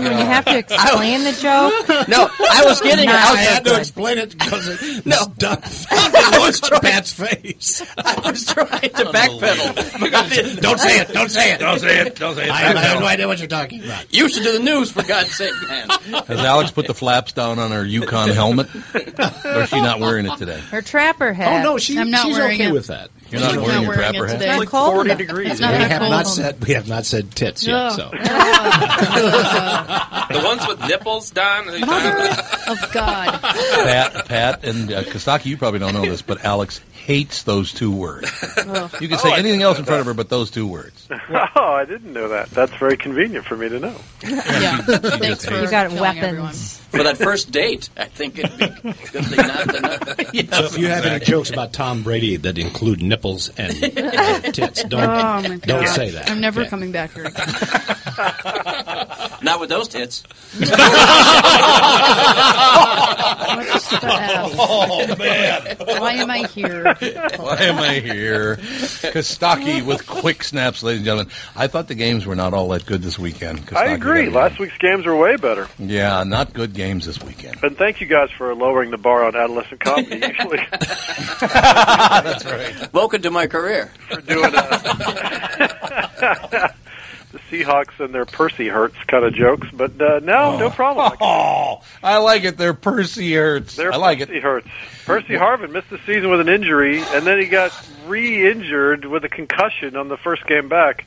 Don, 0.00 0.04
when 0.04 0.18
you 0.18 0.24
have 0.26 0.44
to 0.44 0.58
explain 0.64 1.24
the 1.24 1.32
joke, 1.32 1.88
No, 2.08 2.28
I 2.50 2.62
was 2.66 2.80
getting 2.80 3.08
it. 3.08 3.14
I 3.14 3.30
was, 3.30 3.38
I 3.38 3.42
had 3.42 3.64
to 3.64 3.76
explain 3.78 4.18
it 4.18 4.36
because 4.38 4.68
it 4.68 5.06
No. 5.06 5.16
was 5.26 5.26
dumbfounded. 5.38 6.34
It 6.34 6.40
was 6.40 6.60
Pat's 6.80 7.12
face. 7.12 7.82
I 7.98 8.30
was 8.30 8.44
trying 8.46 8.80
to 8.80 9.04
backpedal. 9.06 10.00
but 10.00 10.14
I 10.14 10.28
didn't. 10.28 10.60
Don't 10.62 10.78
say 10.78 10.98
it. 11.00 11.08
Don't 11.08 11.30
say 11.30 11.52
it. 11.54 11.60
Don't 11.60 11.78
say 11.78 12.00
it. 12.00 12.16
Don't 12.16 12.34
say 12.34 12.44
it. 12.44 12.50
I, 12.50 12.72
I 12.74 12.80
have 12.80 13.00
no 13.00 13.06
idea 13.06 13.26
what 13.26 13.38
you're 13.38 13.48
talking 13.48 13.82
about. 13.84 14.12
You 14.14 14.28
should 14.28 14.42
do 14.42 14.52
the 14.52 14.58
news, 14.58 14.90
for 14.92 15.02
God's 15.02 15.34
sake, 15.34 15.52
man. 15.68 15.88
Has 16.26 16.40
Alex 16.40 16.70
put 16.70 16.86
the 16.86 16.94
flaps 16.94 17.32
down 17.32 17.58
on 17.58 17.70
her 17.70 17.84
Yukon 17.84 18.30
helmet? 18.30 18.68
or 18.94 19.62
is 19.62 19.68
she 19.70 19.80
not 19.80 20.00
wearing 20.00 20.26
it 20.26 20.36
today? 20.36 20.60
her 20.70 20.82
trapper 20.82 21.32
hat. 21.32 21.60
Oh 21.60 21.72
no, 21.72 21.78
she, 21.78 21.98
I'm 21.98 22.10
not 22.10 22.26
she's 22.26 22.36
wearing 22.36 22.54
okay 22.60 22.68
it. 22.68 22.72
with 22.72 22.88
that. 22.88 23.10
You're 23.30 23.40
not 23.40 23.54
I'm 23.54 23.62
wearing 23.62 23.82
your 23.82 23.90
wearing 23.96 24.12
trapper 24.12 24.24
it 24.26 24.30
hat? 24.30 24.38
today. 24.40 24.50
It's 24.50 24.58
not 24.58 24.66
cold 24.66 25.06
enough. 25.06 25.20
It's 25.20 25.60
We 25.60 25.66
have 25.66 26.00
not 26.10 26.26
said 26.26 26.66
we 26.66 26.74
have 26.74 26.88
not 26.88 27.04
said 27.06 27.30
tits 27.30 27.66
yet. 27.66 27.90
So 27.90 28.10
The 30.30 30.40
ones 30.44 30.66
with 30.66 30.80
nipples, 30.80 31.30
Don? 31.30 31.68
Are 31.68 31.78
Mother 31.78 32.18
of 32.68 32.92
God. 32.92 33.40
Pat, 33.40 34.26
Pat, 34.26 34.64
and 34.64 34.92
uh, 34.92 35.02
Kostaki, 35.02 35.46
you 35.46 35.56
probably 35.56 35.80
don't 35.80 35.94
know 35.94 36.02
this, 36.02 36.22
but 36.22 36.44
Alex 36.44 36.80
hates 37.10 37.42
those 37.42 37.72
two 37.72 37.90
words. 37.90 38.30
You 39.00 39.08
can 39.08 39.18
say 39.18 39.32
anything 39.34 39.62
else 39.62 39.78
in 39.78 39.84
front 39.84 40.00
of 40.00 40.06
her, 40.06 40.14
but 40.14 40.28
those 40.28 40.50
two 40.50 40.66
words. 40.66 41.08
Oh, 41.56 41.72
I 41.72 41.84
didn't 41.84 42.12
know 42.12 42.28
that. 42.28 42.50
That's 42.50 42.72
very 42.76 42.96
convenient 42.96 43.44
for 43.46 43.56
me 43.56 43.68
to 43.68 43.78
know. 43.80 43.96
Yeah. 44.22 44.78
Thanks 44.82 45.44
for 45.44 45.54
You 45.54 45.68
got 45.70 45.90
telling 45.90 46.00
weapons. 46.00 46.76
For 46.90 47.02
that 47.04 47.16
first 47.18 47.50
date, 47.52 47.88
I 47.96 48.04
think 48.06 48.38
it'd 48.38 48.56
be 48.58 48.66
good 48.66 49.24
thing 49.26 49.36
not 49.46 49.68
to 49.74 49.80
know. 49.80 49.96
So 50.50 50.64
if 50.66 50.78
you 50.78 50.86
have 50.88 51.04
any 51.06 51.24
jokes 51.24 51.50
about 51.50 51.72
Tom 51.72 52.02
Brady 52.02 52.36
that 52.36 52.58
include 52.58 53.00
nipples 53.02 53.48
and 53.56 53.72
uh, 53.72 54.40
tits, 54.52 54.82
don't 54.84 55.08
Oh, 55.10 55.56
don't 55.58 55.86
say 55.88 56.10
that. 56.10 56.30
I'm 56.30 56.40
never 56.40 56.60
Okay. 56.62 56.70
coming 56.70 56.90
back 56.92 57.12
here 57.14 57.24
again. 57.26 57.46
Not 59.42 59.60
with 59.60 59.68
those 59.70 59.88
tits. 59.88 60.24
What's 60.58 60.70
the 63.90 64.00
F? 64.02 64.52
Oh, 64.58 65.16
man. 65.16 65.76
Why 66.00 66.12
am 66.14 66.30
I 66.30 66.46
here? 66.48 66.94
Why 67.00 67.56
am 67.60 67.78
I 67.78 68.00
here? 68.00 68.56
Kostaki 68.56 69.84
with 69.84 70.06
quick 70.06 70.44
snaps, 70.44 70.82
ladies 70.82 70.98
and 71.00 71.06
gentlemen. 71.06 71.32
I 71.56 71.66
thought 71.66 71.88
the 71.88 71.94
games 71.94 72.26
were 72.26 72.36
not 72.36 72.52
all 72.52 72.68
that 72.68 72.84
good 72.84 73.00
this 73.02 73.18
weekend. 73.18 73.68
I 73.74 73.86
agree. 73.86 74.28
Last 74.28 74.58
week's 74.58 74.76
games 74.78 75.06
were 75.06 75.16
way 75.16 75.36
better. 75.36 75.66
Yeah, 75.78 76.22
not 76.24 76.52
good 76.52 76.74
games 76.74 77.06
this 77.06 77.22
weekend. 77.22 77.62
And 77.62 77.76
thank 77.76 78.00
you 78.00 78.06
guys 78.06 78.30
for 78.36 78.54
lowering 78.54 78.90
the 78.90 78.98
bar 78.98 79.24
on 79.24 79.34
adolescent 79.34 79.80
comedy. 79.80 80.16
Usually 80.26 80.60
That's 81.40 82.44
right. 82.44 82.92
Welcome 82.92 83.22
to 83.22 83.30
my 83.30 83.46
career. 83.46 83.92
for 84.08 84.20
doing 84.20 84.52
uh, 84.54 84.78
the 86.20 86.74
Seahawks 87.50 87.98
and 87.98 88.14
their 88.14 88.24
Percy 88.24 88.68
hurts 88.68 88.96
kind 89.08 89.24
of 89.24 89.34
jokes, 89.34 89.66
but 89.72 90.00
uh, 90.00 90.20
no, 90.20 90.58
no 90.58 90.70
problem. 90.70 91.16
Oh, 91.20 91.82
I 92.02 92.18
like 92.18 92.44
it. 92.44 92.56
They're 92.56 92.74
Percy 92.74 93.32
hurts. 93.34 93.76
Their 93.76 93.92
I 93.92 93.96
like 93.96 94.20
Percy 94.20 94.36
it. 94.36 94.42
hurts. 94.42 94.68
Percy 95.04 95.34
Harvin 95.34 95.72
missed 95.72 95.90
the 95.90 95.98
season 96.06 96.30
with 96.30 96.40
an 96.40 96.48
injury, 96.48 97.00
and 97.02 97.26
then 97.26 97.40
he 97.40 97.46
got 97.46 97.72
re-injured 98.06 99.04
with 99.04 99.24
a 99.24 99.28
concussion 99.28 99.96
on 99.96 100.08
the 100.08 100.16
first 100.16 100.46
game 100.46 100.68
back. 100.68 101.04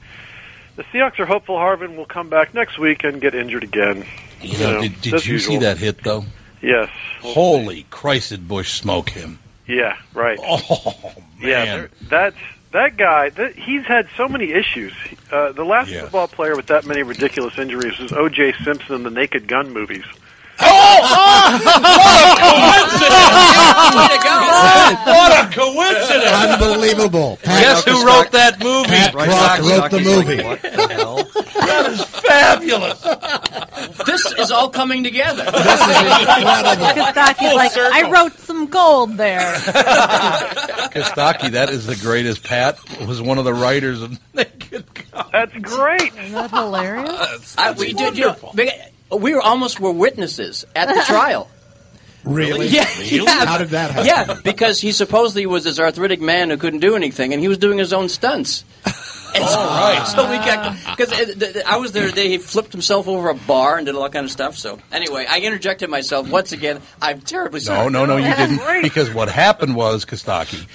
The 0.76 0.84
Seahawks 0.86 1.20
are 1.20 1.26
hopeful 1.26 1.56
Harvin 1.56 1.96
will 1.96 2.06
come 2.06 2.30
back 2.30 2.54
next 2.54 2.78
week 2.80 3.04
and 3.04 3.22
get 3.22 3.36
injured 3.36 3.64
again. 3.64 4.06
You 4.41 4.58
know, 4.58 4.74
know, 4.74 4.82
did 4.82 5.02
did 5.02 5.26
you 5.26 5.34
usual. 5.34 5.54
see 5.54 5.60
that 5.60 5.78
hit 5.78 6.04
though? 6.04 6.26
Yes. 6.62 6.89
Holy 7.22 7.84
Christ! 7.89 8.30
Did 8.32 8.48
Bush 8.48 8.74
smoke 8.74 9.10
him? 9.10 9.39
Yeah. 9.68 9.96
Right. 10.14 10.39
Oh 10.41 11.14
Yeah, 11.39 11.64
man! 11.64 11.78
there- 11.78 11.89
that's 12.10 12.38
that 12.74 12.97
guy. 12.97 13.30
That, 13.30 13.55
he's 13.55 13.84
had 13.86 14.07
so 14.17 14.28
many 14.28 14.51
issues. 14.51 14.93
Uh, 15.32 15.51
the 15.53 15.63
last 15.63 15.89
Yeah. 15.89 16.01
football 16.01 16.28
player 16.28 16.55
with 16.55 16.67
that 16.67 16.86
many 16.86 17.01
ridiculous 17.03 17.57
injuries 17.57 17.97
was 17.99 18.11
O.J. 18.11 18.53
Simpson 18.63 18.95
in 18.95 19.03
the 19.03 19.09
Naked 19.09 19.47
Gun 19.47 19.71
movies. 19.71 20.03
Way 20.03 20.69
to 24.07 24.17
go. 24.24 24.36
What 25.05 25.32
a 25.34 25.49
coincidence! 25.53 26.32
Unbelievable. 26.53 27.39
Guess 27.43 27.86
who 27.86 28.05
wrote 28.05 28.32
that 28.32 28.59
movie? 28.61 28.88
Pat 28.89 29.13
Proft 29.13 29.61
wrote 29.69 29.91
the 29.91 29.99
movie. 29.99 30.43
What 31.82 32.24
the 32.24 32.30
hell? 32.30 32.53
That 32.53 32.71
is 32.71 32.86
fabulous. 33.01 33.01
This 34.05 34.26
is 34.39 34.51
all 34.51 34.69
coming 34.69 35.03
together. 35.03 35.43
Kostaki's 35.45 37.53
like, 37.55 37.76
I 37.78 38.09
wrote 38.09 38.34
some 38.39 38.67
gold 38.67 39.17
there. 39.17 39.53
Kostaki, 40.93 41.51
that 41.51 41.69
is 41.69 41.86
the 41.86 41.95
greatest. 41.95 42.43
Pat 42.43 42.78
was 43.05 43.21
one 43.21 43.38
of 43.38 43.45
the 43.45 43.53
writers 43.53 44.01
of 44.01 44.17
Naked 44.34 44.86
Gun. 44.93 45.26
That's 45.32 45.53
great. 45.55 46.13
Isn't 46.13 46.32
that 46.34 46.51
hilarious? 46.51 47.55
I, 47.57 47.69
uh, 47.69 47.74
we 47.78 47.93
did. 47.93 48.17
You 48.17 48.28
know, 48.28 49.17
we 49.17 49.34
were 49.34 49.41
almost 49.41 49.80
were 49.80 49.91
witnesses 49.91 50.65
at 50.76 50.88
the 50.88 51.01
trial. 51.05 51.49
Really? 52.24 52.67
Yeah, 52.67 52.88
yeah. 52.99 53.45
How 53.45 53.57
did 53.57 53.69
that 53.69 53.91
happen? 53.91 54.05
Yeah, 54.07 54.39
because 54.43 54.80
he 54.80 54.93
supposedly 54.93 55.45
was 55.45 55.65
this 55.65 55.78
arthritic 55.78 56.21
man 56.21 56.49
who 56.49 56.57
couldn't 56.57 56.80
do 56.80 56.95
anything, 56.95 57.34
and 57.34 57.41
he 57.41 57.49
was 57.49 57.57
doing 57.57 57.78
his 57.78 57.91
own 57.91 58.07
stunts. 58.07 58.63
And 59.36 59.46
so, 59.46 59.58
right. 59.58 60.06
so 60.06 60.30
we 60.30 60.38
got 60.38 60.78
because 60.98 61.64
I 61.66 61.78
was 61.78 61.92
there 61.92 62.08
today. 62.08 62.30
He 62.30 62.38
flipped 62.38 62.72
himself 62.72 63.08
over 63.08 63.30
a 63.30 63.36
bar 63.36 63.78
and 63.78 63.86
did 63.86 63.96
all 63.96 64.04
that 64.04 64.14
kind 64.14 64.26
of 64.26 64.32
stuff. 64.32 64.58
So 64.58 64.80
anyway, 64.92 65.26
I 65.30 65.40
interjected 65.40 65.90
myself 65.90 66.30
once 66.30 66.52
again. 66.52 66.82
I'm 67.02 67.22
terribly 67.22 67.60
sorry. 67.60 67.90
No, 67.90 68.06
no, 68.06 68.18
no, 68.18 68.18
you 68.18 68.34
didn't. 68.36 68.82
Because 68.82 69.14
what 69.14 69.30
happened 69.30 69.76
was, 69.76 70.06
Kostaki, 70.06 70.68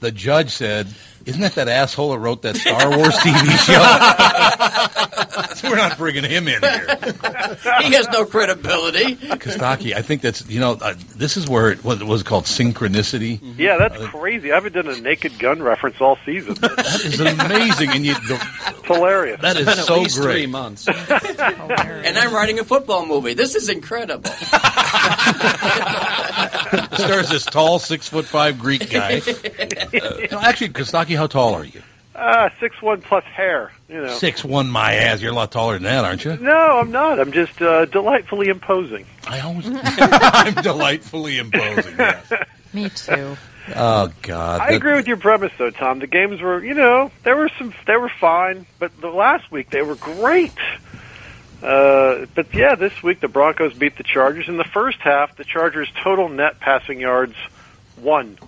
the 0.00 0.12
judge 0.12 0.50
said, 0.50 0.86
Isn't 1.24 1.40
that 1.40 1.54
that 1.56 1.68
asshole 1.68 2.10
that 2.10 2.18
wrote 2.18 2.42
that 2.42 2.56
Star 2.56 2.96
Wars 2.96 3.14
TV 3.16 3.58
show? 3.66 5.22
so 5.54 5.70
we're 5.70 5.76
not 5.76 5.98
bringing 5.98 6.24
him 6.24 6.48
in 6.48 6.60
here. 6.62 6.86
he 7.82 7.92
has 7.94 8.08
no 8.12 8.24
credibility. 8.24 9.16
Kostaki, 9.16 9.94
I 9.94 10.02
think 10.02 10.22
that's, 10.22 10.48
you 10.48 10.60
know, 10.60 10.72
uh, 10.80 10.94
this 11.16 11.36
is 11.36 11.48
where 11.48 11.70
it 11.70 11.84
was, 11.84 12.02
was 12.02 12.22
called 12.22 12.44
synchronicity. 12.44 13.40
Yeah, 13.58 13.76
that's 13.78 13.98
crazy. 14.06 14.52
I 14.52 14.56
haven't 14.56 14.72
done 14.74 14.88
a 14.88 15.00
Naked 15.00 15.38
Gun 15.38 15.62
reference 15.62 16.00
all 16.00 16.18
season. 16.24 16.56
That 16.76 17.02
is 17.04 17.20
amazing. 17.20 17.90
And 17.90 18.04
you, 18.06 18.14
the, 18.14 18.40
It's 18.78 18.86
hilarious. 18.86 19.40
that 19.40 19.56
is 19.56 19.66
Been 19.66 19.78
at 19.78 19.84
so 19.86 20.00
least 20.00 20.20
great. 20.20 20.32
three 20.32 20.46
months. 20.46 20.86
And 20.88 22.18
I'm 22.18 22.32
writing 22.34 22.58
a 22.58 22.64
football 22.64 23.06
movie. 23.06 23.34
This 23.34 23.54
is 23.54 23.68
incredible. 23.68 24.30
Stars 26.96 27.28
this 27.30 27.44
tall, 27.44 27.78
six 27.78 28.08
foot 28.08 28.26
five 28.26 28.58
Greek 28.58 28.90
guy. 28.90 29.20
No, 30.30 30.40
actually, 30.40 30.70
Kostaki, 30.70 31.16
how 31.16 31.26
tall 31.26 31.54
are 31.54 31.64
you? 31.64 31.82
Ah, 32.18 32.50
six 32.60 32.80
one 32.80 33.02
plus 33.02 33.24
hair. 33.24 33.72
You 33.88 34.02
know. 34.02 34.08
Six 34.08 34.42
one, 34.44 34.68
my 34.70 34.94
ass. 34.94 35.20
You're 35.20 35.32
a 35.32 35.34
lot 35.34 35.52
taller 35.52 35.74
than 35.74 35.82
that, 35.84 36.04
aren't 36.04 36.24
you? 36.24 36.36
No, 36.36 36.78
I'm 36.78 36.90
not. 36.90 37.20
I'm 37.20 37.32
just 37.32 37.60
uh, 37.60 37.84
delightfully 37.84 38.48
imposing. 38.48 39.04
I 39.26 39.40
always, 39.40 39.66
I'm 39.70 40.54
delightfully 40.54 41.38
imposing. 41.38 41.94
Yes. 41.98 42.32
Me 42.72 42.88
too. 42.88 43.36
Oh 43.74 44.12
God. 44.22 44.60
I 44.60 44.68
That- 44.70 44.76
agree 44.76 44.94
with 44.94 45.06
your 45.08 45.16
premise, 45.18 45.52
though, 45.58 45.70
Tom. 45.70 45.98
The 45.98 46.06
games 46.06 46.40
were, 46.40 46.62
you 46.64 46.74
know, 46.74 47.10
there 47.24 47.36
were 47.36 47.50
some, 47.58 47.74
they 47.86 47.96
were 47.96 48.08
fine, 48.20 48.64
but 48.78 48.98
the 49.00 49.08
last 49.10 49.50
week 49.50 49.70
they 49.70 49.82
were 49.82 49.96
great. 49.96 50.52
Uh, 51.62 52.26
but 52.34 52.52
yeah, 52.54 52.74
this 52.74 53.02
week 53.02 53.20
the 53.20 53.28
Broncos 53.28 53.74
beat 53.74 53.96
the 53.96 54.02
Chargers. 54.04 54.48
In 54.48 54.56
the 54.56 54.64
first 54.64 54.98
half, 55.00 55.36
the 55.36 55.44
Chargers' 55.44 55.90
total 56.02 56.28
net 56.28 56.60
passing 56.60 57.00
yards 57.00 57.34
one. 57.96 58.38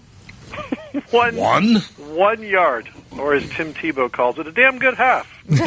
One, 1.10 1.36
One? 1.36 1.76
one 1.98 2.42
yard, 2.42 2.88
or 3.18 3.34
as 3.34 3.48
Tim 3.50 3.74
Tebow 3.74 4.10
calls 4.10 4.38
it, 4.38 4.46
a 4.46 4.52
damn 4.52 4.78
good 4.78 4.94
half. 4.94 5.26
one, 5.48 5.66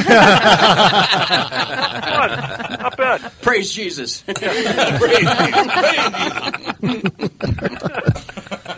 not 2.80 2.98
bad. 2.98 3.32
Praise 3.42 3.72
Jesus. 3.72 4.24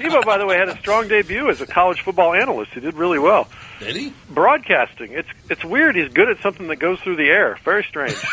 Tebow, 0.04 0.26
by 0.26 0.38
the 0.38 0.46
way, 0.46 0.58
had 0.58 0.70
a 0.70 0.78
strong 0.80 1.08
debut 1.08 1.50
as 1.50 1.62
a 1.62 1.68
college 1.68 2.02
football 2.02 2.34
analyst. 2.34 2.72
He 2.74 2.80
did 2.80 2.94
really 2.96 3.20
well. 3.20 3.48
Did 3.84 3.96
he? 3.96 4.14
Broadcasting. 4.30 5.12
It's 5.12 5.30
it's 5.50 5.64
weird. 5.64 5.96
He's 5.96 6.12
good 6.12 6.30
at 6.30 6.40
something 6.42 6.68
that 6.68 6.78
goes 6.78 7.00
through 7.00 7.18
the 7.18 7.30
air. 7.30 7.58
Very 7.64 7.84
strange. 7.84 8.16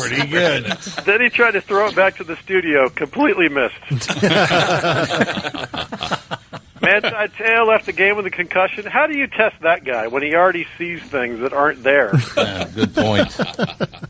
Pretty 0.00 0.26
good. 0.28 0.64
then 1.04 1.20
he 1.20 1.28
tried 1.28 1.52
to 1.52 1.60
throw 1.60 1.88
it 1.88 1.96
back 1.96 2.16
to 2.16 2.24
the 2.24 2.36
studio. 2.36 2.88
Completely 2.88 3.48
missed. 3.48 3.74
Manti 6.80 7.08
Te'o 7.36 7.66
left 7.66 7.86
the 7.86 7.92
game 7.92 8.16
with 8.16 8.26
a 8.26 8.30
concussion. 8.30 8.86
How 8.86 9.06
do 9.06 9.18
you 9.18 9.26
test 9.26 9.56
that 9.62 9.84
guy 9.84 10.06
when 10.06 10.22
he 10.22 10.34
already 10.34 10.66
sees 10.78 11.02
things 11.02 11.40
that 11.40 11.52
aren't 11.52 11.82
there? 11.82 12.12
Yeah, 12.36 12.68
good 12.74 12.94
point. 12.94 13.32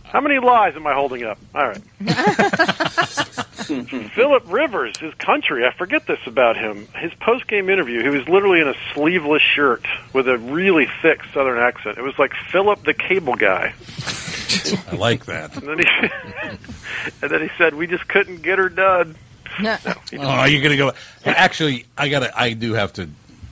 How 0.04 0.20
many 0.20 0.38
lies 0.38 0.76
am 0.76 0.86
I 0.86 0.94
holding 0.94 1.24
up? 1.24 1.38
All 1.54 1.66
right. 1.66 1.80
Philip 4.14 4.44
Rivers, 4.46 4.98
his 4.98 5.14
country. 5.14 5.66
I 5.66 5.72
forget 5.72 6.06
this 6.06 6.20
about 6.26 6.56
him. 6.56 6.88
His 6.94 7.12
post-game 7.14 7.68
interview, 7.68 8.02
he 8.02 8.08
was 8.08 8.28
literally 8.28 8.60
in 8.60 8.68
a 8.68 8.74
sleeveless 8.94 9.42
shirt 9.42 9.86
with 10.12 10.28
a 10.28 10.38
really 10.38 10.88
thick 11.02 11.20
Southern 11.34 11.58
accent. 11.58 11.98
It 11.98 12.02
was 12.02 12.18
like 12.18 12.32
Philip 12.50 12.84
the 12.84 12.94
Cable 12.94 13.34
Guy. 13.34 13.74
I 14.90 14.96
like 14.96 15.26
that. 15.26 15.56
And 15.56 15.68
then 15.68 15.78
he, 15.78 15.86
and 17.22 17.30
then 17.30 17.42
he 17.42 17.50
said, 17.58 17.74
"We 17.74 17.86
just 17.86 18.08
couldn't 18.08 18.42
get 18.42 18.58
her 18.58 18.68
done." 18.68 19.16
Oh, 19.60 20.44
you're 20.44 20.62
gonna 20.62 20.76
go. 20.76 20.92
Actually, 21.24 21.86
I 21.96 22.08
gotta. 22.08 22.38
I 22.38 22.52
do 22.52 22.72
have 22.74 22.94
to 22.94 23.08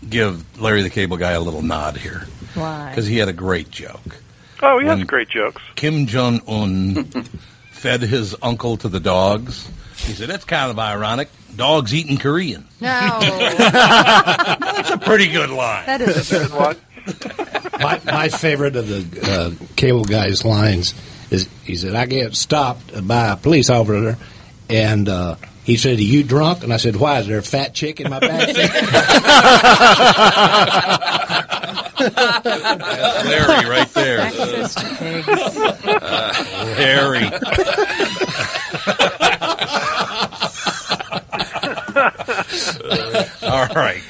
give 0.09 0.61
Larry 0.61 0.83
the 0.83 0.91
Cable 0.91 1.17
Guy 1.17 1.33
a 1.33 1.41
little 1.41 1.62
nod 1.62 1.97
here 1.97 2.27
Why? 2.55 2.91
because 2.91 3.07
he 3.07 3.19
had 3.19 3.29
a 3.29 3.33
great 3.33 3.71
joke. 3.71 4.17
Oh, 4.62 4.79
he 4.79 4.87
has 4.87 5.03
great 5.05 5.29
jokes. 5.29 5.62
Kim 5.75 6.07
Jong 6.07 6.41
Un 6.49 7.05
fed 7.73 8.01
his 8.03 8.35
uncle 8.41 8.77
to 8.79 8.89
the 8.89 9.01
dogs. 9.01 9.69
He 10.07 10.13
said, 10.15 10.29
"That's 10.29 10.45
kind 10.45 10.71
of 10.71 10.79
ironic. 10.79 11.29
Dogs 11.57 11.93
eating 11.95 12.17
Korean." 12.19 12.65
No. 12.81 12.89
That's 13.21 14.91
a 14.91 14.99
pretty 14.99 15.29
good 15.33 15.51
line. 15.51 15.87
That 15.87 16.01
is 16.03 16.31
a 16.31 16.39
good 16.39 16.53
one. 16.53 16.77
my, 17.81 18.01
my 18.05 18.29
favorite 18.29 18.77
of 18.77 18.87
the 18.89 19.21
uh, 19.23 19.51
cable 19.77 20.05
guy's 20.05 20.45
lines 20.45 20.95
is 21.31 21.49
he 21.65 21.77
said, 21.77 21.95
I 21.95 22.05
get 22.07 22.35
stopped 22.37 23.07
by 23.07 23.29
a 23.33 23.37
police 23.37 23.71
officer, 23.71 24.19
and 24.69 25.09
uh, 25.09 25.37
he 25.65 25.77
said, 25.79 25.99
Are 25.99 26.03
you 26.03 26.23
drunk? 26.23 26.65
And 26.65 26.73
I 26.73 26.77
said, 26.77 26.97
Why? 26.97 27.21
Is 27.21 27.27
there 27.29 27.39
a 27.39 27.43
fat 27.43 27.75
chick 27.75 27.99
in 28.01 28.11
my 28.11 28.19
back 28.19 28.49
seat? 28.49 28.57
That's 31.99 33.25
Larry 33.25 33.69
right 33.69 33.95
there. 33.95 34.19
Larry. 36.77 37.31
All 43.43 43.67
right. 43.75 44.03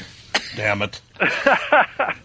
Damn 0.56 0.82
it. 0.82 1.00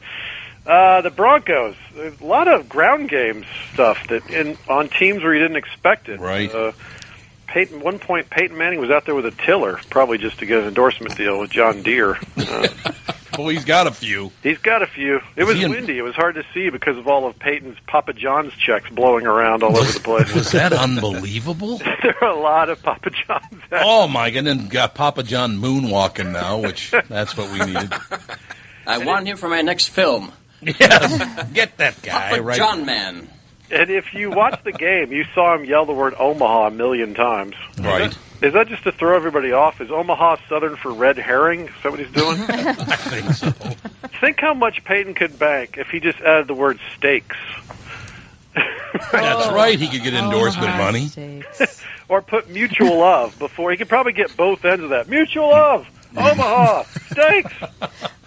Uh, 0.64 1.02
the 1.02 1.10
Broncos. 1.10 1.76
A 1.98 2.14
lot 2.24 2.48
of 2.48 2.70
ground 2.70 3.10
games 3.10 3.48
stuff 3.74 4.08
that 4.10 4.30
in 4.30 4.56
on 4.70 4.90
teams 4.90 5.24
where 5.24 5.34
you 5.34 5.40
didn't 5.42 5.58
expect 5.58 6.08
it. 6.08 6.20
Right. 6.20 6.54
Uh, 6.54 6.74
Peyton. 7.48 7.82
One 7.82 7.98
point, 7.98 8.30
Peyton 8.30 8.56
Manning 8.58 8.80
was 8.80 8.92
out 8.92 9.06
there 9.06 9.16
with 9.16 9.26
a 9.26 9.32
tiller, 9.32 9.80
probably 9.90 10.20
just 10.20 10.40
to 10.40 10.46
get 10.46 10.60
an 10.60 10.68
endorsement 10.68 11.18
deal 11.18 11.40
with 11.40 11.50
John 11.50 11.82
Deere. 11.82 12.20
Uh, 12.38 12.68
Well, 13.38 13.48
he's 13.48 13.66
got 13.66 13.88
a 13.88 13.92
few. 13.92 14.32
he's 14.44 14.58
got 14.58 14.82
a 14.82 14.88
few. 14.88 15.22
It 15.36 15.46
was 15.46 15.62
in- 15.62 15.72
windy. 15.72 15.98
It 15.98 16.02
was 16.02 16.16
hard 16.16 16.36
to 16.36 16.44
see 16.54 16.70
because 16.70 16.98
of 16.98 17.08
all 17.08 17.28
of 17.28 17.40
Peyton's 17.40 17.78
Papa 17.88 18.14
John's 18.14 18.54
checks 18.54 18.90
blowing 18.90 19.26
around 19.26 19.64
all 19.64 19.78
over 19.78 19.92
the 19.92 20.00
place. 20.00 20.34
Was 20.34 20.52
that 20.52 20.74
unbelievable? 20.74 21.78
there 22.04 22.16
are 22.24 22.30
a 22.30 22.40
lot 22.40 22.70
of 22.70 22.82
Papa 22.82 23.10
John's. 23.10 23.62
Oh 23.74 24.08
my 24.08 24.30
god! 24.32 24.48
And 24.48 24.70
got 24.70 24.96
Papa 24.96 25.24
John 25.24 25.58
moonwalking 25.58 26.32
now, 26.34 26.60
which 26.60 26.94
that's 27.08 27.38
what 27.38 27.52
we 27.52 27.60
needed. 27.60 27.94
I 28.88 28.98
want 29.00 29.28
him 29.28 29.38
for 29.38 29.48
my 29.48 29.62
next 29.62 29.88
film. 29.88 30.32
Yes, 30.62 31.48
get 31.54 31.78
that 31.78 32.02
guy 32.02 32.30
Papa 32.32 32.42
right. 32.42 32.58
John 32.58 32.86
Man. 32.86 33.30
And 33.72 33.90
if 33.90 34.14
you 34.14 34.30
watch 34.32 34.62
the 34.64 34.74
game, 34.74 35.12
you 35.14 35.24
saw 35.34 35.56
him 35.56 35.64
yell 35.64 35.86
the 35.86 35.94
word 35.94 36.14
Omaha 36.20 36.68
a 36.68 36.72
million 36.72 37.14
times. 37.14 37.56
Right. 37.80 38.16
Is 38.42 38.54
that 38.54 38.68
just 38.68 38.84
to 38.86 38.92
throw 38.92 39.16
everybody 39.16 39.52
off? 39.52 39.82
Is 39.82 39.92
Omaha 39.92 40.38
Southern 40.50 40.76
for 40.76 40.92
red 40.92 41.18
herring? 41.18 41.68
Is 41.68 41.74
that 41.84 41.92
what 41.92 42.00
he's 42.00 42.12
doing? 42.12 42.40
I 42.50 42.74
think 42.74 43.34
so. 43.34 43.52
Think 44.20 44.40
how 44.40 44.56
much 44.56 44.84
Peyton 44.84 45.14
could 45.14 45.38
bank 45.38 45.78
if 45.78 45.90
he 45.90 46.00
just 46.00 46.20
added 46.20 46.48
the 46.48 46.56
word 46.56 46.80
steaks. 46.98 47.38
That's 49.12 49.52
right. 49.52 49.80
He 49.80 49.88
could 49.88 50.04
get 50.04 50.14
endorsement 50.14 50.76
money. 50.78 51.10
or 52.10 52.22
put 52.22 52.50
mutual 52.50 52.98
love 52.98 53.38
before. 53.38 53.72
He 53.72 53.78
could 53.78 53.90
probably 53.90 54.14
get 54.14 54.36
both 54.36 54.66
ends 54.66 54.84
of 54.84 54.90
that. 54.90 55.08
Mutual 55.08 55.50
love, 55.50 55.88
Omaha, 56.18 56.84
steaks. 57.12 57.54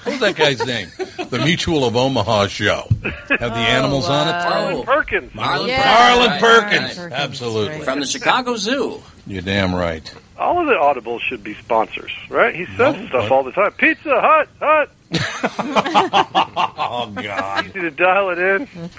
What 0.05 0.07
was 0.07 0.21
that 0.21 0.37
guy's 0.37 0.65
name? 0.65 0.89
The 0.99 1.43
Mutual 1.45 1.85
of 1.85 1.97
Omaha 1.97 2.47
show. 2.49 2.87
Have 3.03 3.39
the 3.39 3.47
animals 3.47 4.09
on 4.09 4.29
it? 4.29 4.33
Marlin 4.33 4.85
Perkins. 4.85 5.35
Marlin 5.35 5.71
Marlin 5.71 6.41
Perkins. 6.41 6.99
Absolutely. 6.99 7.81
From 7.81 8.01
the 8.01 8.07
Chicago 8.07 8.57
Zoo. 8.57 9.03
You're 9.27 9.43
damn 9.43 9.75
right. 9.75 10.13
All 10.39 10.61
of 10.61 10.67
the 10.67 10.73
audibles 10.73 11.21
should 11.21 11.43
be 11.43 11.55
sponsors, 11.55 12.13
right? 12.29 12.55
He 12.55 12.67
says 12.77 13.09
stuff 13.09 13.31
all 13.31 13.43
the 13.43 13.53
time. 13.53 13.73
Pizza 13.73 14.21
Hut, 14.21 14.49
Hut. 14.61 14.91
oh 16.77 17.13
God. 17.15 17.67
Easy 17.67 17.81
to 17.81 17.91
dial 17.91 18.31
it 18.31 18.39
in. 18.39 18.91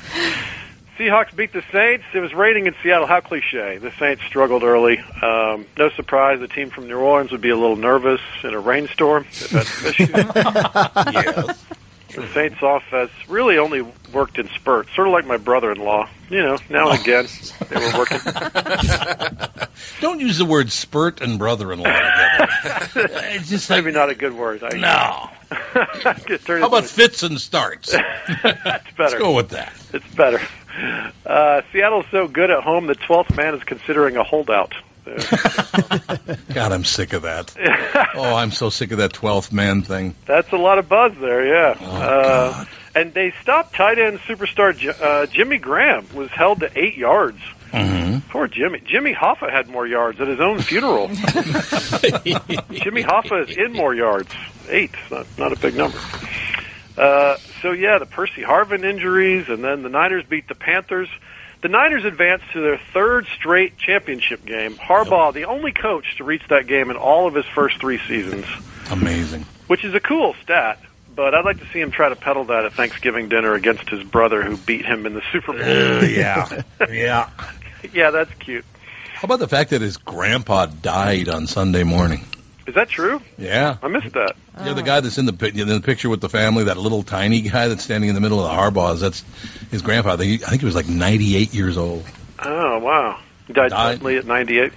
Seahawks 0.97 1.35
beat 1.35 1.51
the 1.51 1.63
Saints. 1.71 2.05
It 2.13 2.19
was 2.19 2.33
raining 2.33 2.67
in 2.67 2.75
Seattle. 2.81 3.05
How 3.05 3.19
cliche. 3.19 3.77
The 3.77 3.91
Saints 3.99 4.23
struggled 4.23 4.63
early. 4.63 4.99
Um, 4.99 5.65
no 5.77 5.89
surprise, 5.89 6.39
the 6.39 6.47
team 6.47 6.69
from 6.69 6.87
New 6.87 6.97
Orleans 6.97 7.31
would 7.31 7.41
be 7.41 7.49
a 7.49 7.57
little 7.57 7.75
nervous 7.75 8.21
in 8.43 8.53
a 8.53 8.59
rainstorm. 8.59 9.25
If 9.29 9.49
that's 9.49 9.85
issues. 9.85 10.09
yes. 10.15 11.65
The 12.15 12.27
Saints 12.33 12.59
offense 12.61 13.11
really 13.27 13.57
only 13.57 13.81
worked 14.13 14.39
in 14.39 14.47
spurts, 14.55 14.95
sort 14.95 15.07
of 15.07 15.13
like 15.13 15.27
my 15.27 15.35
brother-in-law. 15.35 16.07
You 16.29 16.43
know, 16.43 16.57
now 16.69 16.89
and 16.89 17.01
again 17.01 17.27
they 17.69 17.75
were 17.75 17.97
working. 17.99 18.19
Don't 20.01 20.19
use 20.19 20.37
the 20.37 20.45
word 20.45 20.71
spurt 20.71 21.21
and 21.21 21.39
brother-in-law 21.39 21.85
together. 21.85 22.49
it's 23.35 23.49
just 23.49 23.69
maybe 23.69 23.91
not 23.91 24.09
a 24.09 24.15
good 24.15 24.33
word. 24.33 24.63
I, 24.63 24.77
No. 24.77 25.29
How 26.59 26.67
about 26.67 26.85
fits 26.85 27.23
and 27.23 27.39
starts? 27.39 27.91
That's 28.43 28.63
better. 28.63 28.91
Let's 28.97 29.13
go 29.15 29.33
with 29.33 29.49
that. 29.49 29.73
It's 29.93 30.15
better. 30.15 30.41
Uh, 31.25 31.61
Seattle's 31.71 32.05
so 32.11 32.27
good 32.27 32.49
at 32.49 32.63
home, 32.63 32.87
the 32.87 32.95
12th 32.95 33.35
man 33.35 33.55
is 33.55 33.63
considering 33.63 34.17
a 34.17 34.23
holdout. 34.23 34.73
God, 35.05 36.71
I'm 36.71 36.83
sick 36.83 37.13
of 37.13 37.23
that. 37.23 37.55
Oh, 38.15 38.35
I'm 38.35 38.51
so 38.51 38.69
sick 38.69 38.91
of 38.91 38.97
that 38.97 39.13
12th 39.13 39.51
man 39.51 39.83
thing. 39.83 40.15
That's 40.25 40.51
a 40.51 40.57
lot 40.57 40.79
of 40.79 40.89
buzz 40.89 41.13
there, 41.19 41.45
yeah. 41.45 41.77
Oh, 41.79 41.85
uh, 41.85 42.65
and 42.95 43.13
they 43.13 43.33
stopped 43.41 43.75
tight 43.75 43.99
end 43.99 44.19
superstar 44.19 44.75
J- 44.75 44.93
uh, 44.99 45.27
Jimmy 45.27 45.57
Graham 45.57 46.07
was 46.15 46.29
held 46.31 46.61
to 46.61 46.71
eight 46.75 46.95
yards. 46.97 47.39
Mm-hmm. 47.75 48.29
Poor 48.29 48.47
Jimmy. 48.47 48.81
Jimmy 48.85 49.13
Hoffa 49.13 49.51
had 49.51 49.67
more 49.67 49.85
yards 49.85 50.19
at 50.21 50.27
his 50.27 50.39
own 50.39 50.59
funeral. 50.61 51.07
Jimmy 51.09 53.03
Hoffa 53.03 53.49
is 53.49 53.57
in 53.57 53.73
more 53.73 53.93
yards. 53.93 54.31
Eight, 54.69 54.91
not, 55.11 55.27
not 55.37 55.51
a 55.51 55.55
big 55.59 55.75
number. 55.75 55.97
Uh, 56.97 57.37
so 57.61 57.71
yeah, 57.71 57.97
the 57.99 58.05
Percy 58.05 58.41
Harvin 58.41 58.83
injuries, 58.85 59.49
and 59.49 59.63
then 59.63 59.83
the 59.83 59.89
Niners 59.89 60.23
beat 60.25 60.47
the 60.47 60.55
Panthers. 60.55 61.09
The 61.61 61.67
Niners 61.69 62.05
advanced 62.05 62.45
to 62.53 62.61
their 62.61 62.79
third 62.93 63.27
straight 63.35 63.77
championship 63.77 64.45
game. 64.45 64.75
Harbaugh, 64.75 65.33
the 65.33 65.45
only 65.45 65.71
coach 65.71 66.17
to 66.17 66.23
reach 66.23 66.43
that 66.49 66.67
game 66.67 66.89
in 66.91 66.95
all 66.97 67.27
of 67.27 67.33
his 67.33 67.45
first 67.45 67.79
three 67.79 67.99
seasons, 68.07 68.45
Amazing. 68.91 69.45
which 69.67 69.83
is 69.83 69.93
a 69.93 69.99
cool 69.99 70.35
stat. 70.43 70.79
But 71.15 71.33
I'd 71.33 71.45
like 71.45 71.59
to 71.59 71.67
see 71.71 71.79
him 71.79 71.91
try 71.91 72.09
to 72.09 72.15
peddle 72.15 72.43
that 72.45 72.65
at 72.65 72.73
Thanksgiving 72.73 73.29
dinner 73.29 73.53
against 73.53 73.89
his 73.89 74.03
brother 74.03 74.43
who 74.43 74.57
beat 74.57 74.85
him 74.85 75.05
in 75.05 75.13
the 75.13 75.21
Super 75.31 75.53
Bowl. 75.53 75.61
Uh, 75.61 76.01
yeah. 76.05 76.61
Yeah. 76.89 77.29
yeah, 77.93 78.11
that's 78.11 78.33
cute. 78.35 78.65
How 79.13 79.25
about 79.25 79.39
the 79.39 79.47
fact 79.47 79.69
that 79.69 79.81
his 79.81 79.97
grandpa 79.97 80.65
died 80.65 81.29
on 81.29 81.47
Sunday 81.47 81.83
morning? 81.83 82.25
Is 82.67 82.73
that 82.75 82.89
true? 82.89 83.21
Yeah. 83.37 83.77
I 83.81 83.87
missed 83.87 84.13
that. 84.13 84.35
Yeah, 84.57 84.73
the 84.73 84.81
guy 84.81 84.99
that's 84.99 85.17
in 85.17 85.25
the 85.25 85.51
in 85.53 85.67
the 85.67 85.81
picture 85.81 86.09
with 86.09 86.21
the 86.21 86.29
family, 86.29 86.65
that 86.65 86.77
little 86.77 87.03
tiny 87.03 87.41
guy 87.41 87.67
that's 87.67 87.83
standing 87.83 88.09
in 88.09 88.15
the 88.15 88.21
middle 88.21 88.43
of 88.43 88.49
the 88.49 88.57
Harbaughs, 88.57 88.99
that's 88.99 89.23
his 89.69 89.81
grandpa. 89.81 90.13
I 90.13 90.17
think, 90.17 90.59
he 90.59 90.65
was 90.65 90.75
like 90.75 90.87
98 90.87 91.53
years 91.53 91.77
old. 91.77 92.05
Oh 92.39 92.79
wow, 92.79 93.19
he 93.47 93.53
died, 93.53 93.69
Died. 93.69 93.93
suddenly 93.95 94.17
at 94.17 94.25
98. 94.25 94.73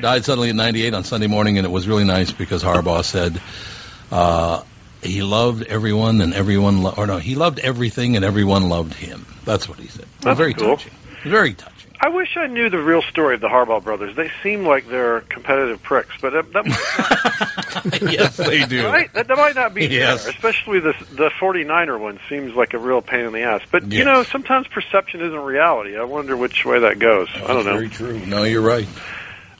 Died 0.00 0.24
suddenly 0.24 0.50
at 0.50 0.54
98 0.54 0.94
on 0.94 1.04
Sunday 1.04 1.26
morning, 1.26 1.58
and 1.58 1.66
it 1.66 1.70
was 1.70 1.88
really 1.88 2.04
nice 2.04 2.30
because 2.30 2.62
Harbaugh 2.62 3.04
said 3.04 3.40
uh, 4.10 4.62
he 5.02 5.22
loved 5.22 5.64
everyone 5.64 6.20
and 6.20 6.32
everyone, 6.32 6.82
lo- 6.82 6.94
or 6.96 7.06
no, 7.06 7.18
he 7.18 7.34
loved 7.34 7.58
everything 7.58 8.16
and 8.16 8.24
everyone 8.24 8.68
loved 8.68 8.94
him. 8.94 9.26
That's 9.44 9.68
what 9.68 9.78
he 9.78 9.88
said. 9.88 10.06
That's 10.20 10.38
very 10.38 10.54
cool. 10.54 10.76
touching. 10.76 10.92
Very 11.24 11.54
touching. 11.54 11.71
I 12.04 12.08
wish 12.08 12.36
I 12.36 12.48
knew 12.48 12.68
the 12.68 12.82
real 12.82 13.00
story 13.02 13.36
of 13.36 13.40
the 13.40 13.46
Harbaugh 13.48 13.82
brothers. 13.82 14.16
They 14.16 14.28
seem 14.42 14.66
like 14.66 14.88
they're 14.88 15.20
competitive 15.20 15.80
pricks, 15.84 16.14
but 16.20 16.32
that, 16.32 16.52
that 16.52 16.66
might 16.66 18.02
yes, 18.12 18.36
they 18.36 18.64
do. 18.64 18.84
Right? 18.84 19.12
That, 19.12 19.28
that 19.28 19.36
might 19.36 19.54
not 19.54 19.72
be 19.72 19.86
Yes. 19.86 20.22
fair, 20.24 20.32
especially 20.32 20.80
the 20.80 20.94
the 21.12 21.30
49er 21.40 21.98
one 22.00 22.18
seems 22.28 22.54
like 22.54 22.74
a 22.74 22.78
real 22.78 23.02
pain 23.02 23.24
in 23.24 23.32
the 23.32 23.42
ass. 23.42 23.62
But 23.70 23.92
you 23.92 24.04
know, 24.04 24.24
sometimes 24.24 24.66
perception 24.66 25.20
isn't 25.20 25.38
reality. 25.38 25.96
I 25.96 26.02
wonder 26.02 26.36
which 26.36 26.64
way 26.64 26.80
that 26.80 26.98
goes. 26.98 27.28
I 27.36 27.46
don't 27.46 27.64
know. 27.64 27.74
Very 27.74 27.88
true. 27.88 28.18
No, 28.26 28.42
you're 28.42 28.62
right. 28.62 28.88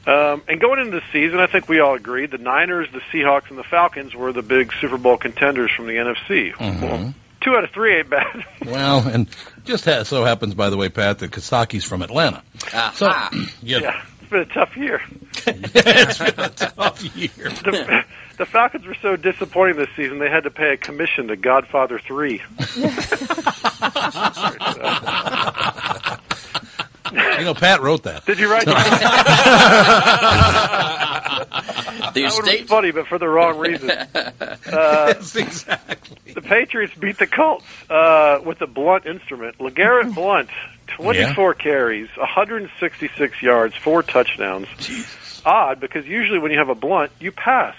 Um, 0.05 0.41
and 0.49 0.59
going 0.59 0.79
into 0.81 0.99
the 0.99 1.03
season, 1.13 1.39
I 1.39 1.47
think 1.47 1.69
we 1.69 1.79
all 1.79 1.93
agreed 1.95 2.31
the 2.31 2.37
Niners, 2.37 2.89
the 2.91 2.99
Seahawks, 3.13 3.49
and 3.51 3.57
the 3.57 3.63
Falcons 3.63 4.13
were 4.13 4.33
the 4.33 4.41
big 4.41 4.73
Super 4.81 4.97
Bowl 4.97 5.15
contenders 5.15 5.71
from 5.71 5.87
the 5.87 5.93
NFC. 5.93 6.59
Well, 6.59 7.13
two 7.39 7.55
out 7.55 7.63
of 7.63 7.69
three 7.71 7.99
ain't 7.99 8.09
bad. 8.09 8.45
Well, 8.65 9.07
and 9.07 9.29
just 9.63 9.85
ha- 9.85 10.03
so 10.03 10.23
happens, 10.23 10.53
by 10.53 10.69
the 10.69 10.77
way, 10.77 10.89
Pat, 10.89 11.19
that 11.19 11.31
Kostaki's 11.31 11.83
from 11.83 12.01
Atlanta. 12.01 12.43
So, 12.93 13.07
yeah. 13.07 13.29
you 13.61 13.79
know, 13.81 13.91
It's 14.21 14.29
been 14.29 14.39
a 14.41 14.45
tough 14.45 14.77
year. 14.77 15.01
it's 15.47 16.19
been 16.19 16.39
a 16.39 16.49
tough 16.49 17.15
year. 17.15 17.49
The, 17.49 18.03
the 18.37 18.45
Falcons 18.45 18.85
were 18.85 18.95
so 19.01 19.15
disappointing 19.15 19.77
this 19.77 19.89
season, 19.95 20.19
they 20.19 20.29
had 20.29 20.43
to 20.43 20.51
pay 20.51 20.73
a 20.73 20.77
commission 20.77 21.27
to 21.27 21.35
Godfather 21.35 21.99
3. 21.99 22.41
You 27.43 27.45
know, 27.45 27.53
Pat 27.53 27.81
wrote 27.81 28.03
that. 28.03 28.25
Did 28.25 28.39
you 28.39 28.49
write 28.49 28.65
The 28.65 28.73
that 32.13 32.13
one 32.33 32.45
was 32.45 32.61
funny, 32.69 32.91
but 32.91 33.07
for 33.07 33.17
the 33.17 33.27
wrong 33.27 33.57
reason. 33.59 33.91
Uh, 34.73 35.13
exactly. 35.17 36.33
The 36.33 36.41
Patriots 36.41 36.95
beat 36.95 37.19
the 37.19 37.27
Colts 37.27 37.65
uh, 37.89 38.39
with 38.43 38.59
a 38.61 38.67
blunt 38.67 39.05
instrument. 39.05 39.59
LeGarrette 39.59 40.15
Blount, 40.15 40.49
24 40.87 41.53
carries, 41.53 42.09
166 42.17 43.41
yards, 43.43 43.75
four 43.75 44.01
touchdowns. 44.01 44.67
Odd, 45.45 45.79
because 45.79 46.07
usually 46.07 46.39
when 46.39 46.51
you 46.51 46.57
have 46.57 46.69
a 46.69 46.75
blunt, 46.75 47.11
you 47.19 47.31
pass. 47.31 47.75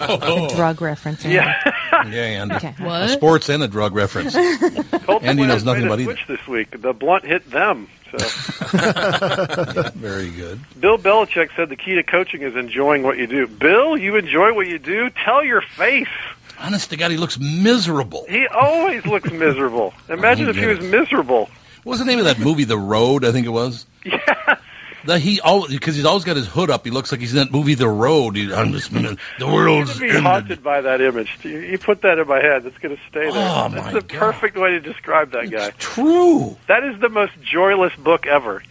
A 0.00 0.48
drug 0.54 0.80
reference. 0.80 1.24
Yeah. 1.24 1.54
Yeah, 1.92 2.22
Andy. 2.22 2.54
Okay. 2.56 2.74
A 2.78 2.82
What? 2.84 3.10
sports 3.10 3.48
and 3.48 3.62
a 3.62 3.68
drug 3.68 3.94
reference. 3.94 4.34
Colts 5.04 5.24
Andy 5.24 5.42
knows 5.42 5.62
players 5.62 5.64
nothing 5.64 5.84
about 5.86 6.00
either. 6.00 6.14
switch 6.16 6.26
this 6.26 6.46
week. 6.46 6.80
The 6.80 6.92
blunt 6.92 7.24
hit 7.24 7.48
them. 7.50 7.88
So 8.10 8.18
Very 9.94 10.30
good. 10.30 10.60
Bill 10.78 10.98
Belichick 10.98 11.48
said 11.56 11.68
the 11.70 11.76
key 11.76 11.94
to 11.94 12.02
coaching 12.02 12.42
is 12.42 12.54
enjoying 12.56 13.02
what 13.02 13.16
you 13.18 13.26
do. 13.26 13.46
Bill, 13.46 13.96
you 13.96 14.16
enjoy 14.16 14.52
what 14.52 14.66
you 14.66 14.78
do. 14.78 15.08
Tell 15.24 15.42
your 15.44 15.60
face. 15.62 16.08
Honest 16.58 16.90
to 16.90 16.96
God, 16.96 17.10
he 17.10 17.16
looks 17.16 17.38
miserable. 17.38 18.26
He 18.28 18.46
always 18.46 19.04
looks 19.06 19.30
miserable. 19.30 19.94
Oh, 20.08 20.12
Imagine 20.14 20.46
I 20.46 20.50
if 20.50 20.56
he 20.56 20.62
get 20.62 20.78
was 20.78 20.80
miserable. 20.90 21.48
What 21.84 21.92
was 21.92 21.98
the 22.00 22.04
name 22.04 22.18
of 22.18 22.26
that 22.26 22.38
movie, 22.38 22.64
The 22.64 22.78
Road? 22.78 23.24
I 23.24 23.32
think 23.32 23.46
it 23.46 23.50
was. 23.50 23.86
Yes. 24.04 24.58
That 25.04 25.20
he 25.20 25.40
always 25.40 25.72
because 25.72 25.96
he's 25.96 26.04
always 26.04 26.24
got 26.24 26.36
his 26.36 26.46
hood 26.46 26.70
up. 26.70 26.84
He 26.84 26.90
looks 26.90 27.10
like 27.12 27.20
he's 27.20 27.32
in 27.32 27.38
that 27.38 27.50
movie, 27.50 27.74
The 27.74 27.88
Road. 27.88 28.36
He, 28.36 28.52
I'm 28.52 28.72
just 28.72 28.92
the 28.92 29.18
world's 29.40 29.98
be 29.98 30.08
ended. 30.08 30.22
haunted 30.22 30.62
by 30.62 30.82
that 30.82 31.00
image. 31.00 31.38
You, 31.42 31.58
you 31.58 31.78
put 31.78 32.02
that 32.02 32.18
in 32.18 32.28
my 32.28 32.40
head. 32.40 32.64
It's 32.66 32.78
going 32.78 32.96
to 32.96 33.02
stay 33.08 33.30
there. 33.30 33.32
Oh, 33.34 33.68
That's 33.68 33.92
the 33.92 34.02
perfect 34.02 34.56
way 34.56 34.70
to 34.70 34.80
describe 34.80 35.32
that 35.32 35.50
guy. 35.50 35.70
True. 35.78 36.56
That 36.68 36.84
is 36.84 37.00
the 37.00 37.08
most 37.08 37.32
joyless 37.42 37.94
book 37.96 38.26
ever. 38.26 38.62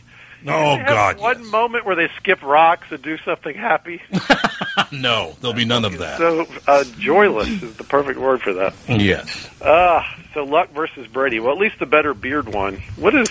Oh 0.47 0.77
God, 0.77 1.19
One 1.19 1.45
moment 1.45 1.86
where 1.86 1.95
they 1.95 2.09
skip 2.17 2.41
rocks 2.41 2.88
and 2.91 3.01
do 3.01 3.17
something 3.19 3.55
happy. 3.55 4.01
no, 4.91 5.36
there'll 5.39 5.55
be 5.55 5.65
none 5.65 5.86
of 5.86 5.99
that. 5.99 6.17
So 6.17 6.47
uh, 6.67 6.84
joyless 6.97 7.49
is 7.61 7.75
the 7.75 7.84
perfect 7.84 8.19
word 8.19 8.41
for 8.41 8.53
that. 8.53 8.73
Yes, 8.88 9.49
Ah, 9.61 10.17
so 10.34 10.43
Luck 10.43 10.71
versus 10.71 11.05
Brady. 11.07 11.39
Well, 11.39 11.51
at 11.53 11.59
least 11.59 11.77
the 11.77 11.86
better 11.86 12.13
beard 12.15 12.49
one. 12.51 12.82
What 12.95 13.13
is? 13.13 13.29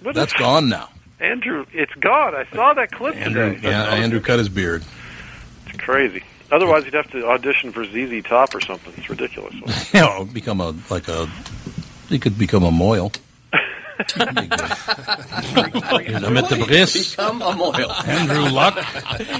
What 0.00 0.14
that's 0.14 0.32
is 0.32 0.38
gone 0.38 0.68
now. 0.70 0.88
Andrew? 1.20 1.66
It's 1.72 1.92
gone. 1.94 2.34
I 2.34 2.44
saw 2.52 2.74
that 2.74 2.92
clip 2.92 3.16
Andrew, 3.16 3.54
today. 3.54 3.68
yeah, 3.68 3.84
Andrew 3.84 4.20
cut 4.20 4.38
his 4.38 4.48
beard. 4.48 4.84
It's 5.66 5.78
crazy. 5.78 6.22
Otherwise, 6.50 6.84
you'd 6.84 6.94
have 6.94 7.10
to 7.10 7.26
audition 7.26 7.72
for 7.72 7.84
ZZ 7.84 8.22
Top 8.24 8.54
or 8.54 8.60
something. 8.60 8.92
It's 8.96 9.10
ridiculous. 9.10 9.54
You 9.94 10.00
know, 10.00 10.24
become 10.24 10.60
a 10.60 10.74
like 10.90 11.08
a. 11.08 11.28
He 12.08 12.18
could 12.18 12.38
become 12.38 12.62
a 12.64 12.70
moil. 12.70 13.12
I'm 15.06 16.36
at 16.36 16.48
the 16.48 16.64
bris. 16.66 17.10
Become 17.10 17.42
a 17.42 17.54
moil. 17.54 17.92
Andrew 17.92 18.48
Luck. 18.50 18.76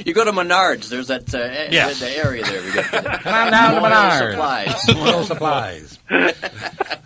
You 0.06 0.14
go 0.14 0.24
to 0.24 0.32
Menards. 0.32 0.88
There's 0.88 1.09
that 1.09 1.32
uh, 1.34 1.38
a- 1.38 1.68
Yes. 1.70 2.00
the 2.00 2.11
area 2.16 2.44
there. 2.44 2.62
We 2.62 2.72
got 2.72 2.84
Come 3.22 3.34
on 3.34 3.50
down 3.52 3.74
to 3.74 3.80
Moil 3.80 3.90
Menards. 3.90 4.78
Supplies. 4.78 4.94
Moil 4.96 5.24
supplies. 5.24 5.98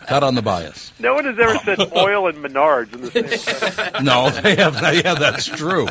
Cut 0.07 0.23
on 0.23 0.35
the 0.35 0.43
bias. 0.43 0.93
No 0.99 1.15
one 1.15 1.25
has 1.25 1.39
ever 1.39 1.59
said 1.59 1.93
oil 1.97 2.29
and 2.29 2.39
Menards 2.39 2.93
in 2.95 3.01
the 3.03 3.11
same 3.11 3.29
sentence. 3.71 4.01
No, 4.05 4.31
they 4.31 4.57
have. 4.57 4.81
Yeah, 4.95 5.15
that's 5.15 5.47
true. 5.47 5.89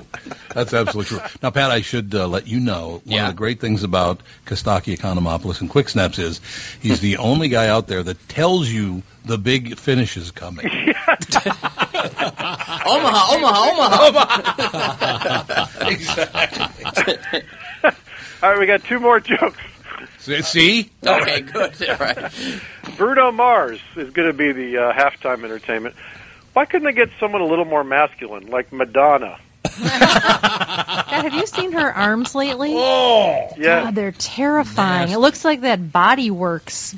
That's 0.53 0.73
absolutely 0.73 1.17
true. 1.17 1.27
Now, 1.41 1.49
Pat, 1.51 1.71
I 1.71 1.81
should 1.81 2.13
uh, 2.13 2.27
let 2.27 2.47
you 2.47 2.59
know 2.59 3.01
one 3.05 3.19
of 3.19 3.27
the 3.27 3.33
great 3.37 3.59
things 3.59 3.83
about 3.83 4.21
Kostaki 4.45 4.97
Economopoulos 4.97 5.61
and 5.61 5.69
Quick 5.69 5.89
Snaps 5.89 6.19
is 6.19 6.41
he's 6.81 6.99
the 6.99 7.17
only 7.17 7.47
guy 7.49 7.67
out 7.67 7.87
there 7.87 8.03
that 8.03 8.27
tells 8.29 8.69
you 8.69 9.01
the 9.25 9.37
big 9.37 9.77
finish 9.77 10.17
is 10.17 10.31
coming. 10.31 10.65
Omaha, 12.85 13.35
Omaha, 13.35 14.07
Omaha. 14.07 15.67
exactly. 15.87 17.41
All 18.43 18.49
right, 18.49 18.59
we 18.59 18.65
got 18.65 18.83
two 18.83 18.99
more 18.99 19.19
jokes. 19.19 19.59
See? 20.19 20.89
Okay, 21.05 21.41
good. 21.41 21.89
All 21.89 21.95
right. 21.97 22.33
Bruno 22.97 23.31
Mars 23.31 23.79
is 23.95 24.11
going 24.11 24.27
to 24.27 24.33
be 24.33 24.51
the 24.51 24.77
uh, 24.77 24.93
halftime 24.93 25.43
entertainment. 25.43 25.95
Why 26.53 26.65
couldn't 26.65 26.85
they 26.85 26.93
get 26.93 27.09
someone 27.19 27.41
a 27.41 27.45
little 27.45 27.65
more 27.65 27.83
masculine, 27.83 28.47
like 28.47 28.71
Madonna? 28.73 29.39
Now, 29.79 31.21
have 31.23 31.33
you 31.33 31.45
seen 31.47 31.71
her 31.73 31.93
arms 31.93 32.35
lately? 32.35 32.73
Oh, 32.73 33.53
yeah. 33.57 33.85
God, 33.85 33.95
they're 33.95 34.11
terrifying. 34.11 35.11
It 35.11 35.17
looks 35.17 35.45
like 35.45 35.61
that 35.61 35.91
Body 35.91 36.31
Worlds 36.31 36.95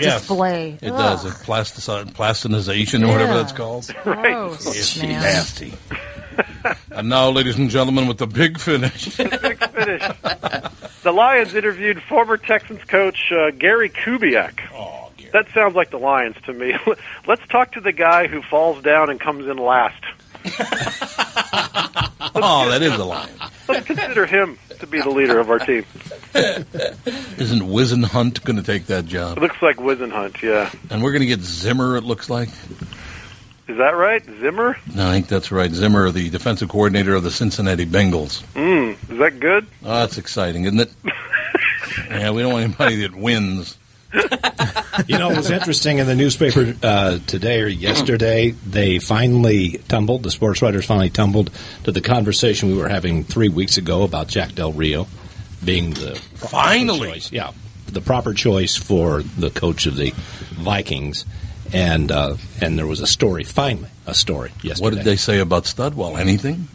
Yes. 0.00 0.20
display. 0.20 0.78
It 0.80 0.90
does. 0.90 1.24
A 1.24 1.30
plastici- 1.30 2.12
plastinization 2.12 3.04
or 3.04 3.12
whatever 3.12 3.34
that's 3.34 3.52
called. 3.52 3.88
Gross, 4.02 4.66
It's 4.66 5.00
man. 5.02 5.20
nasty. 5.22 5.72
and 6.92 7.08
now, 7.08 7.30
ladies 7.30 7.56
and 7.58 7.68
gentlemen, 7.70 8.06
with 8.06 8.18
the 8.18 8.26
big 8.26 8.58
finish. 8.60 9.04
Finish. 9.16 10.02
the 11.02 11.12
Lions 11.12 11.54
interviewed 11.54 12.02
former 12.02 12.36
Texans 12.36 12.82
coach 12.84 13.32
uh, 13.32 13.50
Gary 13.52 13.90
Kubiak. 13.90 14.60
Oh, 14.74 15.10
That 15.32 15.46
sounds 15.54 15.74
like 15.74 15.90
the 15.90 15.98
Lions 15.98 16.36
to 16.46 16.52
me. 16.52 16.76
Let's 17.26 17.46
talk 17.48 17.72
to 17.72 17.80
the 17.80 17.92
guy 17.92 18.26
who 18.28 18.42
falls 18.42 18.82
down 18.82 19.10
and 19.10 19.18
comes 19.20 19.46
in 19.48 19.56
last. 19.56 20.02
Oh, 22.40 22.68
that 22.70 22.82
is 22.82 22.92
a 22.94 23.04
lion. 23.04 23.30
Let's 23.68 23.86
consider 23.86 24.24
him 24.26 24.58
to 24.80 24.86
be 24.86 25.00
the 25.00 25.08
leader 25.10 25.38
of 25.40 25.50
our 25.50 25.58
team. 25.58 25.84
Isn't 26.34 27.62
Whisenhunt 27.62 28.44
going 28.44 28.56
to 28.56 28.62
take 28.62 28.86
that 28.86 29.06
job? 29.06 29.38
It 29.38 29.40
looks 29.40 29.60
like 29.62 29.76
Whisenhunt, 29.76 30.42
yeah. 30.42 30.70
And 30.90 31.02
we're 31.02 31.12
going 31.12 31.22
to 31.22 31.26
get 31.26 31.40
Zimmer, 31.40 31.96
it 31.96 32.04
looks 32.04 32.28
like. 32.28 32.48
Is 33.68 33.76
that 33.76 33.96
right? 33.96 34.24
Zimmer? 34.40 34.76
No, 34.94 35.08
I 35.08 35.12
think 35.12 35.28
that's 35.28 35.52
right. 35.52 35.70
Zimmer, 35.70 36.10
the 36.10 36.30
defensive 36.30 36.68
coordinator 36.68 37.14
of 37.14 37.22
the 37.22 37.30
Cincinnati 37.30 37.84
Bengals. 37.84 38.42
Mm, 38.54 38.92
is 39.10 39.18
that 39.18 39.40
good? 39.40 39.66
Oh, 39.84 40.00
that's 40.00 40.16
exciting, 40.16 40.64
isn't 40.64 40.80
it? 40.80 40.90
yeah, 42.08 42.30
we 42.30 42.42
don't 42.42 42.52
want 42.52 42.64
anybody 42.64 43.02
that 43.02 43.14
wins. 43.14 43.76
You 45.06 45.18
know, 45.18 45.30
it 45.30 45.36
was 45.36 45.50
interesting 45.50 45.98
in 45.98 46.06
the 46.06 46.14
newspaper 46.16 46.74
uh, 46.82 47.18
today 47.26 47.60
or 47.60 47.66
yesterday. 47.66 48.50
They 48.50 48.98
finally 48.98 49.78
tumbled. 49.86 50.22
The 50.22 50.30
sports 50.30 50.62
writers 50.62 50.86
finally 50.86 51.10
tumbled 51.10 51.50
to 51.84 51.92
the 51.92 52.00
conversation 52.00 52.70
we 52.70 52.76
were 52.76 52.88
having 52.88 53.24
three 53.24 53.50
weeks 53.50 53.76
ago 53.76 54.02
about 54.02 54.28
Jack 54.28 54.54
Del 54.54 54.72
Rio 54.72 55.06
being 55.64 55.90
the 55.90 56.20
proper 56.38 56.48
Finally. 56.48 57.12
choice. 57.12 57.32
yeah, 57.32 57.52
the 57.86 58.00
proper 58.00 58.34
choice 58.34 58.76
for 58.76 59.22
the 59.22 59.50
coach 59.50 59.86
of 59.86 59.96
the 59.96 60.10
Vikings. 60.52 61.24
And 61.70 62.10
uh, 62.10 62.36
and 62.62 62.78
there 62.78 62.86
was 62.86 63.00
a 63.00 63.06
story 63.06 63.44
finally, 63.44 63.90
a 64.06 64.14
story 64.14 64.52
yesterday. 64.62 64.82
What 64.84 64.94
did 64.94 65.04
they 65.04 65.16
say 65.16 65.38
about 65.40 65.64
Studwell? 65.64 66.18
Anything? 66.18 66.66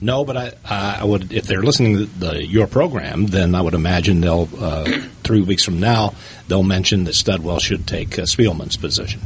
No, 0.00 0.24
but 0.24 0.36
I, 0.38 0.52
I 0.64 1.04
would 1.04 1.32
if 1.34 1.44
they're 1.44 1.62
listening 1.62 1.96
to 1.98 2.06
the, 2.06 2.46
your 2.46 2.66
program, 2.66 3.26
then 3.26 3.54
I 3.54 3.60
would 3.60 3.74
imagine 3.74 4.22
they'll 4.22 4.48
uh, 4.58 4.84
three 5.22 5.42
weeks 5.42 5.64
from 5.64 5.80
now 5.80 6.14
they'll 6.46 6.62
mention 6.62 7.04
that 7.04 7.14
Studwell 7.14 7.60
should 7.60 7.86
take 7.86 8.18
uh, 8.18 8.22
Spielman's 8.22 8.78
position. 8.78 9.20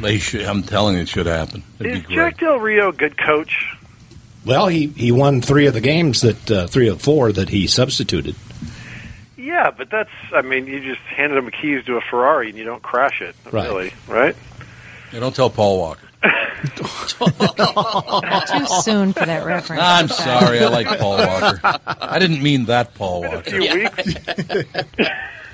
They 0.00 0.18
should. 0.18 0.42
I'm 0.42 0.64
telling 0.64 0.96
you, 0.96 1.02
it 1.02 1.08
should 1.08 1.26
happen. 1.26 1.62
It'd 1.78 1.92
Is 1.92 1.98
be 2.00 2.06
great. 2.06 2.16
Jack 2.16 2.40
Del 2.40 2.58
Rio 2.58 2.88
a 2.88 2.92
good 2.92 3.16
coach? 3.16 3.73
Well, 4.44 4.66
he, 4.68 4.86
he 4.88 5.10
won 5.12 5.40
three 5.40 5.66
of 5.66 5.74
the 5.74 5.80
games 5.80 6.20
that 6.22 6.50
uh, 6.50 6.66
three 6.66 6.88
of 6.88 7.00
four 7.00 7.32
that 7.32 7.48
he 7.48 7.66
substituted. 7.66 8.36
Yeah, 9.36 9.70
but 9.70 9.90
that's, 9.90 10.10
I 10.34 10.42
mean, 10.42 10.66
you 10.66 10.80
just 10.80 11.00
handed 11.00 11.36
him 11.38 11.50
keys 11.50 11.84
to 11.86 11.96
a 11.96 12.00
Ferrari 12.00 12.48
and 12.50 12.58
you 12.58 12.64
don't 12.64 12.82
crash 12.82 13.20
it, 13.22 13.34
Right. 13.50 13.64
really, 13.68 13.92
right? 14.08 14.36
Yeah, 15.12 15.20
don't 15.20 15.34
tell 15.34 15.50
Paul 15.50 15.78
Walker. 15.78 16.00
Too 16.76 18.66
soon 18.82 19.12
for 19.12 19.26
that 19.26 19.44
reference. 19.44 19.82
I'm 19.82 20.08
sorry. 20.08 20.60
I 20.60 20.68
like 20.68 20.98
Paul 20.98 21.18
Walker. 21.18 21.60
I 22.00 22.18
didn't 22.18 22.42
mean 22.42 22.64
that 22.66 22.94
Paul 22.94 23.24
A 23.24 23.28
Walker. 23.28 23.50
few 23.50 23.60
weeks. 23.60 24.14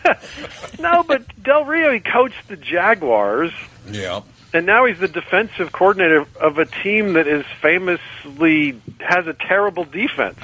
no, 0.78 1.02
but 1.02 1.22
Del 1.42 1.64
Rio, 1.64 1.92
he 1.92 2.00
coached 2.00 2.48
the 2.48 2.56
Jaguars, 2.56 3.52
Yeah. 3.90 4.20
And 4.52 4.66
now 4.66 4.86
he's 4.86 4.98
the 4.98 5.08
defensive 5.08 5.72
coordinator 5.72 6.26
of 6.40 6.58
a 6.58 6.66
team 6.66 7.14
that 7.14 7.26
is 7.26 7.44
famously 7.60 8.80
has 8.98 9.26
a 9.26 9.34
terrible 9.34 9.84
defense, 9.84 10.38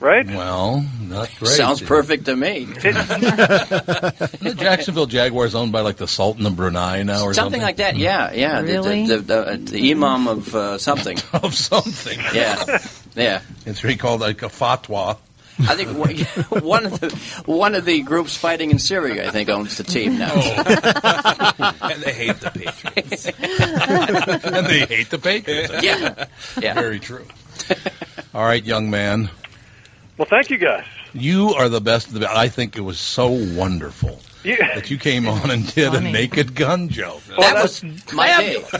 right? 0.00 0.26
Well, 0.26 0.84
not 1.00 1.30
great. 1.38 1.50
Sounds 1.50 1.82
perfect 1.82 2.26
to 2.26 2.36
me. 2.36 2.64
the 2.64 4.54
Jacksonville 4.56 5.06
Jaguars 5.06 5.54
owned 5.54 5.72
by 5.72 5.80
like 5.80 5.96
the 5.96 6.08
Sultan 6.08 6.46
of 6.46 6.56
Brunei 6.56 7.02
now, 7.02 7.24
or 7.24 7.34
Something 7.34 7.34
something, 7.34 7.62
like 7.62 7.76
that, 7.78 7.96
yeah, 7.96 8.32
yeah. 8.32 8.60
Really? 8.60 9.06
The, 9.06 9.16
the, 9.18 9.22
the, 9.22 9.70
the 9.72 9.90
imam 9.90 10.28
of 10.28 10.54
uh, 10.54 10.78
something. 10.78 11.18
of 11.32 11.54
something. 11.54 12.18
Yeah, 12.32 12.78
yeah. 13.16 13.42
It's 13.66 13.82
really 13.82 13.96
called 13.96 14.20
like 14.20 14.42
a 14.42 14.48
fatwa. 14.48 15.18
I 15.60 15.74
think 15.74 15.96
one- 15.96 16.62
one 16.62 16.86
of 16.86 17.00
the 17.00 17.42
one 17.46 17.74
of 17.74 17.84
the 17.84 18.02
groups 18.02 18.36
fighting 18.36 18.70
in 18.70 18.78
Syria, 18.78 19.26
I 19.28 19.30
think, 19.30 19.48
owns 19.48 19.76
the 19.76 19.84
team 19.84 20.18
now. 20.18 20.30
Oh. 20.34 21.74
and 21.90 22.02
they 22.02 22.12
hate 22.12 22.40
the 22.40 22.50
Patriots. 22.50 23.26
and 24.44 24.66
they 24.66 24.86
hate 24.86 25.10
the 25.10 25.18
Patriots. 25.18 25.82
Yeah, 25.82 26.26
yeah. 26.60 26.74
Very 26.74 27.00
true. 27.00 27.26
All 28.34 28.44
right, 28.44 28.64
young 28.64 28.90
man. 28.90 29.30
Well, 30.16 30.28
thank 30.28 30.50
you 30.50 30.58
guys. 30.58 30.84
You 31.12 31.54
are 31.54 31.68
the 31.68 31.80
best 31.80 32.08
of 32.08 32.14
the 32.14 32.20
best. 32.20 32.36
I 32.36 32.48
think 32.48 32.76
it 32.76 32.82
was 32.82 32.98
so 33.00 33.28
wonderful 33.28 34.20
Yeah. 34.44 34.56
that 34.76 34.90
you 34.90 34.98
came 34.98 35.28
on 35.28 35.50
and 35.50 35.66
did 35.74 35.94
a 35.94 36.00
naked 36.00 36.54
gun 36.54 36.88
joke. 36.88 37.22
that 37.38 37.62
was 37.62 37.82
my 38.12 38.26
day. 38.26 38.64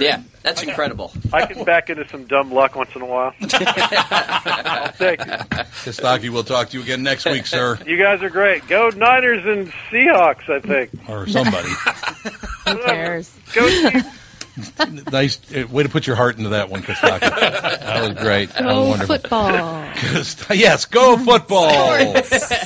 Yeah, 0.00 0.22
that's 0.42 0.62
incredible. 0.62 1.12
I 1.32 1.44
can 1.46 1.64
back 1.64 1.90
into 1.90 2.08
some 2.08 2.24
dumb 2.24 2.52
luck 2.52 2.74
once 2.74 2.94
in 2.94 3.02
a 3.02 3.06
while. 3.06 3.34
I'll 3.40 4.92
take 4.92 5.20
it. 5.20 5.26
Kostaki, 5.84 6.30
we'll 6.30 6.44
talk 6.44 6.70
to 6.70 6.78
you 6.78 6.82
again 6.82 7.02
next 7.02 7.26
week, 7.26 7.46
sir. 7.46 7.78
You 7.86 7.98
guys 7.98 8.22
are 8.22 8.30
great. 8.30 8.66
Go 8.66 8.88
Niners 8.90 9.44
and 9.44 9.68
Seahawks, 9.90 10.48
I 10.48 10.60
think. 10.60 10.90
Or 11.08 11.26
somebody. 11.26 11.68
Who 12.66 12.84
cares? 12.84 13.30
Go 13.52 13.68
Chiefs. 13.68 14.19
nice 15.12 15.38
uh, 15.54 15.66
way 15.68 15.82
to 15.82 15.88
put 15.88 16.06
your 16.06 16.16
heart 16.16 16.36
into 16.38 16.50
that 16.50 16.70
one, 16.70 16.82
Kostaki. 16.82 17.20
That 17.20 18.08
was 18.08 18.22
great. 18.22 18.50
That 18.50 18.64
was 18.64 18.74
Go 18.74 18.88
wonderful. 18.88 19.16
football. 19.16 19.84
yes, 20.56 20.84
go 20.86 21.16
football 21.16 22.14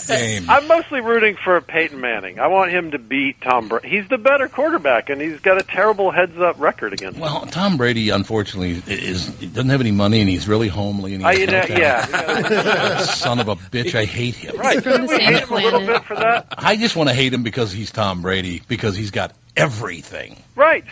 game. 0.07 0.49
I'm 0.49 0.67
mostly 0.69 1.01
rooting 1.01 1.37
for 1.43 1.61
Peyton 1.61 2.01
Manning. 2.01 2.39
I 2.39 2.47
want 2.49 2.71
him 2.71 2.91
to 2.93 2.99
beat 2.99 3.41
Tom 3.41 3.69
Brady. 3.69 3.89
He's 3.89 4.09
the 4.09 4.19
better 4.19 4.49
quarterback, 4.49 5.11
and 5.11 5.21
he's 5.21 5.41
got 5.41 5.59
a 5.61 5.65
terrible 5.65 6.11
heads-up 6.11 6.61
record 6.61 6.93
against. 6.93 7.17
him. 7.17 7.23
Well, 7.23 7.47
Tom 7.47 7.77
Brady, 7.77 8.11
unfortunately, 8.11 8.83
is 8.87 9.27
doesn't 9.29 9.71
have 9.71 9.81
any 9.81 9.93
money, 9.93 10.21
and 10.21 10.29
he's 10.29 10.47
really 10.49 10.69
homely. 10.69 11.15
And 11.15 11.23
he 11.23 11.29
I, 11.29 11.33
you 11.33 11.47
no 11.47 11.53
know, 11.61 11.67
yeah. 11.69 12.99
Son 12.99 13.41
of 13.41 13.49
a 13.49 13.57
bitch, 13.57 13.95
I 13.95 14.05
hate 14.05 14.35
him. 14.35 14.57
Right. 14.57 14.83
From 14.83 15.07
the 15.07 15.19
hate 15.19 15.43
him 15.43 15.53
a 15.53 15.55
little 15.57 15.81
bit 15.87 16.05
for 16.05 16.17
that. 16.17 16.47
I 16.57 16.77
just 16.77 16.97
want 16.97 17.09
to 17.09 17.15
hate 17.15 17.33
him 17.33 17.43
because 17.43 17.73
he's 17.73 17.91
Tom 17.91 18.23
Brady, 18.23 18.63
because 18.69 18.97
he's 18.97 19.11
got 19.11 19.33
everything. 19.57 20.37
Right. 20.55 20.85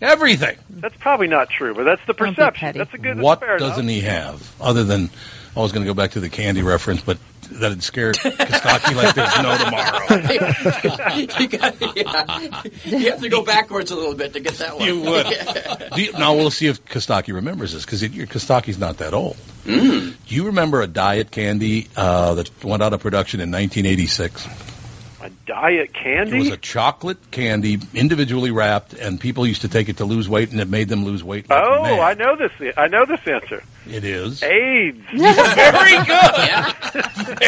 Everything. 0.00 0.56
That's 0.70 0.96
probably 0.96 1.26
not 1.26 1.50
true, 1.50 1.74
but 1.74 1.84
that's 1.84 2.04
the 2.06 2.14
perception. 2.14 2.76
That's 2.76 2.94
a 2.94 2.98
good. 2.98 3.18
What 3.18 3.40
fair 3.40 3.58
doesn't 3.58 3.88
enough. 3.88 3.94
he 3.94 4.00
have 4.02 4.54
other 4.60 4.84
than 4.84 5.10
I 5.56 5.60
was 5.60 5.72
going 5.72 5.84
to 5.84 5.90
go 5.90 5.94
back 5.94 6.12
to 6.12 6.20
the 6.20 6.28
candy 6.28 6.62
reference, 6.62 7.00
but 7.00 7.18
that 7.52 7.70
had 7.70 7.82
scared 7.82 8.16
Kostaki 8.18 8.94
like 8.94 9.14
there's 9.14 9.36
no 9.38 9.56
tomorrow. 9.58 10.06
you, 11.38 11.48
got, 11.48 11.96
yeah. 11.96 12.62
you 12.84 13.10
have 13.10 13.20
to 13.20 13.28
go 13.28 13.42
backwards 13.42 13.90
a 13.90 13.96
little 13.96 14.14
bit 14.14 14.34
to 14.34 14.40
get 14.40 14.54
that 14.54 14.76
one. 14.76 14.86
You 14.86 15.00
would. 15.00 15.26
You, 15.98 16.12
now 16.12 16.34
we'll 16.34 16.50
see 16.50 16.66
if 16.66 16.84
Kostaki 16.84 17.34
remembers 17.34 17.72
this 17.72 17.84
because 17.84 18.02
Kostaki's 18.02 18.78
not 18.78 18.98
that 18.98 19.14
old. 19.14 19.36
Mm. 19.64 20.14
Do 20.26 20.34
you 20.34 20.46
remember 20.46 20.80
a 20.80 20.86
diet 20.86 21.30
candy 21.30 21.88
uh, 21.96 22.34
that 22.34 22.64
went 22.64 22.82
out 22.82 22.92
of 22.92 23.00
production 23.00 23.40
in 23.40 23.50
1986? 23.50 24.46
A 25.20 25.30
diet 25.46 25.92
candy. 25.92 26.36
It 26.36 26.40
was 26.40 26.50
a 26.50 26.56
chocolate 26.56 27.32
candy, 27.32 27.80
individually 27.92 28.52
wrapped, 28.52 28.92
and 28.92 29.20
people 29.20 29.44
used 29.46 29.62
to 29.62 29.68
take 29.68 29.88
it 29.88 29.96
to 29.96 30.04
lose 30.04 30.28
weight, 30.28 30.52
and 30.52 30.60
it 30.60 30.68
made 30.68 30.88
them 30.88 31.04
lose 31.04 31.24
weight. 31.24 31.50
Like 31.50 31.60
oh, 31.60 31.82
mad. 31.82 32.00
I 32.00 32.14
know 32.14 32.36
this. 32.36 32.52
I 32.76 32.86
know 32.86 33.04
this 33.04 33.18
answer. 33.26 33.64
It 33.88 34.04
is. 34.04 34.44
AIDS. 34.44 35.04
Very 35.10 35.96
good. 35.96 36.06
Yeah. 36.06 36.72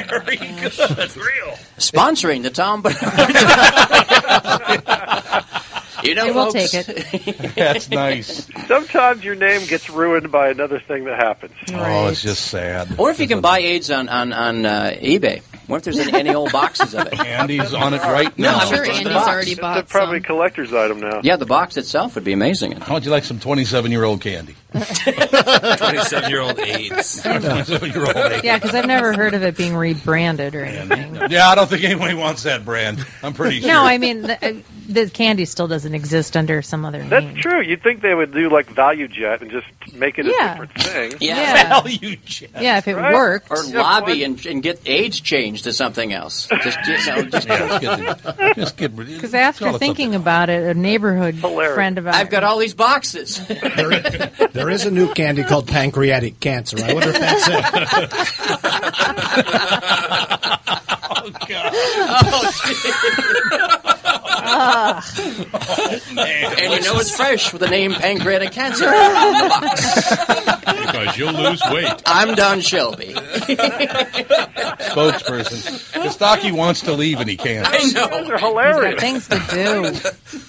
Very 0.09 0.37
good. 0.37 0.73
That's 0.73 1.17
real. 1.17 1.57
Sponsoring 1.79 2.43
the 2.43 2.51
Tom 2.51 2.83
Barnard. 2.83 3.01
you 6.05 6.15
know, 6.15 6.25
They 6.27 6.33
will 6.33 6.53
folks, 6.53 6.71
take 6.71 6.89
it. 6.89 7.55
That's 7.57 7.91
nice. 7.91 8.47
Sometimes 8.67 9.25
your 9.25 9.35
name 9.35 9.67
gets 9.67 9.89
ruined 9.91 10.31
by 10.33 10.49
another 10.51 10.79
thing 10.81 11.05
that 11.05 11.17
happens. 11.23 11.53
Oh, 11.73 12.09
it's 12.09 12.23
just 12.23 12.47
sad. 12.47 12.99
Or 12.99 13.11
if 13.11 13.21
you 13.21 13.27
can 13.29 13.41
buy 13.41 13.59
AIDS 13.61 13.91
on 13.91 14.09
on 14.09 14.33
on 14.33 14.67
uh, 14.67 14.97
eBay. 15.01 15.43
What 15.67 15.77
if 15.77 15.83
there's 15.85 15.99
any, 16.01 16.13
any 16.19 16.35
old 16.35 16.51
boxes 16.51 16.95
of 16.97 17.07
it? 17.07 17.21
Andy's 17.25 17.73
on 17.75 17.95
it 17.95 18.03
right 18.03 18.37
now. 18.37 18.55
No. 18.55 18.59
I'm 18.59 18.69
sure 18.75 18.85
Andy's 18.85 19.05
the 19.05 19.11
box. 19.11 19.29
already 19.29 19.51
It's 19.53 19.59
a 19.59 19.63
bought 19.63 19.89
probably 19.89 20.19
some. 20.19 20.25
collector's 20.25 20.75
item 20.75 20.99
now. 20.99 21.21
Yeah, 21.23 21.37
the 21.37 21.47
box 21.47 21.77
itself 21.77 22.17
would 22.17 22.25
be 22.25 22.33
amazing. 22.33 22.73
How 22.73 22.95
would 22.95 23.05
you 23.05 23.13
like 23.13 23.23
some 23.23 23.39
27 23.39 23.93
year 23.93 24.03
old 24.03 24.21
candy? 24.21 24.57
27 24.73 26.31
year 26.31 26.41
old 26.41 26.59
AIDS. 26.59 27.23
27 27.23 27.91
year 27.93 28.05
old. 28.05 28.45
Yeah, 28.45 28.59
because 28.59 28.75
I've 28.75 28.87
never 28.87 29.13
heard 29.13 29.35
of 29.35 29.45
it 29.45 29.57
being 29.57 29.77
rebranded 29.77 30.57
or 30.57 30.65
anything. 30.65 31.31
Yeah, 31.31 31.49
I 31.49 31.55
don't 31.55 31.69
think 31.71 31.85
anybody 31.85 32.15
wants 32.15 32.43
that 32.45 32.65
brand. 32.65 33.05
I'm 33.23 33.35
pretty 33.35 33.61
sure. 33.61 33.69
No, 33.69 33.85
I 33.85 33.99
mean 33.99 34.23
the, 34.23 34.45
uh, 34.45 34.55
the 34.93 35.09
candy 35.11 35.45
still 35.45 35.69
doesn't 35.69 35.95
exist 35.95 36.37
under 36.37 36.63
some 36.63 36.85
other 36.85 37.03
That's 37.03 37.25
name. 37.25 37.37
true. 37.37 37.61
You'd 37.63 37.83
think 37.83 38.01
they 38.03 38.15
would 38.15 38.33
do 38.33 38.49
like 38.51 38.73
ValuJet 38.75 39.41
and 39.43 39.51
just 39.51 39.67
make 39.95 40.19
it 40.19 40.27
a 40.27 40.31
different 40.31 40.73
thing. 40.75 41.13
Yeah. 41.21 41.81
ValuJet. 41.81 42.61
Yeah, 42.61 42.79
if 42.79 42.89
it 42.89 42.97
Right? 42.97 43.15
worked. 43.15 43.51
Or 43.51 43.63
Yeah, 43.65 43.81
lobby 43.83 44.25
and, 44.25 44.45
and 44.47 44.63
get 44.63 44.81
AIDS 44.87 45.21
changed 45.21 45.65
to 45.65 45.73
something 45.73 46.13
else. 46.13 46.47
Just, 46.63 46.79
you 46.87 46.93
know, 47.07 47.23
just 47.25 47.49
Yeah, 47.49 47.79
just 47.79 48.37
get, 48.37 48.57
just 48.57 48.77
get 48.77 48.95
Because 48.97 49.35
after 49.35 49.73
thinking 49.79 50.15
about 50.15 50.51
it, 50.51 50.77
a 50.77 50.79
neighborhood 50.79 51.37
friend 51.39 51.97
of 51.99 52.07
ours. 52.07 52.17
I've 52.17 52.31
got 52.31 52.45
all 52.45 52.59
these 52.59 52.75
boxes. 52.75 53.41
There 53.47 54.69
is 54.71 54.85
a 54.87 54.91
new 54.91 55.13
candy 55.15 55.43
called 55.45 55.67
pancreatic 55.69 56.41
cancer. 56.41 56.77
I 56.85 56.93
wonder 56.95 57.11
if 57.11 57.19
that's 57.21 57.49
it. 57.49 57.61
Oh, 61.23 61.29
God. 61.49 61.73
Oh, 61.75 62.51
and 64.51 64.99
you 66.73 66.81
know 66.83 66.99
it's 66.99 67.15
fresh 67.15 67.53
with 67.53 67.61
the 67.63 67.69
name 67.69 67.93
pancreatic 67.93 68.53
cancer 68.53 68.87
on 68.87 68.93
the 68.93 69.49
box. 69.49 70.11
Because 70.87 71.17
you'll 71.19 71.33
lose 71.33 71.63
weight. 71.71 72.03
I'm 72.07 72.35
Don 72.35 72.61
Shelby. 72.61 73.15
Spokesperson. 74.81 76.01
Kostaki 76.03 76.53
wants 76.53 76.83
to 76.83 76.93
leave 76.93 77.21
and 77.21 77.29
he 77.29 77.37
can't. 77.37 77.67
I 77.69 77.79
know. 77.91 78.09
Those 78.09 78.31
are 78.31 78.39
hilarious. 78.39 79.01
things 79.01 79.29
to 79.29 79.37
do. 79.37 79.93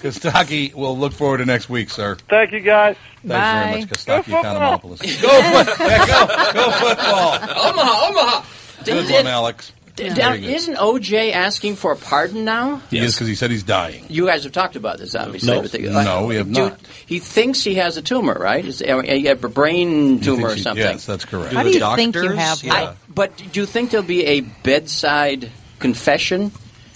Kostaki, 0.00 0.74
we'll 0.74 0.96
look 0.98 1.12
forward 1.12 1.38
to 1.38 1.46
next 1.46 1.68
week, 1.68 1.90
sir. 1.90 2.16
Thank 2.28 2.52
you 2.52 2.60
guys. 2.60 2.96
Thanks 3.26 3.28
Bye. 3.28 3.70
very 3.70 3.80
much, 3.82 3.90
Kostaki 3.90 4.30
Go 4.30 4.42
football. 4.42 4.78
Economopoulos. 4.78 5.22
Go, 5.22 5.28
foot, 5.28 5.68
yeah, 5.80 6.06
go, 6.06 6.26
go 6.52 6.70
football. 6.72 7.34
Omaha, 7.34 8.08
Omaha. 8.08 8.44
Good 8.84 9.10
one, 9.12 9.26
Alex. 9.26 9.72
Did- 9.96 10.14
Very 10.14 10.40
good. 10.40 10.50
isn't 10.50 10.76
OJ 10.76 11.32
asking 11.32 11.76
for 11.76 11.92
a 11.92 11.96
pardon 11.96 12.44
now? 12.44 12.80
He 12.90 12.98
is 12.98 13.14
because 13.14 13.28
he 13.28 13.34
said 13.34 13.50
he's 13.50 13.62
dying. 13.62 14.04
You 14.08 14.26
guys 14.26 14.44
have 14.44 14.52
talked 14.52 14.76
about 14.76 14.98
this, 14.98 15.14
obviously. 15.14 15.52
No. 15.54 15.62
but 15.62 15.72
they- 15.72 15.80
No, 15.82 16.26
we 16.26 16.36
have 16.36 16.52
Do- 16.52 16.60
not. 16.60 16.80
He 17.06 17.18
thinks 17.18 17.62
he 17.62 17.74
has 17.74 17.96
a 17.96 18.02
tumor, 18.02 18.34
right? 18.34 18.64
Is, 18.64 18.80
uh, 18.82 19.02
a, 19.04 19.26
a 19.26 19.34
brain 19.36 20.18
He 20.18 20.24
tumor 20.24 20.44
or 20.44 20.48
thinks 20.48 20.54
he- 20.56 20.62
something. 20.62 20.82
Yes, 20.84 21.06
that's 21.06 21.24
correct. 21.24 21.52
How 21.54 21.62
do 21.62 21.70
you 21.70 21.96
think 21.96 22.14
you 22.14 22.28
have 22.30 22.62
one? 22.64 22.76
I, 22.76 22.94
but 23.08 23.36
do 23.36 23.60
you 23.60 23.66
think 23.66 23.90
there'll 23.90 24.06
be 24.06 24.24
a 24.26 24.40
bedside 24.40 25.50
confession? 25.78 26.52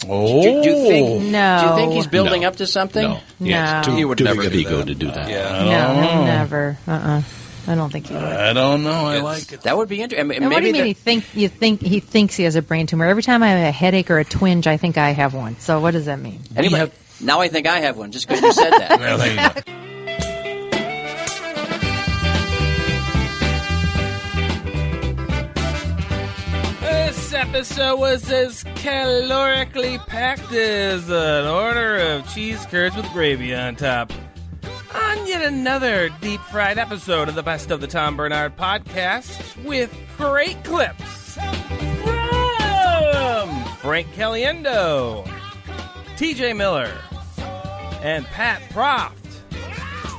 Oh. 0.09 0.42
Do, 0.42 0.62
do 0.62 0.68
you 0.70 0.86
think? 0.88 1.22
No. 1.32 1.59
Do 1.62 1.70
you 1.70 1.76
think 1.76 1.92
oh. 1.92 1.94
he's 1.94 2.07
building 2.07 2.42
No. 2.42 2.49
up 2.49 2.57
to 2.57 2.66
something? 2.66 3.03
no. 3.03 3.14
No. 3.40 3.47
Yes, 3.47 3.86
too, 3.86 3.97
He 3.97 4.05
would 4.05 4.18
too 4.18 4.24
never 4.24 4.42
big 4.42 4.47
of 4.49 4.53
do 4.53 4.59
ego 4.59 4.76
that. 4.78 4.86
to 4.86 4.94
do 4.94 5.07
that. 5.11 5.28
Yeah. 5.28 5.64
No, 5.64 6.03
he'll 6.03 6.11
oh. 6.20 6.24
never. 6.24 6.78
Uh-uh. 6.86 7.22
I 7.68 7.74
don't 7.74 7.92
think 7.92 8.06
he 8.06 8.14
would. 8.14 8.22
I 8.22 8.52
don't 8.52 8.84
know. 8.84 9.06
I 9.06 9.18
like 9.20 9.52
it. 9.52 9.62
That 9.62 9.76
would 9.76 9.88
be 9.88 10.00
interesting. 10.00 10.30
And 10.42 10.50
what 10.50 10.60
do 10.60 10.66
you 10.66 10.72
mean? 10.72 10.84
He 10.84 10.92
think 10.94 11.24
you 11.34 11.48
think 11.48 11.80
he 11.80 12.00
thinks 12.00 12.36
he 12.36 12.44
has 12.44 12.54
a 12.56 12.62
brain 12.62 12.86
tumor? 12.86 13.06
Every 13.06 13.22
time 13.22 13.42
I 13.42 13.48
have 13.48 13.68
a 13.68 13.72
headache 13.72 14.10
or 14.10 14.18
a 14.18 14.24
twinge, 14.24 14.66
I 14.66 14.76
think 14.76 14.98
I 14.98 15.10
have 15.10 15.34
one. 15.34 15.58
So 15.58 15.80
what 15.80 15.90
does 15.92 16.06
that 16.06 16.20
mean? 16.20 16.40
Anyway, 16.54 16.90
now 17.20 17.40
I 17.40 17.48
think 17.48 17.66
I 17.66 17.80
have 17.80 17.96
one 17.96 18.12
just 18.12 18.28
because 18.28 18.42
you 18.42 18.52
said 18.52 18.70
that. 18.70 19.00
Well, 19.00 19.18
there 19.18 19.30
you 19.30 19.36
go. 19.64 19.72
This 26.80 27.32
episode 27.32 27.98
was 27.98 28.30
as 28.30 28.64
calorically 28.76 29.98
packed 30.06 30.52
as 30.52 31.09
an 31.09 31.47
order 31.47 31.97
of 31.97 32.32
cheese 32.32 32.64
curds 32.66 32.97
with 32.97 33.06
gravy 33.12 33.55
on 33.55 33.76
top. 33.76 34.12
On 34.94 35.26
yet 35.26 35.42
another 35.42 36.08
deep 36.20 36.40
fried 36.42 36.78
episode 36.78 37.28
of 37.28 37.34
the 37.34 37.42
Best 37.42 37.70
of 37.70 37.80
the 37.80 37.86
Tom 37.86 38.16
Barnard 38.16 38.56
podcast 38.56 39.62
with 39.64 39.94
great 40.16 40.62
clips 40.64 41.34
from 41.34 41.44
Frank 43.76 44.08
Caliendo, 44.14 45.26
TJ 46.16 46.56
Miller, 46.56 46.92
and 48.02 48.24
Pat 48.26 48.62
Proft. 48.70 49.12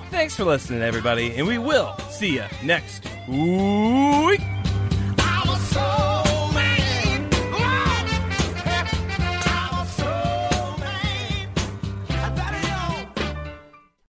Thanks 0.09 0.35
for 0.35 0.43
listening, 0.43 0.81
everybody, 0.81 1.35
and 1.35 1.47
we 1.47 1.57
will 1.57 1.97
see 2.09 2.35
you 2.35 2.45
next 2.63 3.05
week. 3.27 4.41